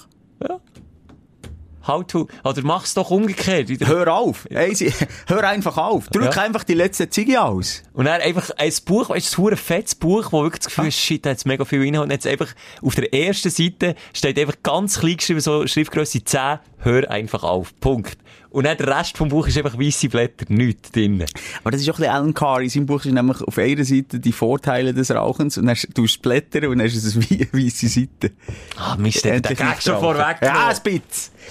How 1.88 2.06
to, 2.06 2.28
oder 2.44 2.62
mach's 2.64 2.94
doch 2.94 3.12
umgekehrt. 3.12 3.70
Hör 3.86 4.14
auf. 4.14 4.48
Hey, 4.50 4.74
sie, 4.76 4.94
hör 5.28 5.44
einfach 5.48 5.78
auf. 5.78 6.08
Drück 6.10 6.36
Ja. 6.36 6.42
einfach 6.44 6.64
die 6.64 6.74
letzte 6.74 7.10
Ziege 7.10 7.42
aus. 7.42 7.84
Und 7.94 8.06
dann 8.06 8.22
einfach 8.22 8.50
ein 8.58 8.72
Buch, 8.86 9.10
weißt 9.10 9.38
du, 9.38 9.50
ein 9.50 9.58
fettes 9.58 9.96
Buch, 9.96 10.32
wo 10.32 10.44
wirklich 10.44 10.60
das 10.60 10.68
Gefühl 10.68 10.86
hast, 10.86 10.98
shit, 11.00 11.26
da 11.26 11.32
hat's 11.32 11.46
mega 11.46 11.66
viel 11.66 11.84
Inhalt. 11.84 12.06
Und 12.06 12.12
jetzt 12.12 12.28
einfach 12.28 12.54
auf 12.82 12.96
der 12.96 13.14
ersten 13.14 13.50
Seite 13.50 13.96
steht 14.14 14.40
einfach 14.40 14.56
ganz 14.64 15.00
klein 15.00 15.18
geschrieben, 15.18 15.40
so 15.40 15.68
Schriftgröße 15.68 16.24
10, 16.24 16.60
hör 16.80 17.12
einfach 17.12 17.44
auf. 17.44 17.78
Punkt. 17.80 18.18
Und 18.54 18.66
dann 18.66 18.78
der 18.78 18.88
Rest 18.88 19.18
vom 19.18 19.30
Buch 19.30 19.48
ist 19.48 19.58
einfach 19.58 19.80
weisse 19.80 20.08
Blätter, 20.10 20.46
nichts 20.48 20.92
drin. 20.92 21.26
Aber 21.62 21.72
das 21.72 21.82
ist 21.82 21.90
auch 21.90 21.96
ein 21.96 22.02
bisschen 22.02 22.14
Alan 22.14 22.34
Carr. 22.36 22.62
In 22.62 22.70
seinem 22.70 22.86
Buch 22.86 23.04
ist 23.04 23.12
nämlich 23.12 23.42
auf 23.42 23.58
einer 23.58 23.84
Seite 23.84 24.20
die 24.20 24.32
Vorteile 24.32 24.94
des 24.94 25.10
Rauchens 25.10 25.58
und 25.58 25.66
dann 25.66 25.76
tust 25.76 25.98
du 25.98 26.06
es 26.06 26.18
blättern 26.20 26.68
und 26.68 26.78
dann 26.78 26.86
ist 26.86 27.04
es 27.04 27.16
eine 27.16 27.48
weisse 27.52 27.88
Seite. 27.88 28.32
Ah, 28.78 28.96
Mist, 28.96 29.26
der 29.26 29.42
Gag 29.42 29.82
schon 29.82 30.00
vorweg. 30.00 30.38
Ja, 30.44 30.68
ein 30.68 30.78
bisschen. 30.84 31.02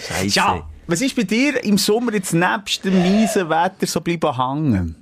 Scheisse. 0.07 0.39
Ja, 0.39 0.69
was 0.87 1.01
ist 1.01 1.17
bei 1.17 1.25
dir 1.25 1.65
im 1.65 1.77
Sommer 1.77 2.15
jetzt 2.15 2.35
nebst 2.35 2.85
dem 2.85 3.03
miesen 3.03 3.49
Wetter 3.49 3.87
so 3.87 4.01
bleiben 4.01 4.37
hängen? 4.37 4.95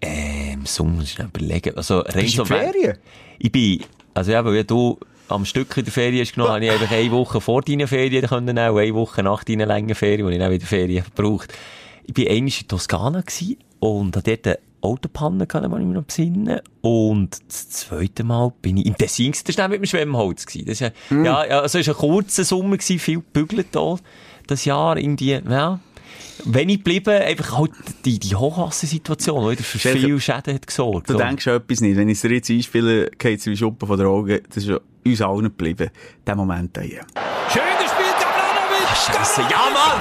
Äh, 0.00 0.52
im 0.52 0.66
Sommer 0.66 0.92
muss 0.92 1.10
ich 1.10 1.18
noch 1.18 1.26
überlegen. 1.26 1.76
Also, 1.76 1.98
rein 1.98 2.22
Bist 2.22 2.38
du 2.38 2.42
in 2.42 2.46
Ferien? 2.46 2.98
Ich 3.40 3.50
bin, 3.50 3.82
also 4.14 4.30
ja, 4.30 4.44
weil 4.44 4.54
ja 4.54 4.62
du 4.62 5.00
am 5.30 5.44
Stück 5.44 5.76
in 5.76 5.84
der 5.84 5.92
Ferien 5.92 6.22
hast 6.22 6.34
genommen, 6.34 6.52
habe 6.54 6.64
ich 6.64 6.70
einfach 6.70 6.90
eine 6.90 7.10
Woche 7.10 7.40
vor 7.40 7.62
deinen 7.62 7.86
Ferien 7.86 8.26
können 8.26 8.50
und 8.50 8.58
eine 8.58 8.94
Woche 8.94 9.22
nach 9.22 9.44
deinen 9.44 9.68
langen 9.68 9.94
Ferien, 9.94 10.26
die 10.26 10.34
ich 10.34 10.38
dann 10.38 10.52
wieder 10.52 10.66
Ferien 10.66 11.04
verbraucht. 11.04 11.52
Ich 12.04 12.14
bin 12.14 12.28
einmal 12.28 12.52
in 12.60 12.68
Toskana 12.68 13.22
und 13.78 14.16
hatte 14.16 14.36
dort 14.36 14.46
eine 14.46 14.58
Autopanne, 14.82 15.46
kann 15.46 15.64
ich 15.64 15.70
mich 15.70 15.94
noch 15.94 16.04
besinnen. 16.04 16.60
Und 16.80 17.38
das 17.48 17.70
zweite 17.70 18.24
Mal 18.24 18.52
bin 18.62 18.78
ich 18.78 18.86
im 18.86 18.96
Tessin, 18.96 19.32
das 19.44 19.58
war 19.58 19.68
mit 19.68 19.80
dem 19.80 19.86
Schwemmholz. 19.86 20.46
Das 20.46 20.54
ist 20.54 20.80
ja, 20.80 20.90
Hm. 21.08 21.24
ja, 21.24 21.46
ja, 21.46 21.60
also 21.60 21.78
es 21.78 21.86
war 21.86 21.94
ein 21.94 21.98
kurzer 21.98 22.44
Sommer, 22.44 22.78
viel 22.78 23.16
gebügelt 23.16 23.68
da, 23.72 23.96
das 24.46 24.64
Jahr, 24.64 24.96
irgendwie, 24.96 25.40
ja. 25.48 25.80
Wenig 26.44 26.78
geblieben, 26.78 27.10
einfach 27.10 27.58
halt 27.58 27.72
die, 28.04 28.18
die 28.18 28.34
Hochwassensituation, 28.34 29.44
die 29.44 29.50
wieder 29.52 29.62
für 29.62 29.78
viel 29.78 30.18
Schäden 30.20 30.54
hat 30.54 30.66
gesorgt. 30.66 31.10
Du 31.10 31.14
oder? 31.14 31.26
denkst 31.26 31.44
schon 31.44 31.54
etwas 31.54 31.82
nicht. 31.82 31.96
Wenn 31.96 32.08
ich 32.08 32.16
es 32.16 32.22
dir 32.22 32.32
jetzt 32.32 32.50
einspiele, 32.50 33.10
geht 33.18 33.40
es 33.40 33.46
wie 33.46 33.56
Schuppen 33.56 33.86
von 33.86 33.98
den 33.98 34.06
Augen. 34.06 34.40
Das 34.48 34.56
ist 34.56 34.68
ja 34.68 34.80
uns 35.04 35.20
allen 35.22 35.44
geblieben. 35.44 35.90
Der 36.26 36.36
Moment 36.36 36.78
hier. 36.80 37.00
Schön 37.52 37.62
gespielt, 37.78 38.16
Gavranovic. 38.20 38.88
Scheisse, 38.96 39.42
ja, 39.42 39.70
Mann! 39.72 40.00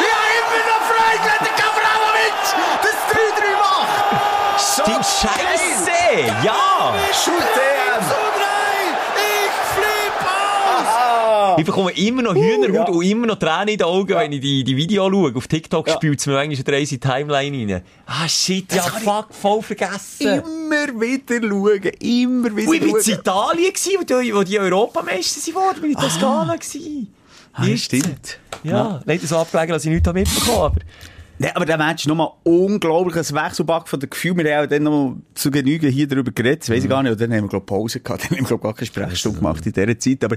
Ja, 0.00 0.18
immer 0.36 0.62
noch 0.70 0.84
Freude, 0.90 1.24
wenn 1.24 1.42
der 1.46 1.54
Gavramovic 1.60 2.40
das 2.82 2.98
3-3 3.10 3.56
macht! 3.58 3.98
So 4.58 4.82
Stimmt, 4.82 5.06
Scheisse! 5.06 6.00
Ja! 6.42 6.94
Shoot 7.12 7.48
DM! 7.56 8.02
Ich 9.16 9.54
flippe 9.74 10.30
aus. 10.76 11.49
Ich 11.60 11.66
bekomme 11.66 11.92
immer 11.92 12.22
noch 12.22 12.34
Hühnerhaut 12.34 12.88
ja. 12.88 12.94
und 12.94 13.02
immer 13.04 13.26
noch 13.26 13.38
Tränen 13.38 13.68
in 13.68 13.78
den 13.78 13.86
Augen, 13.86 14.14
wenn 14.14 14.32
ich 14.32 14.40
die, 14.40 14.64
die 14.64 14.76
Video 14.76 15.10
schaue. 15.10 15.34
Auf 15.34 15.46
TikTok 15.46 15.88
ja. 15.88 15.94
spielt 15.94 16.20
es 16.20 16.26
mir 16.26 16.32
manchmal 16.34 16.64
eine 16.66 16.76
reise 16.76 16.98
Timeline 16.98 17.74
rein. 17.74 17.82
Ah, 18.06 18.28
shit, 18.28 18.72
ja, 18.72 18.82
fuck, 18.82 19.26
voll 19.30 19.62
vergessen. 19.62 20.42
Immer 20.42 21.00
wieder 21.00 21.46
schauen, 21.46 21.92
immer 22.00 22.56
wieder 22.56 22.68
Und 22.68 22.74
ich 22.74 22.80
war 22.80 22.88
in 22.88 23.04
schauen. 23.04 23.20
Italien, 23.20 23.72
wo 23.98 24.04
die, 24.04 24.34
wo 24.34 24.42
die 24.42 24.58
Europameister 24.58 25.54
worden. 25.54 25.82
Bin 25.82 25.90
ich 25.90 25.96
in 25.96 26.02
Toskana 26.02 26.56
gewesen. 26.56 27.14
Ah, 27.52 27.66
ja, 27.66 27.76
stimmt. 27.76 28.38
Ja, 28.62 29.02
leider 29.04 29.26
so 29.26 29.36
abgelegen, 29.36 29.72
dass 29.72 29.84
ich 29.84 29.90
nichts 29.90 30.12
mitbekommen 30.12 30.58
habe. 30.58 30.76
Aber 30.76 30.80
Nee, 31.40 31.48
aber 31.54 31.64
der 31.64 31.78
Match 31.78 32.02
ist 32.02 32.06
nochmal 32.06 32.32
unglaublich 32.42 33.16
ein 33.16 33.34
Wechselback 33.34 33.88
von 33.88 33.98
den 33.98 34.10
Gefühlen. 34.10 34.36
Wir 34.36 34.58
haben 34.58 34.66
auch 34.66 34.68
dann 34.68 34.82
noch 34.82 35.16
zu 35.32 35.50
Genüge 35.50 35.88
hier 35.88 36.06
darüber 36.06 36.32
geredet. 36.32 36.60
Das 36.60 36.68
weiss 36.68 36.84
ich 36.84 36.90
gar 36.90 37.02
nicht. 37.02 37.12
Und 37.12 37.18
dann 37.18 37.32
haben 37.32 37.44
wir, 37.44 37.48
glaub, 37.48 37.64
Pause 37.64 38.00
gehabt. 38.00 38.24
Dann 38.24 38.32
haben 38.32 38.40
wir, 38.40 38.46
glaub, 38.46 38.60
gar 38.60 38.74
keine 38.74 38.84
Sprechstunde 38.84 39.38
gemacht 39.38 39.64
in 39.64 39.72
dieser 39.72 39.98
Zeit. 39.98 40.22
Aber, 40.22 40.36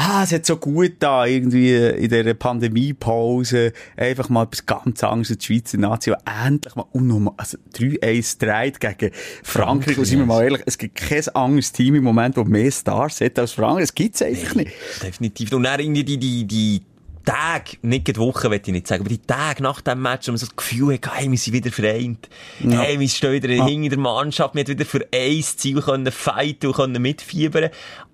ah, 0.00 0.22
es 0.24 0.32
hat 0.32 0.46
so 0.46 0.56
gut 0.56 0.94
da, 1.00 1.26
irgendwie 1.26 1.74
in 1.74 2.08
dieser 2.08 2.34
Pandemiepause, 2.34 3.72
einfach 3.96 4.28
mal 4.28 4.44
etwas 4.44 4.64
ganz 4.64 5.04
anderes, 5.04 5.36
die 5.36 5.44
Schweizer 5.44 5.78
Nation, 5.78 6.16
endlich 6.44 6.74
mal, 6.74 6.86
und 6.92 7.06
nochmal, 7.06 7.34
also 7.36 7.58
3-1 7.74 8.38
dreht 8.38 8.80
gegen 8.80 9.12
Frankreich, 9.42 9.98
und 9.98 10.04
sind 10.06 10.20
wir 10.20 10.26
mal 10.26 10.42
ehrlich, 10.42 10.62
es 10.66 10.78
gibt 10.78 10.96
kein 10.96 11.28
anderes 11.28 11.72
Team 11.72 11.94
im 11.96 12.04
Moment, 12.04 12.36
das 12.36 12.46
mehr 12.46 12.70
Stars 12.70 13.20
hat 13.20 13.38
als 13.38 13.52
Frankreich, 13.52 13.84
das 13.84 13.94
gibt's 13.94 14.22
einfach 14.22 14.54
nicht. 14.54 14.72
Definitiv. 15.02 15.52
Und 15.52 15.64
dann 15.64 15.80
irgendwie 15.80 16.04
die, 16.04 16.18
die, 16.18 16.44
die 16.46 16.82
Tage, 17.22 17.76
nicht 17.82 18.08
die 18.08 18.16
Woche, 18.16 18.50
will 18.50 18.60
ich 18.64 18.72
nicht 18.72 18.86
sagen, 18.86 19.02
aber 19.02 19.10
die 19.10 19.18
Tage 19.18 19.62
nach 19.62 19.82
dem 19.82 20.00
Match, 20.00 20.26
wo 20.26 20.32
man 20.32 20.38
so 20.38 20.46
das 20.46 20.56
Gefühl 20.56 20.94
hat, 20.94 21.14
hey, 21.14 21.30
wir 21.30 21.36
sind 21.36 21.52
wieder 21.52 21.70
vereint. 21.70 22.28
Hey, 22.58 22.98
wir 22.98 23.08
stehen 23.08 23.32
wieder 23.34 23.50
Ja. 23.50 23.66
hinter 23.66 23.90
der 23.90 23.98
Mannschaft, 23.98 24.54
wir 24.54 24.62
haben 24.62 24.68
wieder 24.68 24.86
für 24.86 25.06
ein 25.12 25.42
Ziel 25.42 25.82
können 25.82 26.10
fighten 26.10 26.68
und 26.68 26.76
können 26.76 27.02
mitfiebern. 27.02 27.70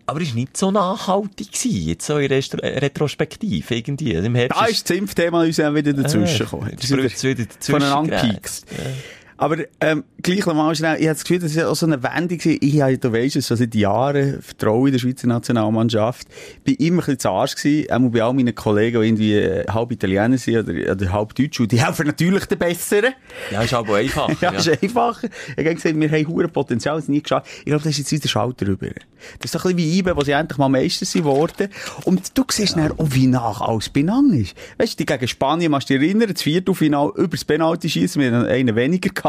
Aber 0.06 0.20
es 0.20 0.28
war 0.28 0.34
nicht 0.36 0.56
so 0.56 0.70
nachhaltig 0.70 1.50
gewesen, 1.50 1.88
jetzt 1.88 2.06
so 2.06 2.18
in 2.18 2.28
Restro 2.28 2.58
Retrospektiv, 2.62 3.70
irgendwie. 3.72 4.14
Also 4.14 4.26
Im 4.26 4.36
Herbst 4.36 4.60
Da 4.60 4.66
ist 4.66 4.88
das 4.88 4.96
Impfthema 4.96 5.42
uns 5.42 5.58
auch 5.58 5.74
wieder 5.74 5.92
dazwischen 5.92 6.38
gekommen. 6.38 6.70
Jetzt 6.70 6.86
spritzt 6.86 7.24
wieder 7.24 7.44
dazwischen 7.44 7.80
voneinander 7.80 8.22
gepiekst. 8.22 8.66
Aber, 9.38 9.58
ähm, 9.80 10.04
gleich 10.22 10.46
noch 10.46 10.54
mal 10.54 10.74
schnell, 10.74 10.96
ich 10.96 11.06
habe 11.06 11.14
das 11.14 11.24
Gefühl, 11.24 11.40
das 11.40 11.54
ist 11.54 11.62
auch 11.62 11.76
so 11.76 11.86
eine 11.86 12.02
Wendung. 12.02 12.38
Ich 12.42 12.80
habe, 12.80 12.96
du 12.96 13.12
weisst 13.12 13.36
es, 13.36 13.46
schon 13.46 13.58
seit 13.58 13.74
Jahren 13.74 14.40
Vertrauen 14.40 14.86
in 14.86 14.92
der 14.92 14.98
Schweizer 14.98 15.26
Nationalmannschaft. 15.26 16.26
Bin 16.64 16.74
immer 16.76 17.02
ein 17.02 17.06
bisschen 17.06 17.18
zu 17.18 17.30
Arsch 17.30 17.54
gewesen, 17.54 17.90
auch 17.90 18.10
bei 18.10 18.22
all 18.22 18.32
meinen 18.32 18.54
Kollegen, 18.54 19.00
die 19.02 19.06
irgendwie 19.06 19.34
äh, 19.34 19.66
halb 19.68 19.92
Italiener 19.92 20.38
sind 20.38 20.56
oder, 20.58 20.92
oder 20.92 21.12
halb 21.12 21.34
Deutsch. 21.34 21.60
Und 21.60 21.70
die 21.70 21.84
helfen 21.84 22.06
natürlich 22.06 22.46
den 22.46 22.58
Besseren. 22.58 23.12
Ja, 23.50 23.62
ist 23.62 23.74
aber 23.74 23.96
einfacher. 23.96 24.36
Ja, 24.40 24.52
ja. 24.52 24.58
ist 24.58 24.82
einfacher. 24.82 25.28
Ich 25.56 25.64
habe 25.64 25.74
gesagt, 25.74 25.98
wir 25.98 26.10
haben 26.10 26.28
hure 26.28 26.48
Potenzial, 26.48 26.98
es 26.98 27.08
nie 27.08 27.22
geschafft. 27.22 27.46
Ich 27.58 27.66
glaube, 27.66 27.82
das 27.82 27.92
ist 27.92 27.98
jetzt 27.98 28.12
wieder 28.12 28.28
Schalter 28.28 28.66
rüber. 28.66 28.88
Das 29.38 29.46
ist 29.46 29.54
doch 29.54 29.64
ein 29.64 29.76
bisschen 29.76 29.92
wie 29.92 29.98
IBE, 29.98 30.16
wo 30.16 30.22
sie 30.22 30.32
endlich 30.32 30.58
mal 30.58 30.68
Meister 30.68 31.04
sind 31.04 31.24
worden. 31.24 31.68
Und 32.04 32.36
du 32.36 32.44
siehst 32.50 32.76
dann 32.76 32.92
auch, 32.92 33.06
wie 33.10 33.26
nach 33.26 33.60
alles 33.60 33.88
benannt 33.88 34.34
ist. 34.34 34.54
Weißt 34.78 34.94
du, 34.94 35.04
die 35.04 35.06
gegen 35.06 35.28
Spanien, 35.28 35.70
musst 35.70 35.88
du 35.90 35.98
dich 35.98 36.08
erinnern, 36.08 36.32
das 36.32 36.42
Viertelfinale 36.42 37.12
über 37.16 37.36
das 37.36 37.44
Penalty 37.44 37.88
schießen, 37.88 38.20
wir 38.20 38.32
hatten 38.32 38.46
einen 38.46 38.76
weniger 38.76 39.10
gehabt 39.10 39.25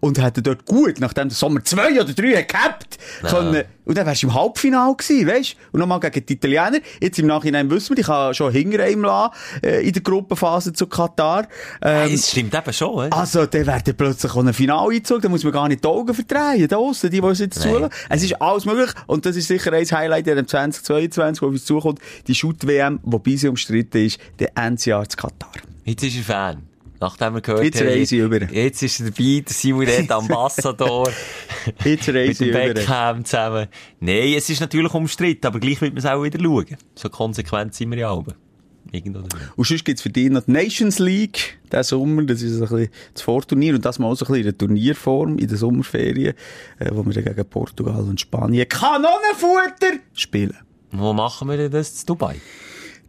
und 0.00 0.22
hätten 0.22 0.42
dort 0.42 0.66
gut, 0.66 1.00
nachdem 1.00 1.28
der 1.28 1.36
Sommer 1.36 1.62
zwei 1.64 2.00
oder 2.00 2.12
drei 2.12 2.42
gehabt, 2.42 2.98
können, 3.22 3.64
und 3.84 3.98
dann 3.98 4.06
wärst 4.06 4.22
du 4.22 4.28
im 4.28 4.34
Halbfinale 4.34 4.94
gewesen, 4.94 5.26
weißt 5.26 5.52
du? 5.52 5.56
Und 5.72 5.80
nochmal 5.80 6.00
gegen 6.00 6.24
die 6.24 6.32
Italiener. 6.34 6.78
Jetzt 7.00 7.18
im 7.18 7.26
Nachhinein 7.26 7.68
wissen 7.70 7.96
wir, 7.96 8.00
ich 8.00 8.06
kann 8.06 8.32
schon 8.32 8.52
hinter 8.52 8.88
ihm 8.88 9.02
lassen, 9.02 9.32
äh, 9.62 9.80
in 9.86 9.92
der 9.92 10.02
Gruppenphase 10.02 10.72
zu 10.72 10.86
Katar. 10.86 11.48
Ähm, 11.82 12.14
Es 12.14 12.30
stimmt 12.30 12.54
eben 12.54 12.72
schon, 12.72 12.90
oder? 12.90 13.12
also, 13.12 13.46
dann 13.46 13.66
wird 13.66 13.96
plötzlich 13.96 14.32
auch 14.32 14.44
ein 14.44 14.54
Finaleinzug, 14.54 15.22
da 15.22 15.28
muss 15.28 15.42
man 15.44 15.52
gar 15.52 15.68
nicht 15.68 15.82
die 15.82 15.88
Augen 15.88 16.14
verdrehen, 16.14 16.68
da 16.68 16.76
aussen, 16.76 17.10
die, 17.10 17.20
die 17.20 17.26
uns 17.26 17.40
jetzt 17.40 17.60
zulassen. 17.60 17.92
Es 18.08 18.22
ist 18.22 18.40
alles 18.40 18.64
möglich, 18.64 18.90
und 19.06 19.26
das 19.26 19.36
ist 19.36 19.48
sicher 19.48 19.72
ein 19.72 19.84
Highlight 19.84 20.28
in 20.28 20.36
dem 20.36 20.46
2022, 20.46 21.42
wo 21.42 21.46
auf 21.46 21.52
uns 21.52 21.64
zukommt, 21.64 21.98
die 22.28 22.34
Shoot-WM, 22.34 23.00
wobei 23.02 23.36
sie 23.36 23.48
umstritten 23.48 24.06
ist, 24.06 24.18
der 24.38 24.56
Endjahr 24.56 25.08
zu 25.08 25.16
Katar. 25.16 25.52
Jetzt 25.84 26.04
ist 26.04 26.16
er 26.16 26.22
Fan. 26.22 26.62
Nachdem 27.02 27.34
wir 27.34 27.40
gehört 27.40 27.64
Jetzt 27.64 27.80
haben, 27.80 27.88
ich 27.88 28.12
über. 28.12 28.40
Jetzt 28.52 28.80
ist 28.80 29.00
er 29.00 29.06
dabei, 29.10 29.42
der 29.44 29.52
Simon 29.52 29.86
Red 29.86 30.10
Ambassador. 30.12 31.10
Jetzt 31.84 32.06
mit 32.06 32.16
reise 32.16 32.44
ich 32.44 32.50
über. 32.50 32.74
Beckham 32.74 33.24
zusammen. 33.24 33.66
Nein, 33.98 34.34
es 34.36 34.48
ist 34.48 34.60
natürlich 34.60 34.94
umstritten, 34.94 35.44
aber 35.48 35.58
gleich 35.58 35.80
wird 35.80 35.94
man 35.94 35.98
es 35.98 36.06
auch 36.06 36.22
wieder 36.22 36.38
schauen. 36.38 36.76
So 36.94 37.08
konsequent 37.08 37.74
sind 37.74 37.90
wir 37.90 37.98
ja 37.98 38.12
alle. 38.12 38.36
Und 39.56 39.66
sonst 39.66 39.84
gibt's 39.84 40.02
für 40.02 40.10
dich 40.10 40.30
noch 40.30 40.42
die 40.42 40.52
Nations 40.52 41.00
League, 41.00 41.58
diesen 41.72 41.82
Sommer, 41.82 42.22
das 42.22 42.40
ist 42.40 42.54
ein 42.54 42.60
bisschen 42.60 42.88
das 43.14 43.22
Vorturnier, 43.22 43.74
und 43.74 43.84
das 43.84 43.98
mal 43.98 44.06
auch 44.06 44.14
so 44.14 44.24
ein 44.26 44.28
bisschen 44.28 44.36
in 44.36 44.44
der 44.44 44.58
Turnierform, 44.58 45.38
in 45.38 45.48
der 45.48 45.56
Sommerferien, 45.56 46.34
äh, 46.78 46.90
wo 46.92 47.04
wir 47.04 47.20
gegen 47.20 47.44
Portugal 47.46 48.02
und 48.02 48.20
Spanien 48.20 48.68
Kanonenfutter 48.68 49.98
spielen. 50.14 50.56
Wo 50.92 51.12
machen 51.12 51.48
wir 51.48 51.56
denn 51.56 51.72
das? 51.72 52.00
In 52.00 52.06
Dubai? 52.06 52.36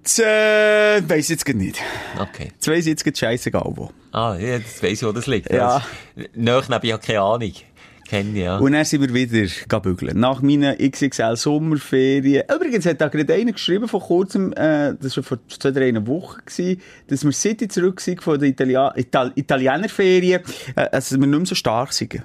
Das, 0.04 0.20
äh, 0.20 1.02
weiss 1.08 1.26
ich 1.26 1.30
jetzt 1.30 1.46
grad 1.46 1.56
nicht. 1.56 1.82
Okay. 2.20 2.52
Das 2.60 2.68
weiss 2.68 2.80
ich 2.80 2.88
jetzt 2.88 3.04
grad 3.04 3.18
scheissegal 3.18 3.72
wo. 3.76 3.90
Ah, 4.12 4.36
ja, 4.38 4.58
jetzt 4.58 4.84
weiss 4.84 5.02
ich, 5.02 5.08
wo 5.08 5.12
das 5.12 5.28
liegt. 5.28 5.52
Ja. 5.52 5.82
Nach 6.36 6.68
neben 6.68 6.86
ich 6.86 6.92
habe 6.92 7.06
keine 7.06 7.22
Ahnung. 7.22 7.54
Kenne 8.08 8.38
ja. 8.38 8.58
Und 8.58 8.74
dann 8.74 8.84
sind 8.84 9.02
wir 9.02 9.14
wieder 9.14 9.80
bügeln. 9.80 10.20
Nach 10.20 10.42
meinen 10.42 10.78
XXL 10.78 11.38
Sommerferien. 11.38 12.44
Übrigens 12.54 12.86
hat 12.86 13.00
da 13.00 13.08
gerade 13.08 13.34
einer 13.34 13.54
geschrieben 13.54 13.88
vor 13.88 14.02
kurzem, 14.02 14.52
äh, 14.54 14.94
das 15.00 15.16
war 15.16 15.24
vor 15.24 15.40
zwei, 15.48 15.72
drei 15.72 16.06
Wochen 16.06 16.42
gewesen, 16.46 16.82
dass 17.08 17.24
wir 17.24 17.32
seit 17.32 17.62
ich 17.62 17.72
zurück 17.72 18.02
sind 18.02 18.22
von 18.22 18.38
den 18.38 18.52
Italia 18.52 18.94
Ital 18.98 19.32
Italienerferien, 19.36 20.42
äh, 20.76 20.90
also 20.92 21.16
wir 21.22 21.28
nicht 21.28 21.40
mehr 21.40 21.46
so 21.46 21.56
stark 21.56 21.94
sind. 21.94 22.22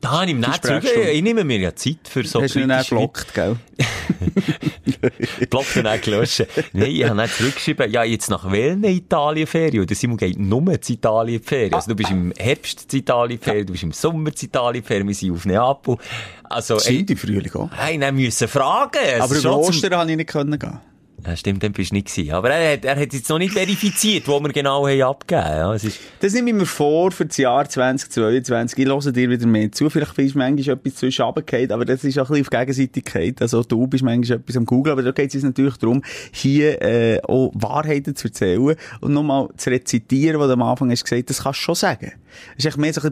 Da 0.00 0.10
habe 0.12 0.24
ich 0.26 0.30
ihm 0.30 0.40
nicht. 0.40 0.54
Sprechstunde. 0.56 1.10
Ich 1.10 1.22
nehme 1.22 1.44
mir 1.44 1.58
ja 1.58 1.74
Zeit 1.76 1.98
für 2.08 2.24
so 2.24 2.42
Hast 2.42 2.54
du 2.54 2.60
ihn 2.60 2.68
dann 2.68 2.78
kritische 2.78 2.94
gelockt, 2.94 3.34
gell? 3.34 3.56
Block 5.50 5.66
dann 5.74 5.86
auch 5.86 6.00
gelöscht. 6.00 6.46
Nein, 6.72 6.90
ich 6.90 7.04
habe 7.04 7.20
nicht 7.20 7.34
zurückgeschrieben, 7.36 7.90
ja, 7.90 8.04
jetzt 8.04 8.30
nach 8.30 8.50
welchen 8.50 8.84
Italienferien? 8.84 9.80
Und 9.82 9.90
der 9.90 9.96
Simon 9.96 10.16
geht 10.16 10.38
nur 10.38 10.80
zu 10.80 10.92
Italienferien. 10.92 11.74
Also 11.74 11.90
du 11.90 11.96
bist 11.96 12.10
im 12.10 12.32
Herbst 12.38 12.90
zu 12.90 12.96
Italienferien, 12.96 13.66
du 13.66 13.72
bist 13.72 13.84
im 13.84 13.92
Sommer 13.92 14.34
zu 14.34 14.46
Italienferien, 14.46 15.06
wir 15.06 15.14
sind 15.14 15.32
auf 15.32 15.44
Neapel. 15.44 15.96
Also, 16.44 16.78
Sind 16.78 17.10
im 17.10 17.16
Frühling 17.16 17.52
auch. 17.54 17.70
hey, 17.72 17.98
dann 17.98 18.14
müssen 18.16 18.48
fragen. 18.48 18.98
Aber 19.20 19.26
über 19.26 19.34
schon 19.34 19.40
zum- 19.42 19.60
Ostern 19.60 19.90
konnte 19.92 20.12
ich 20.12 20.16
nicht 20.16 20.30
können 20.30 20.58
gehen. 20.58 20.80
Ja, 21.26 21.36
stimmt, 21.36 21.62
dann 21.62 21.72
bist 21.72 21.90
du 21.90 21.96
nicht 21.96 22.08
gewesen. 22.08 22.32
Aber 22.32 22.50
er 22.50 22.74
hat, 22.74 22.84
er 22.84 22.96
hat 22.96 23.12
jetzt 23.12 23.28
noch 23.28 23.38
nicht 23.38 23.52
verifiziert, 23.52 24.26
wo 24.26 24.40
wir 24.40 24.52
genau 24.52 24.86
haben 24.88 25.02
abgegeben. 25.02 25.46
Ja, 25.46 25.74
es 25.74 25.84
ist, 25.84 26.00
Das 26.20 26.32
nehme 26.32 26.50
ich 26.50 26.56
mir 26.56 26.66
vor 26.66 27.10
für 27.12 27.26
das 27.26 27.36
Jahr 27.36 27.68
2022. 27.68 28.78
Ich 28.78 28.86
höre 28.86 29.12
dir 29.12 29.30
wieder 29.30 29.46
mehr 29.46 29.70
zu. 29.70 29.90
Vielleicht 29.90 30.14
bist 30.16 30.34
du 30.34 30.38
manchmal 30.38 30.76
etwas 30.76 30.94
zwischen 30.96 31.22
runtergefallen, 31.22 31.72
aber 31.72 31.84
das 31.84 32.04
ist 32.04 32.18
auch 32.18 32.30
ein 32.30 32.42
bisschen 32.42 32.46
auf 32.46 32.50
Gegenseitigkeit. 32.50 33.42
Also 33.42 33.62
du 33.62 33.86
bist 33.86 34.02
manchmal 34.02 34.38
etwas 34.38 34.56
am 34.56 34.64
Google, 34.64 34.92
aber 34.92 35.02
da 35.02 35.10
geht 35.12 35.34
es 35.34 35.42
natürlich 35.42 35.76
darum, 35.76 36.02
hier 36.32 36.80
äh, 36.82 37.20
auch 37.22 37.50
Wahrheiten 37.54 38.16
zu 38.16 38.28
erzählen 38.28 38.76
und 39.00 39.12
nochmal 39.12 39.48
zu 39.56 39.70
rezitieren, 39.70 40.40
was 40.40 40.46
du 40.46 40.52
am 40.54 40.62
Anfang 40.62 40.90
hast 40.90 41.04
gesagt 41.04 41.30
das 41.30 41.42
kannst 41.42 41.60
du 41.60 41.64
schon 41.64 41.74
sagen. 41.74 42.12
Das 42.56 42.64
ist 42.64 42.66
echt 42.66 42.78
mehr 42.78 42.92
so 42.92 43.00
eine 43.00 43.10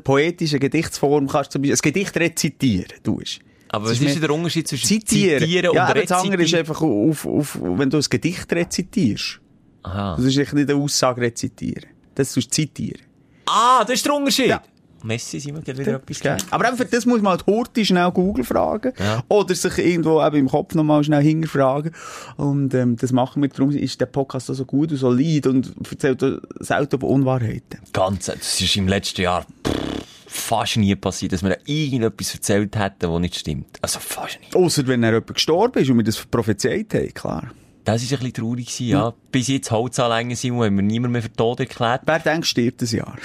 Gedichtsform, 0.60 1.28
kannst 1.28 1.50
du 1.50 1.52
zum 1.58 1.62
Beispiel, 1.62 1.76
ein 1.76 1.92
Gedicht 1.94 2.16
rezitieren, 2.16 2.92
du 3.02 3.20
aber 3.70 3.86
was 3.86 3.92
ist 3.92 4.02
ist 4.02 4.22
der 4.22 4.30
Unterschied 4.30 4.66
zwischen 4.66 4.86
Zitieren. 4.86 5.40
zitieren, 5.40 5.64
ja, 5.64 5.70
und 5.70 5.78
aber 5.78 6.00
das 6.00 6.12
andere 6.12 6.42
ist 6.42 6.54
rezitieren? 6.54 6.60
einfach 6.60 6.82
auf, 6.82 7.26
auf, 7.26 7.58
wenn 7.60 7.90
du 7.90 7.98
ein 7.98 8.04
Gedicht 8.08 8.52
rezitierst. 8.52 9.40
Aha. 9.82 10.16
Das 10.16 10.24
ist 10.24 10.36
nicht 10.36 10.52
eine 10.52 10.74
Aussage 10.74 11.20
rezitieren. 11.20 11.90
Das 12.14 12.36
ist 12.36 12.52
zitieren. 12.52 13.02
Ah, 13.46 13.84
das 13.84 13.94
ist 13.94 14.06
der 14.06 14.14
Unterschied. 14.14 14.48
Ja. 14.48 14.62
Messi, 15.04 15.38
sind 15.38 15.54
wir 15.54 15.62
gerade 15.62 15.78
wieder 15.78 15.94
etwas 15.94 16.20
Gell? 16.20 16.36
Aber 16.50 16.68
eben 16.68 16.76
für 16.76 16.84
das 16.84 17.06
muss 17.06 17.22
man 17.22 17.32
halt 17.32 17.46
Horti 17.46 17.84
schnell 17.84 18.10
Google 18.10 18.44
fragen. 18.44 18.92
Ja. 18.98 19.22
Oder 19.28 19.54
sich 19.54 19.78
irgendwo 19.78 20.24
eben 20.24 20.36
im 20.36 20.48
Kopf 20.48 20.74
nochmal 20.74 21.04
schnell 21.04 21.22
hinterfragen. 21.22 21.92
Und, 22.36 22.74
ähm, 22.74 22.96
das 22.96 23.12
machen 23.12 23.42
wir. 23.42 23.48
Darum 23.48 23.70
ist 23.70 24.00
der 24.00 24.06
Podcast 24.06 24.50
auch 24.50 24.54
so 24.54 24.64
gut 24.64 24.90
und 24.90 24.96
solid 24.96 25.46
und 25.46 25.72
erzählt 25.90 26.24
selten 26.58 27.02
Unwahrheiten. 27.02 27.80
Ganz, 27.92 28.26
das 28.26 28.60
ist 28.60 28.76
im 28.76 28.88
letzten 28.88 29.22
Jahr 29.22 29.42
pff, 29.42 30.07
fast 30.38 30.76
nie 30.76 30.94
passiert, 30.96 31.32
dass 31.32 31.42
wir 31.42 31.58
irgendetwas 31.66 32.34
erzählt 32.34 32.76
hätten, 32.76 33.10
was 33.10 33.20
nicht 33.20 33.36
stimmt. 33.36 33.78
Also 33.82 33.98
fast 34.00 34.38
nie. 34.40 34.54
Außer 34.54 34.86
wenn 34.86 35.02
er 35.02 35.10
jemand 35.10 35.34
gestorben 35.34 35.82
ist 35.82 35.90
und 35.90 35.96
wir 35.96 36.04
das 36.04 36.24
prophezeit 36.24 36.92
haben, 36.94 37.14
klar. 37.14 37.50
Das 37.84 38.02
ist 38.02 38.12
ein 38.12 38.18
bisschen 38.18 38.34
traurig 38.34 38.66
gewesen, 38.66 38.88
ja. 38.88 39.14
Bis 39.32 39.48
jetzt 39.48 39.70
Holzanlängen 39.70 40.36
sind, 40.36 40.60
haben 40.60 40.76
wir 40.76 40.82
niemand 40.82 41.12
mehr 41.12 41.22
für 41.22 41.32
tot 41.32 41.60
erklärt. 41.60 42.02
Wer 42.04 42.18
denkt, 42.18 42.46
stirbt 42.46 42.82
ein 42.82 42.88
Jahr? 42.88 43.16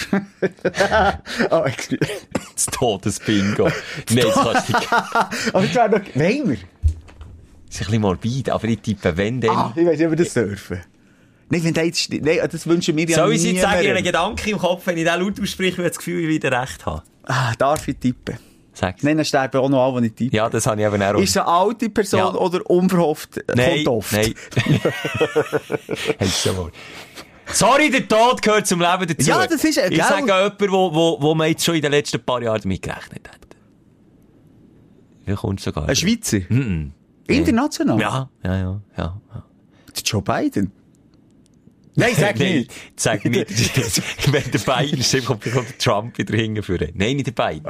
oh, 1.52 1.64
excuse. 1.66 2.00
Das 2.54 2.66
Todesbingo. 2.68 3.66
Nein, 4.10 4.24
das 4.24 4.36
kannst 4.36 4.70
du 4.70 4.74
nicht. 4.74 4.94
Aber 5.54 5.66
das 5.68 5.76
wäre 5.76 5.90
doch... 5.90 6.16
Wollen 6.16 6.50
wir? 6.50 6.58
Das 6.58 7.82
ist 7.82 7.82
ein 7.82 7.86
bisschen 7.88 8.02
morbid, 8.02 8.50
aber 8.52 8.66
ich 8.68 8.80
tippe, 8.82 9.18
wenn 9.18 9.42
dann. 9.42 9.50
Ah, 9.50 9.74
ich 9.76 9.84
weiß 9.84 9.98
nicht, 9.98 10.06
ob 10.06 10.12
wir 10.12 10.24
das 10.24 10.34
dürfen. 10.36 10.82
Nein, 11.50 11.64
wenn 11.64 11.74
der 11.74 11.86
jetzt... 11.86 12.12
Nein, 12.12 12.40
das 12.52 12.66
wünschen 12.68 12.96
wir 12.98 13.06
ja 13.08 13.16
Soll 13.18 13.34
ich 13.34 13.44
jetzt 13.44 13.62
sagen, 13.62 13.80
niemandem. 13.82 14.04
Gedanken 14.06 14.50
im 14.50 14.58
Kopf, 14.58 14.88
wenn 14.88 14.98
ich 14.98 15.04
den 15.06 15.20
laut 15.20 15.40
ausspreche, 15.42 15.82
ich 15.82 15.88
das 15.88 15.98
Gefühl, 15.98 16.22
ich 16.24 16.28
wieder 16.30 16.52
recht 16.62 16.86
habe. 16.86 17.04
Ah, 17.24 17.54
darf 17.58 17.88
ich 17.88 17.98
tippen? 17.98 18.38
Sag's. 18.76 19.04
Nein, 19.04 19.18
dann 19.18 19.26
sterben 19.26 19.58
auch 19.60 19.70
noch 19.70 19.84
alle, 19.86 20.02
die 20.02 20.08
ich 20.08 20.14
tippe. 20.16 20.36
Ja, 20.36 20.50
das 20.50 20.66
habe 20.66 20.82
ich 20.82 20.88
eben 20.88 21.02
auch. 21.04 21.14
Ist 21.20 21.30
es 21.32 21.38
eine 21.38 21.46
alte 21.48 21.90
Person 21.90 22.20
Ja. 22.20 22.34
oder 22.34 22.68
unverhofft? 22.70 23.38
äh, 23.38 23.44
Nein, 23.56 23.84
kommt 23.86 23.88
oft? 24.00 24.12
nein. 24.14 24.34
Hast 26.20 26.46
du 26.46 26.58
wohl. 26.58 26.72
Sorry, 27.48 27.92
der 27.92 28.08
Tod 28.08 28.42
gehört 28.42 28.66
zum 28.66 28.80
Leben 28.80 29.06
dazu. 29.08 29.30
Ja, 29.30 29.46
das 29.46 29.64
ist, 29.64 29.78
äh, 29.78 29.90
Ich 29.90 30.02
sage 30.04 30.22
jemand, 30.26 30.60
wo, 30.72 30.94
wo, 30.94 31.22
wo 31.22 31.36
man 31.36 31.50
jetzt 31.50 31.64
schon 31.64 31.76
in 31.76 31.82
den 31.82 31.92
letzten 31.92 32.20
paar 32.24 32.42
Jahren 32.42 32.62
damit 32.62 32.82
gerechnet 32.82 33.30
hat. 33.30 33.40
Wie 35.26 35.34
kommst 35.36 35.66
du 35.66 35.70
sogar? 35.70 35.88
Ein 35.88 35.96
Schweizer? 35.96 36.40
Mhm. 36.50 36.94
International? 37.28 38.00
Ja, 38.00 38.30
ja, 38.44 38.56
ja, 38.58 38.82
ja. 38.98 39.22
ja. 39.36 39.44
Joe 40.04 40.22
Biden? 40.22 40.72
Nein, 41.96 42.14
sag 42.18 42.38
Nein, 42.40 42.54
nicht. 42.56 42.72
Sag 42.96 43.24
nicht. 43.26 44.32
Wenn 44.34 44.52
der 44.52 44.60
Biden 44.60 45.00
ist, 45.00 45.26
kommt 45.26 45.44
kommt 45.52 45.80
Trump 45.80 46.18
wieder 46.18 46.36
hingeführen. 46.36 46.90
Nein, 46.96 47.18
nicht 47.18 47.28
der 47.28 47.32
Biden. 47.50 47.66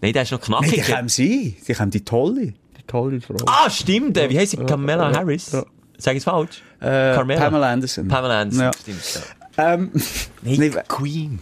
Nein, 0.00 0.12
der 0.12 0.22
ist 0.22 0.32
noch 0.32 0.46
Nein, 0.48 0.62
die 0.70 0.76
knackig. 0.76 0.94
kommen 0.94 1.08
sie. 1.08 1.56
Die 1.66 1.74
kommen 1.74 1.90
die 1.90 2.04
tolle. 2.04 2.46
Die 2.78 2.82
tolle 2.86 3.20
Frau. 3.20 3.36
ah, 3.46 3.68
stimmt. 3.68 4.16
Wie 4.16 4.38
heisst 4.38 4.52
sie? 4.52 4.56
Kamala 4.58 5.12
Harris? 5.14 5.52
ja. 5.52 5.64
Sag 6.00 6.12
ich 6.12 6.18
es 6.18 6.24
falsch? 6.24 6.62
Äh, 6.80 6.84
Carmela. 7.14 7.40
Pamela 7.40 7.72
Anderson. 7.72 8.06
Pamela 8.06 8.42
Anderson. 8.42 8.64
Ja. 8.66 8.70
Stimmt, 8.80 9.20
ja. 9.56 9.74
Ähm, 9.74 9.90
Nein, 10.42 10.56
Nee, 10.60 10.70
Queen. 10.86 11.40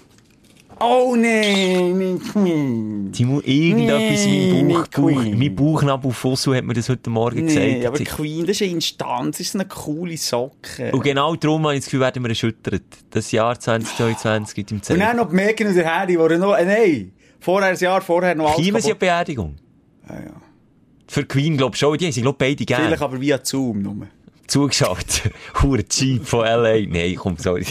Oh 0.79 1.15
nein, 1.17 1.97
nicht 1.97 2.33
Queen. 2.33 3.11
Timo, 3.11 3.41
irgendetwas 3.43 4.27
Nee, 4.27 4.61
in 4.61 4.67
meinem 4.67 4.77
Bauch, 4.83 4.89
Bauch 4.89 5.11
mein 5.35 5.57
Bauchnabel 5.57 6.13
Fussel 6.13 6.57
hat 6.57 6.65
mir 6.65 6.75
das 6.75 6.89
heute 6.91 7.09
Morgen 7.09 7.47
Nee, 7.47 7.77
gesagt. 7.79 7.87
aber 7.87 7.99
Queen, 8.05 8.41
das 8.47 8.57
ist 8.57 8.63
eine 8.63 8.73
Instanz, 8.73 9.39
das 9.39 9.47
ist 9.47 9.55
eine 9.55 9.65
coole 9.67 10.17
Socke. 10.19 10.91
Und 10.93 11.03
genau 11.03 11.35
darum 11.37 11.63
habe 11.65 11.75
ich 11.75 11.81
das 11.81 11.87
Gefühl, 11.87 12.01
werden 12.01 12.23
wir 12.23 12.29
erschüttert. 12.29 12.83
Das 13.11 13.33
Jahr 13.33 13.59
2022 13.59 14.55
gibt 14.55 14.71
im 14.71 14.77
Und 14.79 14.85
Zelt. 14.85 15.01
dann 15.01 15.17
noch 15.17 15.31
die 15.31 15.35
Megan 15.37 15.69
und 15.69 15.77
der 15.77 15.87
Harry, 15.99 16.09
die 16.19 16.37
noch, 16.39 16.55
äh, 16.55 16.65
nein, 16.67 17.13
vorher, 17.41 17.71
ein 17.71 17.77
Jahr 17.79 18.03
vorher 18.03 18.35
noch 18.35 18.47
alles 18.47 18.57
Kiemen 18.57 18.75
kaputt- 18.83 18.85
eine 18.91 18.95
Beerdigung? 18.97 19.57
Ja, 20.09 20.15
ja. 20.17 20.33
Für 21.09 21.25
Queen, 21.25 21.57
glaub 21.57 21.75
ich 21.75 21.81
schon. 21.81 21.97
Die 21.97 22.05
haben 22.05 22.13
sie, 22.13 22.21
glaub 22.21 22.37
beide 22.37 22.57
Vielleicht 22.65 22.69
gerne 22.69 23.01
aber 23.01 23.19
via 23.21 23.39
Zoom 23.43 23.81
nur. 23.81 24.09
zugeschaut. 24.47 25.23
Hure 25.63 25.85
Jeep 25.91 26.27
von 26.27 26.45
L.A. 26.45 26.85
Nein, 26.87 27.15
komm, 27.17 27.37
sorry. 27.39 27.65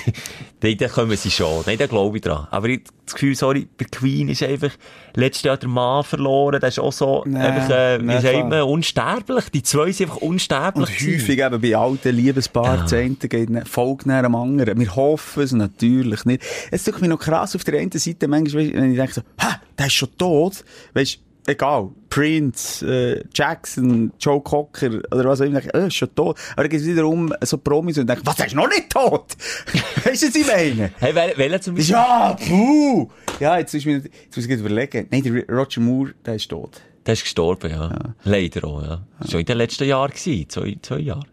Nein, 0.66 0.78
da 0.80 0.88
kommen 0.88 1.16
sie 1.16 1.30
schon. 1.30 1.64
Nein, 1.68 1.78
da 1.78 1.86
glaube 1.86 2.18
ich 2.18 2.24
dran. 2.24 2.48
Aber 2.50 2.68
ich 2.70 2.82
das 3.06 3.14
Gefühl, 3.14 3.36
sorry, 3.36 3.68
bei 3.78 3.86
Queen 3.86 4.30
ist 4.30 4.42
einfach 4.42 4.72
letztes 5.14 5.44
Jahr 5.44 5.58
der 5.58 5.70
Mann 5.70 6.04
verloren. 6.04 6.60
Der 6.60 6.70
ist 6.70 6.80
auch 6.80 6.92
so, 6.92 7.24
Nee, 7.28 7.38
einfach, 7.38 7.70
äh, 7.70 8.00
wie 8.02 8.20
sagt 8.20 8.50
man, 8.50 8.62
unsterblich. 8.64 9.50
Die 9.50 9.62
zwei 9.62 9.92
sind 9.92 10.10
einfach 10.10 10.22
unsterblich. 10.24 10.90
Und 10.90 10.98
gewesen. 10.98 11.22
häufig 11.22 11.40
eben 11.40 11.62
bei 11.62 11.76
alten 11.78 12.16
Liebespaaren, 12.16 12.88
Ja. 12.88 12.98
eine 12.98 13.16
geht 13.16 13.50
ne- 13.52 13.64
folgt 13.66 14.08
nach 14.08 14.24
dem 14.24 14.34
anderen. 14.34 14.80
Wir 14.80 14.96
hoffen 14.96 15.44
es 15.44 15.52
natürlich 15.52 16.26
nicht. 16.26 16.42
Es 16.72 16.84
tut 16.84 17.00
mich 17.00 17.10
noch 17.12 17.20
krass 17.20 17.56
auf 17.56 17.64
der 17.64 17.80
einen 17.80 17.92
Seite, 17.92 18.28
manchmal, 18.28 18.74
wenn 18.74 18.92
ich 18.92 18.98
denke 18.98 19.14
so, 19.14 19.22
hä, 19.40 19.48
der 19.78 19.86
ist 19.86 19.94
schon 19.94 20.18
tot. 20.18 20.64
Weisst, 20.96 21.20
egal. 21.48 21.90
Prince, 22.10 22.86
äh, 22.86 23.24
Jackson, 23.34 24.12
Joe 24.20 24.42
Cocker, 24.42 24.88
oder 25.12 25.26
was 25.26 25.42
auch 25.42 25.46
immer, 25.46 25.62
äh, 25.74 25.88
ist 25.88 25.96
schon 25.96 26.14
tot. 26.16 26.38
Aber 26.54 26.64
dann 26.64 26.70
geht 26.70 26.82
es 26.82 26.88
wiederum 26.88 27.34
so 27.42 27.58
Promis 27.58 27.98
und 27.98 28.08
denke, 28.08 28.26
was, 28.26 28.36
der 28.38 28.48
ist 28.48 28.56
noch 28.56 28.70
nicht 28.70 28.90
tot? 28.90 29.36
weißt 30.06 30.24
du, 30.24 30.28
was 30.28 30.36
ich 30.36 30.48
meine? 30.48 30.92
Hey, 31.00 31.14
wel- 31.14 31.38
welcher 31.38 31.62
zum 31.62 31.76
Beispiel? 31.76 31.94
Ja, 31.96 32.34
puh! 32.48 33.10
Ja, 33.40 33.58
jetzt, 33.58 33.74
ist 33.74 33.86
mir, 33.86 33.98
jetzt 33.98 34.36
muss 34.36 34.46
ich 34.46 34.48
gerade 34.48 34.62
überlegen. 34.62 35.08
Nein, 35.12 35.24
der 35.24 35.48
Roger 35.50 35.82
Moore, 35.82 36.14
der 36.26 36.36
ist 36.36 36.50
tot. 36.50 36.82
Der 37.06 37.14
ist 37.14 37.24
gestorben, 37.24 37.70
ja. 37.70 37.92
Leider 38.24 38.64
auch, 38.66 38.82
ja. 38.82 39.06
Schon 39.30 39.42
in 39.42 39.46
den 39.46 39.58
letzten 39.58 39.84
Jahren 39.86 40.12
gewesen. 40.12 40.50
Zwei, 40.50 40.78
zwei 40.82 41.00
Jahre. 41.00 41.26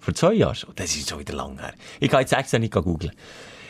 Vor 0.00 0.14
zwei 0.14 0.34
Jahren 0.34 0.54
schon. 0.54 0.70
Das 0.76 0.94
ist 0.94 1.08
schon 1.08 1.20
wieder 1.20 1.34
lang 1.34 1.58
her. 1.58 1.72
Ich 2.00 2.10
kann 2.10 2.20
jetzt 2.20 2.32
extra 2.34 2.58
nicht 2.58 2.74
googeln. 2.74 3.12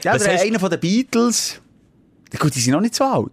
Ja, 0.02 0.14
aber 0.14 0.24
heisst- 0.24 0.44
einer 0.44 0.59
von 0.59 0.70
den 0.70 0.80
Beatles, 0.80 1.61
gut, 2.38 2.54
die 2.57 2.61
sind 2.61 2.72
noch 2.72 2.80
nicht 2.80 2.94
so 2.96 3.04
alt. 3.04 3.30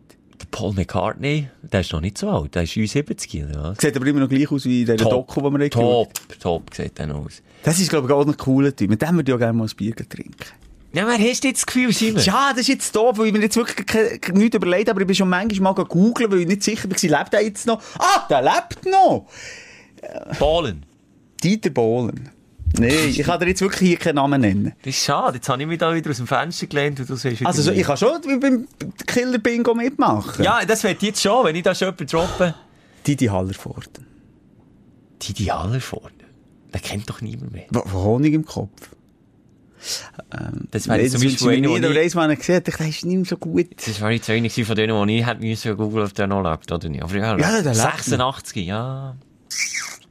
Paul 0.51 0.73
McCartney, 0.73 1.47
der 1.63 1.79
ist 1.81 1.93
noch 1.93 2.01
nicht 2.01 2.17
so 2.17 2.29
alt. 2.29 2.53
Der 2.55 2.63
ist 2.63 2.73
70 2.73 3.33
ja. 3.33 3.73
Sieht 3.79 3.95
aber 3.95 4.05
immer 4.05 4.19
noch 4.19 4.29
gleich 4.29 4.51
aus 4.51 4.65
wie 4.65 4.85
der 4.85 4.97
Doku, 4.97 5.41
die 5.49 5.57
wir 5.59 5.69
Top, 5.69 6.13
geschaut. 6.13 6.39
top 6.41 6.75
sieht 6.75 6.97
der 6.99 7.15
aus. 7.15 7.41
Das 7.63 7.79
ist, 7.79 7.89
glaube 7.89 8.07
ich, 8.07 8.13
auch 8.13 8.25
ein 8.25 8.35
cooler 8.37 8.75
Typ. 8.75 8.89
Mit 8.89 9.01
dem 9.01 9.15
würde 9.15 9.31
ich 9.31 9.35
auch 9.35 9.39
gerne 9.39 9.53
mal 9.53 9.65
ein 9.67 9.75
Bier 9.75 9.95
trinken. 9.95 10.35
Ja, 10.93 11.07
wer 11.07 11.17
hast 11.17 11.43
du 11.43 11.47
jetzt 11.47 11.61
das 11.61 11.65
Gefühl, 11.67 11.93
Simon? 11.93 12.21
Ja, 12.21 12.49
das 12.51 12.61
ist 12.61 12.67
jetzt 12.67 12.95
doof, 12.95 13.17
weil 13.17 13.27
ich 13.27 13.33
mir 13.33 13.39
jetzt 13.39 13.55
wirklich 13.55 14.33
nichts 14.33 14.55
überlegt 14.57 14.89
habe, 14.89 14.91
aber 14.91 15.01
ich 15.01 15.07
bin 15.07 15.15
schon 15.15 15.29
manchmal 15.29 15.73
mal 15.73 15.85
googeln, 15.85 16.29
weil 16.29 16.41
ich 16.41 16.47
nicht 16.47 16.63
sicher 16.63 16.89
war, 16.89 17.19
lebt 17.19 17.33
er 17.33 17.43
jetzt 17.43 17.65
noch? 17.65 17.81
Ah, 17.97 18.27
der 18.29 18.41
lebt 18.41 18.85
noch! 18.85 19.27
Ballen. 20.37 20.85
Dieter 21.41 21.69
Bohlen. 21.69 22.29
Nee, 22.79 23.05
ich 23.05 23.23
kann 23.23 23.39
dir 23.39 23.47
jetzt 23.47 23.61
wirklich 23.61 23.89
hier 23.89 23.97
keinen 23.97 24.15
Namen 24.15 24.41
nennen. 24.41 24.73
Das 24.83 24.95
ist 24.95 25.03
schade. 25.03 25.35
Jetzt 25.37 25.49
habe 25.49 25.61
ich 25.61 25.67
mich 25.67 25.77
da 25.77 25.93
wieder 25.93 26.09
aus 26.09 26.17
dem 26.17 26.27
Fenster 26.27 26.67
gelehnt 26.67 26.99
und 26.99 27.09
du 27.09 27.15
siehst 27.15 27.45
Also, 27.45 27.61
so, 27.61 27.71
ich 27.71 27.83
kann 27.83 27.97
schon 27.97 28.21
beim 28.39 28.67
Killer 29.05 29.37
Bingo 29.37 29.73
mitmachen. 29.73 30.43
Ja, 30.43 30.63
das 30.65 30.83
wird 30.83 31.01
jetzt 31.03 31.21
schon, 31.21 31.45
wenn 31.45 31.55
ich 31.55 31.63
da 31.63 31.75
schon 31.75 31.87
jemanden 31.87 32.07
droppe. 32.07 32.55
Didi 33.05 33.25
Hallerford. 33.25 33.89
Didi 35.21 35.45
Hallervorden. 35.45 36.21
Den 36.73 36.81
kennt 36.81 37.09
doch 37.09 37.21
niemand 37.21 37.51
mehr. 37.51 37.65
Wo 37.69 38.03
Honig 38.03 38.33
im 38.33 38.45
Kopf. 38.45 38.89
Das 40.69 40.87
wäre 40.87 41.07
zum 41.07 41.21
Beispiel 41.21 41.51
ich 41.53 41.65
einer, 41.65 41.75
aber 41.75 41.91
ich... 41.91 41.99
eins 41.99 42.15
mal 42.15 42.35
gesehen 42.35 42.55
habe, 42.55 42.71
der 42.71 42.87
ist 42.87 43.05
nicht 43.05 43.15
mehr 43.15 43.25
so 43.25 43.37
gut. 43.37 43.67
Das 43.85 43.99
war 43.99 44.11
jetzt 44.11 44.29
einer 44.29 44.49
von 44.49 44.75
denen, 44.75 44.95
wo 44.95 45.05
ich 45.05 45.25
hätte 45.25 45.41
müssen 45.41 45.75
googeln, 45.75 46.05
ob 46.05 46.13
der 46.13 46.27
noch 46.27 46.43
lebt 46.43 46.71
oder 46.71 46.87
nicht. 46.87 47.01
Aber 47.01 47.15
ja, 47.15 47.37
Ja, 47.37 47.61
der 47.61 47.73
lebt 47.73 47.75
86, 47.75 48.67
ja. 48.67 49.15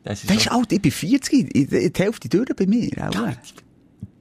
Das 0.04 0.20
ist 0.22 0.30
Der 0.30 0.36
ist 0.36 0.50
alt, 0.50 0.72
ich 0.72 0.80
bin 0.82 0.90
40, 0.92 1.54
ich- 1.54 1.68
die 1.68 1.92
Hälfte 2.02 2.28
durch 2.28 2.48
bei 2.56 2.66
mir. 2.66 2.90
Auch. 3.08 3.28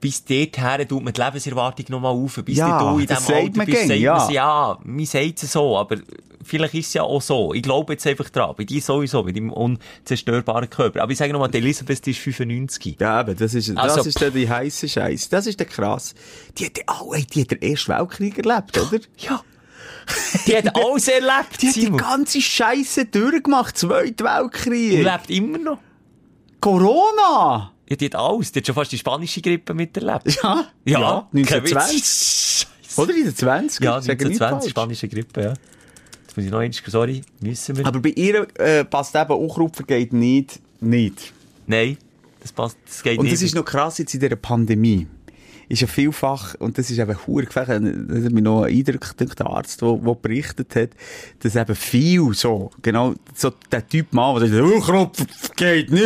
bis 0.02 0.24
dorthin 0.24 0.88
tut 0.88 1.04
man 1.04 1.14
die 1.14 1.22
Lebenserwartung 1.22 1.86
noch 1.90 2.00
mal 2.02 2.10
auf. 2.10 2.42
Bis 2.44 2.58
Ja, 2.58 2.80
du 2.94 3.00
in 3.00 3.06
das 3.08 3.20
diesem 3.26 3.36
Alter 3.36 3.66
bist, 3.66 3.88
sagt 3.88 4.00
ja. 4.00 4.18
man 4.18 4.32
ja, 4.34 4.80
man 4.84 5.06
sagt 5.06 5.44
es 5.44 5.52
so, 5.52 5.78
aber 5.78 5.98
vielleicht 6.44 6.74
ist 6.74 6.88
es 6.88 6.94
ja 6.94 7.04
auch 7.04 7.22
so. 7.22 7.54
Ich 7.54 7.62
glaube 7.64 7.94
jetzt 7.94 8.08
einfach 8.08 8.30
dran. 8.30 8.54
Bei 8.58 8.64
dir 8.64 8.82
sowieso, 8.82 9.24
bei 9.24 9.32
deinem 9.34 9.52
unzerstörbaren 9.52 10.70
Körper. 10.70 11.02
Aber 11.04 11.12
ich 11.12 11.18
sage 11.18 11.34
nochmal, 11.34 11.50
die 11.52 11.58
Elisabeth, 11.58 12.06
die 12.06 12.12
ist 12.12 12.20
95. 12.20 12.98
Ja, 13.00 13.20
aber 13.20 13.36
das 13.36 13.54
ist, 13.54 13.70
das 13.70 13.78
Also, 13.78 14.02
ist 14.08 14.20
der, 14.22 14.32
die 14.32 14.50
heisse 14.50 14.88
Scheiße. 14.88 15.30
Das 15.30 15.48
ist 15.48 15.60
der 15.60 15.68
krass. 15.68 16.16
Die 16.58 16.66
hat, 16.66 16.80
oh, 17.02 17.14
ey, 17.14 17.24
die 17.26 17.42
hat 17.42 17.52
den 17.52 17.62
Ersten 17.62 17.92
Weltkrieg 17.94 18.38
erlebt, 18.38 18.78
oder? 18.78 19.00
Ja. 19.18 19.42
Die 20.48 20.56
hat 20.58 20.76
alles 20.76 21.08
erlebt, 21.08 21.62
Die 21.62 21.68
hat 21.68 21.76
die 21.76 21.92
ganze 21.92 22.42
Scheiße 22.42 23.06
durchgemacht. 23.06 23.78
Zweiter 23.78 24.42
Und 24.44 24.54
Weltkrieg. 24.54 25.04
lebt 25.04 25.30
immer 25.30 25.58
noch. 25.58 25.80
Corona! 26.62 27.72
Ja, 27.90 27.96
die 27.96 28.06
hat 28.06 28.16
alles. 28.16 28.52
Die 28.52 28.60
hat 28.60 28.66
schon 28.68 28.76
fast 28.76 28.92
die 28.92 28.98
spanische 28.98 29.42
Grippe 29.42 29.74
miterlebt. 29.74 30.26
Ja, 30.44 30.66
Ja, 30.86 31.28
kein 31.32 31.46
1920. 31.46 31.96
Witz. 31.96 32.68
Oder 32.98 33.14
in 33.16 33.24
den 33.26 33.36
20 33.36 33.84
Ja, 33.84 34.02
Sag 34.02 34.22
ich 34.22 34.28
nicht 34.28 34.42
1920, 34.42 34.50
falsch. 34.62 34.70
spanische 34.72 35.08
Grippe, 35.08 35.42
ja. 35.42 35.54
Jetzt 36.24 36.36
muss 36.38 36.46
ich 36.46 36.52
noch 36.52 36.60
eins, 36.60 36.82
sorry, 36.86 37.22
müssen 37.40 37.78
wir. 37.78 37.86
Aber 37.86 38.00
bei 38.00 38.10
ihr 38.10 38.48
äh, 38.60 38.84
passt 38.86 39.16
eben 39.16 39.32
Uchrupfen 39.32 39.86
geht 39.88 40.14
nicht, 40.14 40.60
nicht. 40.80 41.34
Nein, 41.66 41.98
das 42.42 42.52
passt, 42.52 42.78
das 42.86 43.02
geht 43.02 43.18
Und 43.18 43.26
nicht. 43.26 43.36
das 43.36 43.42
ist 43.42 43.56
noch 43.56 43.66
krass 43.66 43.98
jetzt 44.00 44.14
in 44.14 44.20
dieser 44.20 44.36
Pandemie. 44.36 45.08
Ist 45.70 45.82
ja 45.82 45.88
vielfach, 45.88 46.56
und 46.56 46.80
das 46.80 46.90
ist 46.90 46.98
eben 46.98 47.16
hure 47.28 47.46
gefährlich, 47.46 47.94
das 48.08 48.24
hat 48.24 48.32
mich 48.32 48.44
noch 48.44 48.64
eindrückt, 48.64 49.20
der 49.20 49.46
Arzt, 49.46 49.80
der, 49.84 49.98
der 49.98 50.16
berichtet 50.16 50.76
hat, 50.76 50.90
dass 51.44 51.56
eben 51.56 51.76
viel 51.76 52.34
so, 52.34 52.72
genau, 52.82 53.14
so 53.36 53.52
der 53.72 53.88
Typ 53.88 54.12
Mann, 54.12 54.40
der 54.40 54.50
sagt, 54.50 54.64
oh, 54.64 54.80
Kropf, 54.80 55.56
geht 55.56 55.92
nie, 55.92 56.02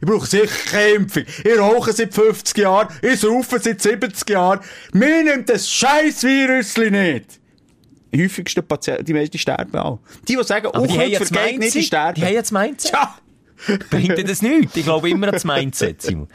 ich 0.00 0.06
brauche 0.06 0.24
sicher 0.24 0.46
keine 0.70 0.90
Impfung, 0.90 1.24
ich 1.44 1.58
rauche 1.58 1.92
seit 1.92 2.14
50 2.14 2.58
Jahren, 2.58 2.88
ich 3.02 3.18
saufe 3.18 3.58
seit 3.58 3.82
70 3.82 4.30
Jahren, 4.30 4.60
mir 4.92 5.24
nimmt 5.24 5.48
das 5.48 5.68
scheiß 5.68 6.22
Virusli 6.22 6.92
nicht. 6.92 7.40
Die 8.14 8.22
häufigsten 8.22 8.64
Patienten, 8.64 9.04
die 9.04 9.14
meisten 9.14 9.36
sterben 9.36 9.76
auch. 9.76 9.98
Die, 10.28 10.36
die 10.36 10.44
sagen, 10.44 10.68
Uchrupfen 10.68 11.10
jetzt 11.10 11.34
vergeht 11.34 11.58
nicht, 11.58 11.74
die 11.74 11.82
sterben. 11.82 12.14
Die 12.14 12.24
haben 12.24 12.34
jetzt 12.34 12.52
Mindset. 12.52 12.92
Tja! 12.92 13.18
Bringt 13.90 14.16
dir 14.16 14.24
das 14.24 14.42
nichts? 14.42 14.76
Ich 14.76 14.84
glaube 14.84 15.10
immer 15.10 15.26
an 15.26 15.32
das 15.32 15.44
Mindset, 15.44 16.02
Simon. 16.02 16.28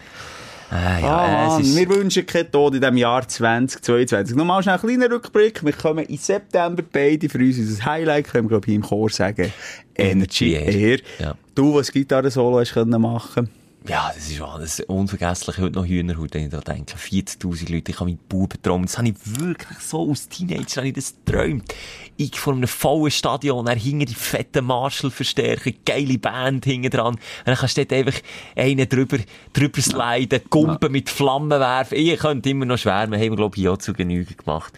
Ah, 0.73 0.99
ja, 0.99 1.17
Ah, 1.17 1.59
ist... 1.59 1.75
wir 1.75 1.87
wünschen 1.89 2.25
keinen 2.25 2.51
Tod 2.51 2.73
in 2.73 2.81
diesem 2.81 2.97
Jahr 2.97 3.27
2022. 3.27 4.35
Nochmal 4.35 4.63
schnell 4.63 4.79
einen 4.79 4.87
kleinen 4.97 5.11
Rückblick. 5.11 5.63
Wir 5.63 5.73
kommen 5.73 6.05
im 6.05 6.17
September 6.17 6.83
beide 6.91 7.29
für 7.29 7.37
uns 7.37 7.59
unser 7.59 7.85
Highlight, 7.85 8.25
können 8.25 8.45
wir, 8.45 8.49
glaube 8.49 8.67
ich, 8.67 8.73
im 8.73 8.81
Chor 8.81 9.09
sagen. 9.09 9.53
Energy 9.95 10.53
Air. 10.53 10.73
Air. 10.73 10.99
Ja. 11.19 11.35
Du, 11.53 11.75
was 11.75 11.91
Gitarre-Solo 11.91 12.59
hast 12.59 12.73
können 12.73 12.99
machen 12.99 13.49
Ja, 13.85 14.11
das 14.15 14.29
ist 14.29 14.39
ist 14.79 14.89
unvergesslich. 14.89 15.57
Heute 15.57 15.75
noch 15.75 15.85
Hühnerhaut, 15.85 16.33
wenn 16.33 16.45
ich 16.45 16.51
da 16.51 16.61
denke. 16.61 16.95
40.000 16.95 17.69
Leute, 17.69 17.91
ich 17.91 17.99
habe 17.99 18.11
meinen 18.11 18.19
Buben 18.29 18.49
geträumt. 18.49 18.85
Das 18.85 18.97
habe 18.97 19.09
ich 19.09 19.15
wirklich 19.39 19.79
so 19.79 20.09
als 20.09 20.29
Teenager, 20.29 20.77
habe 20.77 20.87
ich 20.87 20.93
das 20.93 21.15
geträumt. 21.25 21.73
Ich 22.15 22.39
vor 22.39 22.53
einem 22.53 22.67
vollen 22.67 23.11
Stadion, 23.11 23.67
er 23.67 23.75
hinten 23.75 24.05
die 24.05 24.15
fetten 24.15 24.65
Marshall-Verstärker, 24.65 25.71
geile 25.85 26.17
Band 26.17 26.63
hinten 26.63 26.91
dran. 26.91 27.15
Und 27.15 27.19
dann 27.43 27.57
kannst 27.57 27.75
du 27.75 27.85
dort 27.85 27.91
einfach 27.99 28.21
einen 28.55 28.87
drüber, 28.87 29.17
drüber 29.51 29.81
sliden, 29.81 30.41
Gumpen 30.49 30.91
mit 30.91 31.09
Flammen 31.09 31.49
werfen. 31.49 31.97
Ich 31.97 32.17
könnte 32.19 32.49
immer 32.51 32.65
noch 32.65 32.77
schwärmen. 32.77 33.19
Haben 33.19 33.31
wir, 33.31 33.35
glaube 33.35 33.57
ich, 33.57 33.67
auch 33.67 33.77
zu 33.77 33.91
Genüge 33.91 34.35
gemacht. 34.35 34.71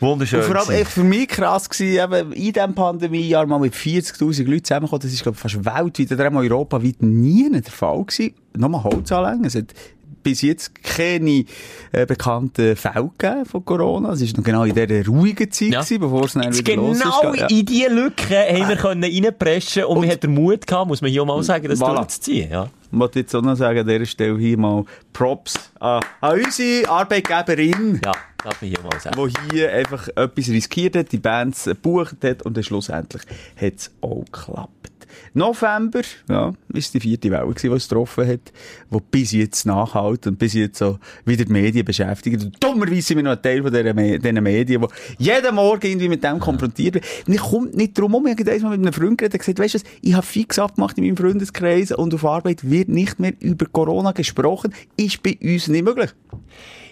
Wunderschön. 0.00 0.40
Und 0.40 0.46
vor 0.46 0.56
allem 0.56 0.70
echt 0.70 0.90
für 0.90 1.04
mich 1.04 1.28
krass 1.28 1.68
gewesen, 1.68 2.02
eben 2.14 2.32
in 2.32 2.52
diesem 2.52 2.74
Pandemiejahr 2.74 3.46
mal 3.46 3.58
mit 3.60 3.74
40.000 3.74 4.44
Leuten 4.48 4.64
zusammenkommen. 4.64 5.02
Das 5.02 5.12
ist, 5.12 5.22
glaube 5.22 5.36
ich, 5.36 5.40
fast 5.42 5.64
weltweit 5.64 6.12
oder 6.12 6.24
einmal 6.26 6.44
europaweit 6.50 7.02
nie 7.02 7.50
der 7.50 7.62
Fall 7.70 8.04
gewesen. 8.04 8.34
Nochmal 8.56 8.84
Holz 8.84 9.12
anlegen. 9.12 9.44
Es 9.44 9.54
hat 9.54 9.66
bis 10.22 10.42
jetzt 10.42 10.74
keine 10.82 11.44
äh, 11.92 12.04
bekannten 12.06 12.76
Fälle 12.76 13.10
gegeben 13.16 13.46
von 13.46 13.64
Corona. 13.64 14.12
Es 14.12 14.20
ist 14.20 14.36
noch 14.36 14.44
genau 14.44 14.64
in 14.64 14.74
dieser 14.74 15.06
ruhigen 15.06 15.50
Zeit 15.50 15.68
Ja. 15.68 15.80
gewesen, 15.80 16.00
bevor 16.00 16.24
es 16.24 16.32
dann 16.34 16.42
wieder 16.54 16.76
los 16.76 16.96
ist. 16.98 17.04
genau 17.04 17.34
Ja. 17.34 17.46
in 17.46 17.64
diese 17.64 17.88
Lücke 17.88 18.36
haben 18.36 18.68
wir 18.68 18.76
können 18.76 19.02
reinpreschen 19.04 19.84
und, 19.84 20.02
wir 20.02 20.10
hatten 20.10 20.20
den 20.26 20.34
Mut 20.34 20.66
gehabt, 20.66 20.88
muss 20.88 21.00
man 21.00 21.10
hier 21.10 21.22
auch 21.22 21.26
mal 21.26 21.42
sagen, 21.42 21.68
das 21.68 21.80
Voilà. 21.80 21.96
durchzuziehen. 21.96 22.50
Ja. 22.50 22.68
Ich 22.92 22.98
wollte 22.98 23.20
jetzt 23.20 23.34
auch 23.34 23.42
noch 23.42 23.54
sagen, 23.56 23.78
an 23.80 23.86
dieser 23.86 24.06
Stelle 24.06 24.38
hier 24.38 24.58
mal 24.58 24.84
Props 25.12 25.70
an, 25.78 26.02
an 26.20 26.40
unsere 26.44 26.88
Arbeitgeberin, 26.88 28.00
Ja, 28.04 28.12
darf 28.42 28.60
man 28.60 28.68
hier 28.70 28.80
mal 28.82 29.00
sagen. 29.00 29.28
die 29.50 29.56
hier 29.56 29.72
einfach 29.72 30.08
etwas 30.08 30.48
riskiert 30.48 30.96
hat, 30.96 31.12
die 31.12 31.18
Bands 31.18 31.64
gebucht 31.64 32.16
hat 32.24 32.42
und 32.42 32.56
dann 32.56 32.64
schlussendlich 32.64 33.22
hat 33.60 33.74
es 33.76 33.90
auch 34.00 34.24
geklappt. 34.24 34.89
November, 35.34 36.02
ja, 36.28 36.52
ist 36.72 36.94
die 36.94 37.00
vierte 37.00 37.30
Welle 37.30 37.46
gewesen, 37.46 37.70
die 37.70 37.76
es 37.76 37.88
getroffen 37.88 38.26
hat, 38.26 38.52
die 38.90 38.98
bis 39.10 39.32
jetzt 39.32 39.64
nachhält 39.64 40.26
und 40.26 40.38
bis 40.38 40.54
jetzt 40.54 40.78
so 40.78 40.98
wieder 41.24 41.44
die 41.44 41.52
Medien 41.52 41.84
beschäftigt. 41.84 42.42
Und 42.42 42.62
dummerweise 42.62 43.02
sind 43.02 43.18
wir 43.18 43.24
noch 43.24 43.32
ein 43.32 43.42
Teil 43.42 43.62
von 43.62 43.72
diesen 43.72 43.94
Me 43.94 44.40
Medien, 44.40 44.86
die 45.18 45.24
jeden 45.24 45.54
Morgen 45.54 45.86
irgendwie 45.86 46.08
mit 46.08 46.24
dem 46.24 46.38
konfrontiert 46.38 46.96
werden. 46.96 47.06
Ich 47.26 47.40
komme 47.40 47.68
nicht 47.70 47.98
drum 47.98 48.14
um. 48.14 48.26
Ich 48.26 48.38
habe 48.38 48.50
einmal 48.50 48.76
mit 48.76 48.86
einem 48.86 48.92
Freund 48.92 49.18
geredet 49.18 49.34
und 49.34 49.38
gesagt, 49.38 49.58
weißt 49.58 49.74
du 49.74 49.78
was, 49.78 49.84
ich 50.02 50.14
habe 50.14 50.26
fix 50.26 50.58
abgemacht 50.58 50.98
in 50.98 51.04
meinem 51.04 51.16
Freundeskreis 51.16 51.92
und 51.92 52.14
auf 52.14 52.24
Arbeit 52.24 52.68
wird 52.68 52.88
nicht 52.88 53.20
mehr 53.20 53.32
über 53.40 53.66
Corona 53.66 54.12
gesprochen. 54.12 54.74
Ist 54.96 55.22
bei 55.22 55.38
uns 55.40 55.68
nicht 55.68 55.84
möglich. 55.84 56.10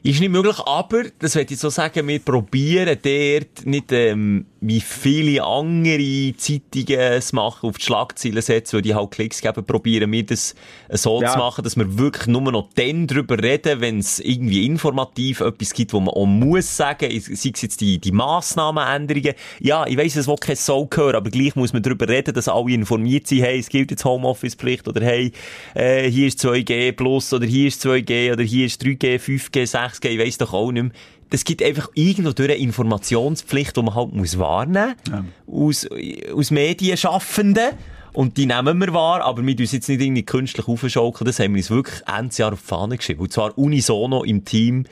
Ist 0.02 0.20
nicht 0.20 0.30
möglich, 0.30 0.56
aber, 0.64 1.04
das 1.18 1.34
würde 1.34 1.52
ich 1.52 1.58
so 1.58 1.70
sagen, 1.70 2.06
wir 2.06 2.20
probieren 2.20 2.96
dort 3.02 3.66
nicht, 3.66 3.90
ähm, 3.90 4.46
wie 4.60 4.80
viele 4.80 5.44
andere 5.44 6.34
Zeitungen 6.36 6.98
es 6.98 7.32
machen, 7.32 7.68
auf 7.68 7.78
die 7.78 7.84
Schlagzeilen 7.84 8.42
setzen, 8.42 8.74
weil 8.76 8.82
die 8.82 8.94
halt 8.94 9.12
Klicks 9.12 9.40
geben, 9.40 9.64
probieren 9.64 10.10
wir 10.10 10.26
das 10.26 10.54
so 10.90 11.22
Ja. 11.22 11.32
zu 11.32 11.38
machen, 11.38 11.62
dass 11.62 11.76
wir 11.76 11.98
wirklich 11.98 12.26
nur 12.26 12.40
noch 12.50 12.68
dann 12.74 13.06
drüber 13.06 13.40
reden, 13.40 13.80
wenn 13.80 14.00
es 14.00 14.18
irgendwie 14.18 14.66
informativ 14.66 15.40
etwas 15.40 15.72
gibt, 15.72 15.92
wo 15.92 16.00
man 16.00 16.14
auch 16.14 16.26
muss 16.26 16.76
sagen, 16.76 17.08
sei 17.20 17.50
es 17.54 17.62
jetzt 17.62 17.80
die, 17.80 17.98
die 17.98 18.10
Massnahmenänderungen. 18.12 19.34
Ja, 19.60 19.86
ich 19.86 19.96
weiss, 19.96 20.16
es 20.16 20.26
will 20.26 20.36
kein 20.36 20.56
Soul 20.56 20.88
hören, 20.92 21.14
aber 21.16 21.30
gleich 21.30 21.54
muss 21.54 21.72
man 21.72 21.82
drüber 21.82 22.08
reden, 22.08 22.34
dass 22.34 22.48
alle 22.48 22.72
informiert 22.72 23.26
sind, 23.26 23.42
hey, 23.42 23.58
es 23.60 23.68
gilt 23.68 23.90
jetzt 23.90 24.04
Homeoffice-Pflicht, 24.04 24.88
oder 24.88 25.00
hey, 25.02 25.32
äh, 25.74 26.10
hier 26.10 26.26
ist 26.28 26.40
2G 26.44 26.92
plus, 26.92 27.32
oder 27.32 27.46
hier 27.46 27.68
ist 27.68 27.84
2G, 27.84 28.32
oder 28.32 28.42
hier 28.42 28.66
ist 28.66 28.82
3G, 28.82 29.18
5G, 29.18 29.66
6G, 29.66 30.08
ich 30.08 30.18
weiss 30.18 30.38
doch 30.38 30.52
auch 30.52 30.72
nicht 30.72 30.82
mehr. 30.82 30.92
Das 31.30 31.44
gibt 31.44 31.62
einfach 31.62 31.90
irgendwo 31.94 32.32
durch 32.32 32.50
eine 32.50 32.58
Informationspflicht, 32.58 33.76
die 33.76 33.82
man 33.82 33.94
halt 33.94 34.12
muss 34.12 34.38
wahrnehmen 34.38 34.94
muss. 35.46 35.86
Aus, 35.86 35.98
aus 36.34 36.50
Medienschaffenden. 36.50 37.72
Und 38.14 38.36
die 38.36 38.46
nehmen 38.46 38.78
wir 38.78 38.94
wahr, 38.94 39.22
aber 39.22 39.44
wir 39.44 39.56
tun 39.56 39.64
es 39.64 39.72
jetzt 39.72 39.88
nicht 39.88 40.00
irgendwie 40.00 40.24
künstlich 40.24 40.66
aufschaukeln. 40.66 41.26
Das 41.26 41.38
haben 41.38 41.54
wir 41.54 41.58
uns 41.58 41.70
wirklich 41.70 42.02
Ende 42.08 42.34
Jahr 42.36 42.52
auf 42.52 42.60
die 42.62 42.66
Fahne 42.66 42.96
geschrieben. 42.96 43.20
Und 43.20 43.32
zwar 43.32 43.56
unisono 43.56 44.24
im 44.24 44.44
Team, 44.44 44.84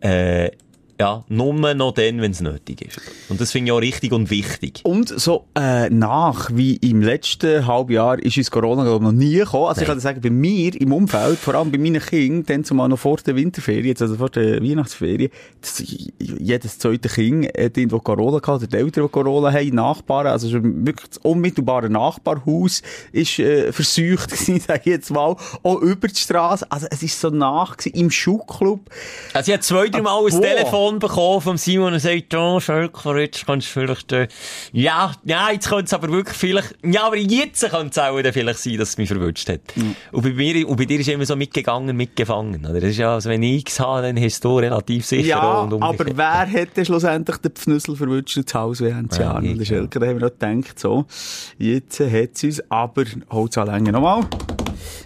äh, 0.00 0.50
ja, 0.98 1.24
nur 1.28 1.74
noch 1.74 1.92
dann, 1.92 2.22
wenn 2.22 2.30
es 2.30 2.40
nötig 2.40 2.82
ist. 2.82 3.00
Und 3.28 3.40
das 3.40 3.52
finde 3.52 3.68
ich 3.68 3.72
auch 3.72 3.80
richtig 3.80 4.12
und 4.12 4.30
wichtig. 4.30 4.80
Und 4.84 5.08
so 5.08 5.46
äh, 5.54 5.90
nach, 5.90 6.50
wie 6.52 6.76
im 6.76 7.02
letzten 7.02 7.66
Halbjahr, 7.66 8.18
ist 8.18 8.36
uns 8.38 8.50
Corona 8.50 8.84
glaub, 8.84 9.02
noch 9.02 9.12
nie 9.12 9.36
gekommen. 9.36 9.66
Also 9.66 9.82
ich 9.82 9.86
kann 9.86 9.98
dir 9.98 10.02
sagen, 10.02 10.20
bei 10.22 10.30
mir 10.30 10.80
im 10.80 10.92
Umfeld, 10.92 11.38
vor 11.38 11.54
allem 11.54 11.70
bei 11.70 11.78
meinen 11.78 12.00
Kindern, 12.00 12.44
dann 12.46 12.64
zumal 12.64 12.88
noch 12.88 12.98
vor 12.98 13.18
der 13.18 13.36
Winterferien, 13.36 13.86
jetzt 13.86 14.02
also 14.02 14.16
vor 14.16 14.30
der 14.30 14.62
Weihnachtsferien, 14.62 15.30
das, 15.60 15.82
jedes 16.18 16.78
zweite 16.78 17.08
Kind 17.08 17.46
hat 17.46 17.76
irgendwo 17.76 17.98
Corona 17.98 18.38
gehabt, 18.38 18.62
oder 18.62 18.66
die 18.66 18.76
Eltern, 18.76 19.04
die 19.04 19.10
Corona 19.10 19.52
haben, 19.52 19.74
Nachbarn, 19.74 20.28
also 20.28 20.48
schon 20.48 20.86
wirklich 20.86 21.10
das 21.10 21.18
unmittelbare 21.18 21.90
Nachbarhaus 21.90 22.82
ist 23.12 23.38
äh, 23.38 23.70
verseucht 23.72 24.30
gewesen, 24.30 24.60
sage 24.60 24.80
ich 24.84 24.92
jetzt 24.92 25.10
mal, 25.10 25.36
auch 25.62 25.80
über 25.80 26.08
die 26.08 26.16
Straße. 26.16 26.70
Also 26.70 26.86
es 26.90 27.02
ist 27.02 27.20
so 27.20 27.28
nach 27.28 27.76
gewesen, 27.76 27.96
im 27.96 28.10
Schuhclub. 28.10 28.80
Also 29.34 29.50
ich 29.50 29.56
habe 29.56 29.62
zwei, 29.62 29.88
drei 29.88 30.00
Mal 30.00 30.24
ein 30.24 30.30
Boah. 30.30 30.40
Telefon 30.86 30.98
bekommen 30.98 31.40
vom 31.40 31.56
Simon 31.56 31.92
und 31.94 31.98
sagt, 32.00 32.34
oh, 32.34 32.60
Schölker, 32.60 33.16
jetzt 33.18 33.46
kannst 33.46 33.68
du 33.68 33.72
vielleicht, 33.80 34.12
äh, 34.12 34.28
ja, 34.72 35.12
ja, 35.24 35.50
jetzt 35.50 35.68
könnte 35.68 35.84
es 35.86 35.92
aber 35.94 36.08
wirklich 36.10 36.36
vielleicht, 36.36 36.74
ja, 36.84 37.06
aber 37.06 37.16
jetzt 37.16 37.68
könnte 37.68 37.88
es 37.90 37.98
auch 37.98 38.32
vielleicht 38.32 38.58
sein, 38.60 38.78
dass 38.78 38.90
es 38.90 38.98
mich 38.98 39.08
verwünscht 39.08 39.48
hat. 39.48 39.60
Und 40.12 40.22
bei 40.22 40.30
mir, 40.30 40.68
und 40.68 40.76
bei 40.76 40.84
dir 40.84 41.00
ist 41.00 41.08
immer 41.08 41.26
so 41.26 41.36
mitgegangen, 41.36 41.96
mitgefangen, 41.96 42.64
oder? 42.64 42.74
Das 42.80 42.90
ist 42.90 42.98
ja, 42.98 43.14
also 43.14 43.28
wenn 43.30 43.42
ich 43.42 43.62
X 43.62 43.80
habe, 43.80 44.02
dann 44.02 44.20
hast 44.20 44.44
du 44.44 44.58
relativ 44.58 45.04
sicher 45.06 45.26
Ja, 45.26 45.60
und 45.62 45.82
aber 45.82 46.06
wer 46.14 46.66
denn 46.66 46.84
schlussendlich 46.84 47.36
den 47.38 47.52
Pfnüssel 47.52 47.96
verwünscht 47.96 48.36
ins 48.36 48.54
Haus 48.54 48.80
während 48.80 49.10
des 49.10 49.18
Ja, 49.18 49.24
Jahres? 49.40 49.58
ja. 49.58 49.64
Schelker, 49.64 50.00
da 50.00 50.06
haben 50.06 50.20
wir 50.20 50.28
noch 50.28 50.38
gedacht, 50.38 50.78
so, 50.78 51.04
jetzt 51.58 52.00
hat 52.00 52.36
sie 52.36 52.46
uns, 52.48 52.62
aber 52.70 53.04
Holz 53.30 53.58
anlängen 53.58 53.92
nochmal. 53.92 54.26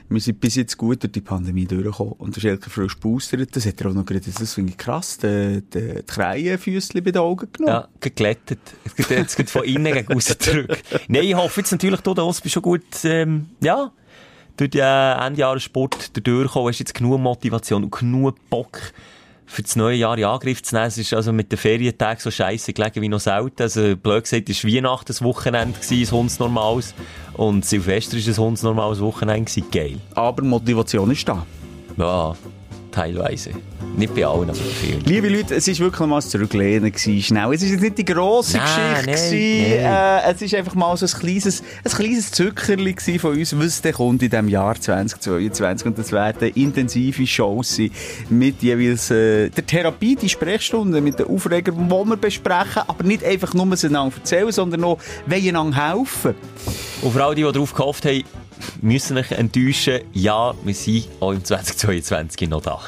Wir 0.09 0.21
sind 0.21 0.41
bis 0.41 0.57
jetzt 0.57 0.77
gut 0.77 1.03
durch 1.03 1.13
die 1.13 1.21
Pandemie 1.21 1.67
durchgekommen. 1.67 2.15
Und 2.15 2.37
der 2.37 2.41
Schelker 2.41 2.71
frisch 2.71 2.97
boostert, 2.99 3.55
das 3.55 3.67
hat 3.67 3.81
er 3.81 3.91
auch 3.91 3.95
noch 3.95 4.05
gerade, 4.05 4.21
das 4.21 4.55
finde 4.55 4.73
ich 4.73 4.79
krass, 4.79 5.19
die, 5.19 5.63
die, 5.73 5.95
die 5.95 6.03
Kreienfüßchen 6.07 7.03
bei 7.03 7.11
den 7.11 7.23
Augen 7.23 7.49
genommen. 7.53 7.75
Ja, 7.75 7.89
geglättet. 8.01 8.61
Jetzt 9.09 9.37
geht 9.37 9.51
von 9.51 9.65
innen 9.65 9.93
gegen 9.93 10.13
aussen 10.15 10.39
zurück. 10.39 10.79
Nein, 11.09 11.25
ich 11.25 11.35
hoffe 11.35 11.61
jetzt 11.61 11.73
natürlich, 11.73 12.01
du, 12.01 12.15
der 12.15 12.25
Osp, 12.25 12.49
schon 12.49 12.63
gut, 12.63 12.85
ähm, 13.05 13.51
ja, 13.63 13.93
durch 14.57 14.71
den 14.71 14.83
äh, 14.83 15.27
Endjahressport 15.27 16.17
durchgekommen, 16.17 16.69
hast 16.69 16.79
jetzt 16.79 16.95
genug 16.95 17.21
Motivation 17.21 17.85
und 17.85 17.91
genug 17.91 18.37
Bock, 18.51 18.79
für 19.51 19.63
das 19.63 19.75
neue 19.75 19.97
Jahr 19.97 20.17
in 20.17 20.25
Angriff 20.25 20.63
zu 20.63 20.77
nehmen. 20.77 20.87
Es 20.87 20.97
ist 20.97 21.13
also 21.13 21.33
mit 21.33 21.51
den 21.51 21.59
Ferientagen 21.59 22.21
so 22.21 22.31
scheiße 22.31 22.73
gelegen 22.73 23.03
wie 23.03 23.09
noch 23.09 23.19
selten. 23.21 23.63
Also, 23.63 23.97
blöd 23.97 24.23
gesagt, 24.23 24.49
es 24.49 24.65
war 24.65 24.73
Weihnachten 24.73 25.13
ein 25.13 25.25
Wochenende, 25.25 25.79
gewesen, 25.79 26.15
ein 26.15 26.19
Hundsnormales. 26.19 26.95
Und 27.35 27.65
Silvester 27.65 28.17
war 28.17 28.27
ein 28.27 28.37
Hundsnormales 28.37 29.01
Wochenende. 29.01 29.51
gewesen. 29.51 29.71
Geil. 29.73 29.99
Aber 30.15 30.45
Motivation 30.45 31.11
ist 31.11 31.29
da. 31.29 31.45
Ja, 31.97 32.37
teilweise. 32.91 33.51
Nicht 33.97 34.15
bei 34.15 34.25
allen, 34.25 34.49
aber 34.49 34.59
bei 34.59 34.65
vielen. 34.65 35.01
Liebe 35.01 35.29
Leute, 35.29 35.55
es 35.57 35.69
war 35.69 35.79
wirklich 35.79 36.09
mal 36.09 36.17
ein 36.17 36.23
Zurücklehnen 36.23 36.93
gewesen, 36.93 37.23
schnell. 37.23 37.53
Es 37.53 37.63
ist 37.63 37.73
jetzt 37.73 37.83
nicht 37.83 37.99
die 37.99 38.05
grosse 38.05 38.57
Nein, 38.57 38.67
Geschichte 38.67 39.07
nein, 39.07 39.17
gewesen. 39.17 39.85
Äh, 39.85 40.33
es 40.33 40.43
ist 40.43 40.55
einfach 40.55 40.75
mal 40.75 40.97
so 40.97 41.07
ein 41.07 41.21
kleines, 41.21 41.63
ein 41.85 41.91
kleines 41.91 42.31
Zückerli 42.31 42.95
von 43.19 43.37
uns, 43.37 43.59
was 43.59 43.83
denn 43.83 43.93
kommt 43.93 44.23
in 44.23 44.31
diesem 44.31 44.49
Jahr 44.49 44.81
2022. 44.81 45.87
Und 45.87 45.99
das 45.99 46.13
werden 46.13 46.53
intensive 46.55 47.27
Shows 47.27 47.77
sein 47.77 47.91
mit 48.29 48.63
jeweils 48.63 49.11
äh, 49.11 49.51
der 49.51 49.67
Therapie, 49.67 50.17
die 50.17 50.29
Sprechstunde, 50.29 51.01
mit 51.01 51.19
den 51.19 51.27
Aufregern, 51.27 51.89
die 51.89 51.91
wir 51.91 52.17
besprechen, 52.17 52.83
aber 52.87 53.05
nicht 53.05 53.25
einfach 53.25 53.55
nur 53.55 53.67
einander 53.67 54.13
erzählen, 54.17 54.53
sondern 54.53 54.85
auch 54.85 54.99
wollen 55.27 55.75
helfen. 55.75 56.35
Und 57.03 57.13
für 57.13 57.25
alle, 57.25 57.35
die, 57.35 57.43
die 57.43 57.53
darauf 57.53 57.75
gehofft 57.75 58.05
haben, 58.05 58.23
müssen 58.83 59.17
euch 59.19 59.31
enttäuschen. 59.33 60.01
Ja, 60.13 60.55
wir 60.63 60.75
sind 60.75 61.09
auch 61.21 61.33
im 61.33 61.45
2022 61.45 62.49
noch 62.49 62.63
da. 62.63 62.79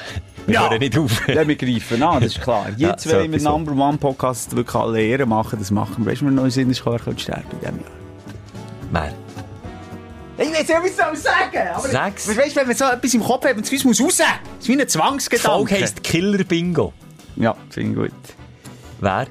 Wir 0.46 0.54
Ja. 0.54 0.68
hören 0.70 0.78
nicht 0.80 0.98
auf. 0.98 1.28
Ja, 1.28 1.46
wir 1.46 1.56
greifen 1.56 2.02
an, 2.02 2.20
das 2.22 2.32
ist 2.36 2.42
klar. 2.42 2.66
Ja, 2.76 2.90
Jetzt, 2.90 3.04
so 3.04 3.10
wenn 3.10 3.30
wir. 3.32 3.40
Number 3.40 3.72
One 3.72 3.96
Podcast 3.98 4.54
wirklich 4.56 4.74
alle 4.74 5.00
Ehren 5.02 5.28
machen, 5.28 5.58
das 5.58 5.70
machen 5.70 6.04
wir. 6.04 6.12
Weißt 6.12 6.22
du, 6.22 6.24
wir 6.26 6.32
noch 6.32 6.48
Sinn 6.50 6.70
ist, 6.70 6.84
wer 6.84 6.98
könnte 6.98 7.20
sterben 7.22 7.44
in 7.52 7.60
diesem 7.60 7.80
Jahr. 7.80 7.90
Wer? 8.90 9.14
Ich 10.38 10.50
weiß 10.52 10.58
nicht, 10.68 10.70
was 10.70 10.96
soll 10.96 11.16
sagen. 11.16 11.68
Aber 11.74 11.88
Sag's. 11.88 12.26
Weißt 12.28 12.56
du, 12.56 12.60
wenn 12.60 12.66
man 12.66 12.76
so 12.76 12.84
etwas 12.86 13.14
im 13.14 13.22
Kopf 13.22 13.44
hat 13.44 13.56
und 13.56 13.70
es 13.72 13.84
muss 13.84 14.00
raus. 14.00 14.16
Das 14.16 14.26
ist 14.60 14.68
wie 14.68 14.72
ein 14.72 14.78
Die 14.78 14.84
Folge 14.84 14.88
Zwangsgedanke. 14.88 15.74
heisst 15.74 16.02
Killer 16.02 16.42
Bingo. 16.44 16.92
Ja, 17.36 17.54
finde 17.70 17.90
ich 18.06 18.10
gut. 18.10 18.20
Wer? 19.00 19.26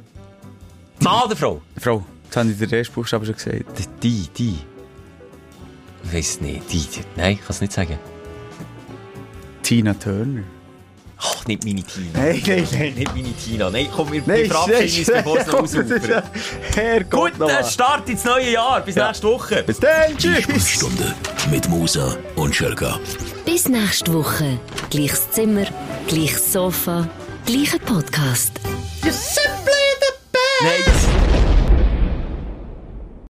Mann 1.00 1.24
oder 1.26 1.36
Frau? 1.36 1.62
Frau, 1.78 2.06
jetzt 2.26 2.38
habe 2.38 2.50
ich 2.52 2.58
den 2.58 2.72
ersten 2.72 2.94
Buchstaben 2.94 3.26
schon 3.26 3.36
gesagt. 3.36 3.64
Die, 3.78 3.88
die, 4.02 4.28
die. 4.38 4.56
Ich 6.04 6.14
weiss 6.14 6.30
es 6.32 6.41
nicht. 6.41 6.62
Die, 6.72 6.80
die. 6.80 6.99
Nein, 7.16 7.34
ich 7.34 7.39
kann 7.39 7.47
es 7.49 7.62
nicht 7.62 7.74
sagen. 7.74 7.97
Tina 9.64 9.93
Turner. 9.93 10.43
Ach, 11.24 11.45
nicht 11.45 11.64
meine 11.64 11.84
Tina. 11.84 12.08
Nein, 12.16 12.41
nein, 12.47 12.68
nein. 12.72 12.93
Nicht 12.95 13.14
meine 13.16 13.34
Tina. 13.34 13.70
Nein, 13.70 13.88
komm, 13.95 14.12
wir, 14.12 14.24
Nein, 14.26 14.38
wir 14.39 14.45
verabschieden 14.47 14.97
uns, 14.97 15.08
bevor 15.24 15.38
es 15.39 15.49
ausufert. 15.49 16.08
ja- 16.10 16.24
Herrgott 16.76 17.32
Gut, 17.32 17.39
nochmal. 17.39 17.62
äh, 17.62 17.70
Start 17.70 18.10
ins 18.10 18.24
neue 18.26 18.52
Jahr. 18.54 18.82
Bis 18.82 18.95
nächste 18.95 19.28
Woche. 19.28 19.62
Bis 19.64 19.80
dann, 19.80 20.18
tschüss. 20.18 20.41
Sprechstunde 20.43 21.14
mit 21.52 21.70
Musa 21.70 22.18
und 22.36 22.56
Schelka. 22.56 22.99
Bis 23.45 23.70
nächste 23.70 24.12
Woche. 24.14 24.60
Gleiches 24.89 25.30
Zimmer, 25.30 25.66
gleiches 26.08 26.52
Sofa, 26.54 27.08
gleicher 27.45 27.78
Podcast. 27.80 28.54
Nein, 29.04 30.74
das... 30.86 31.11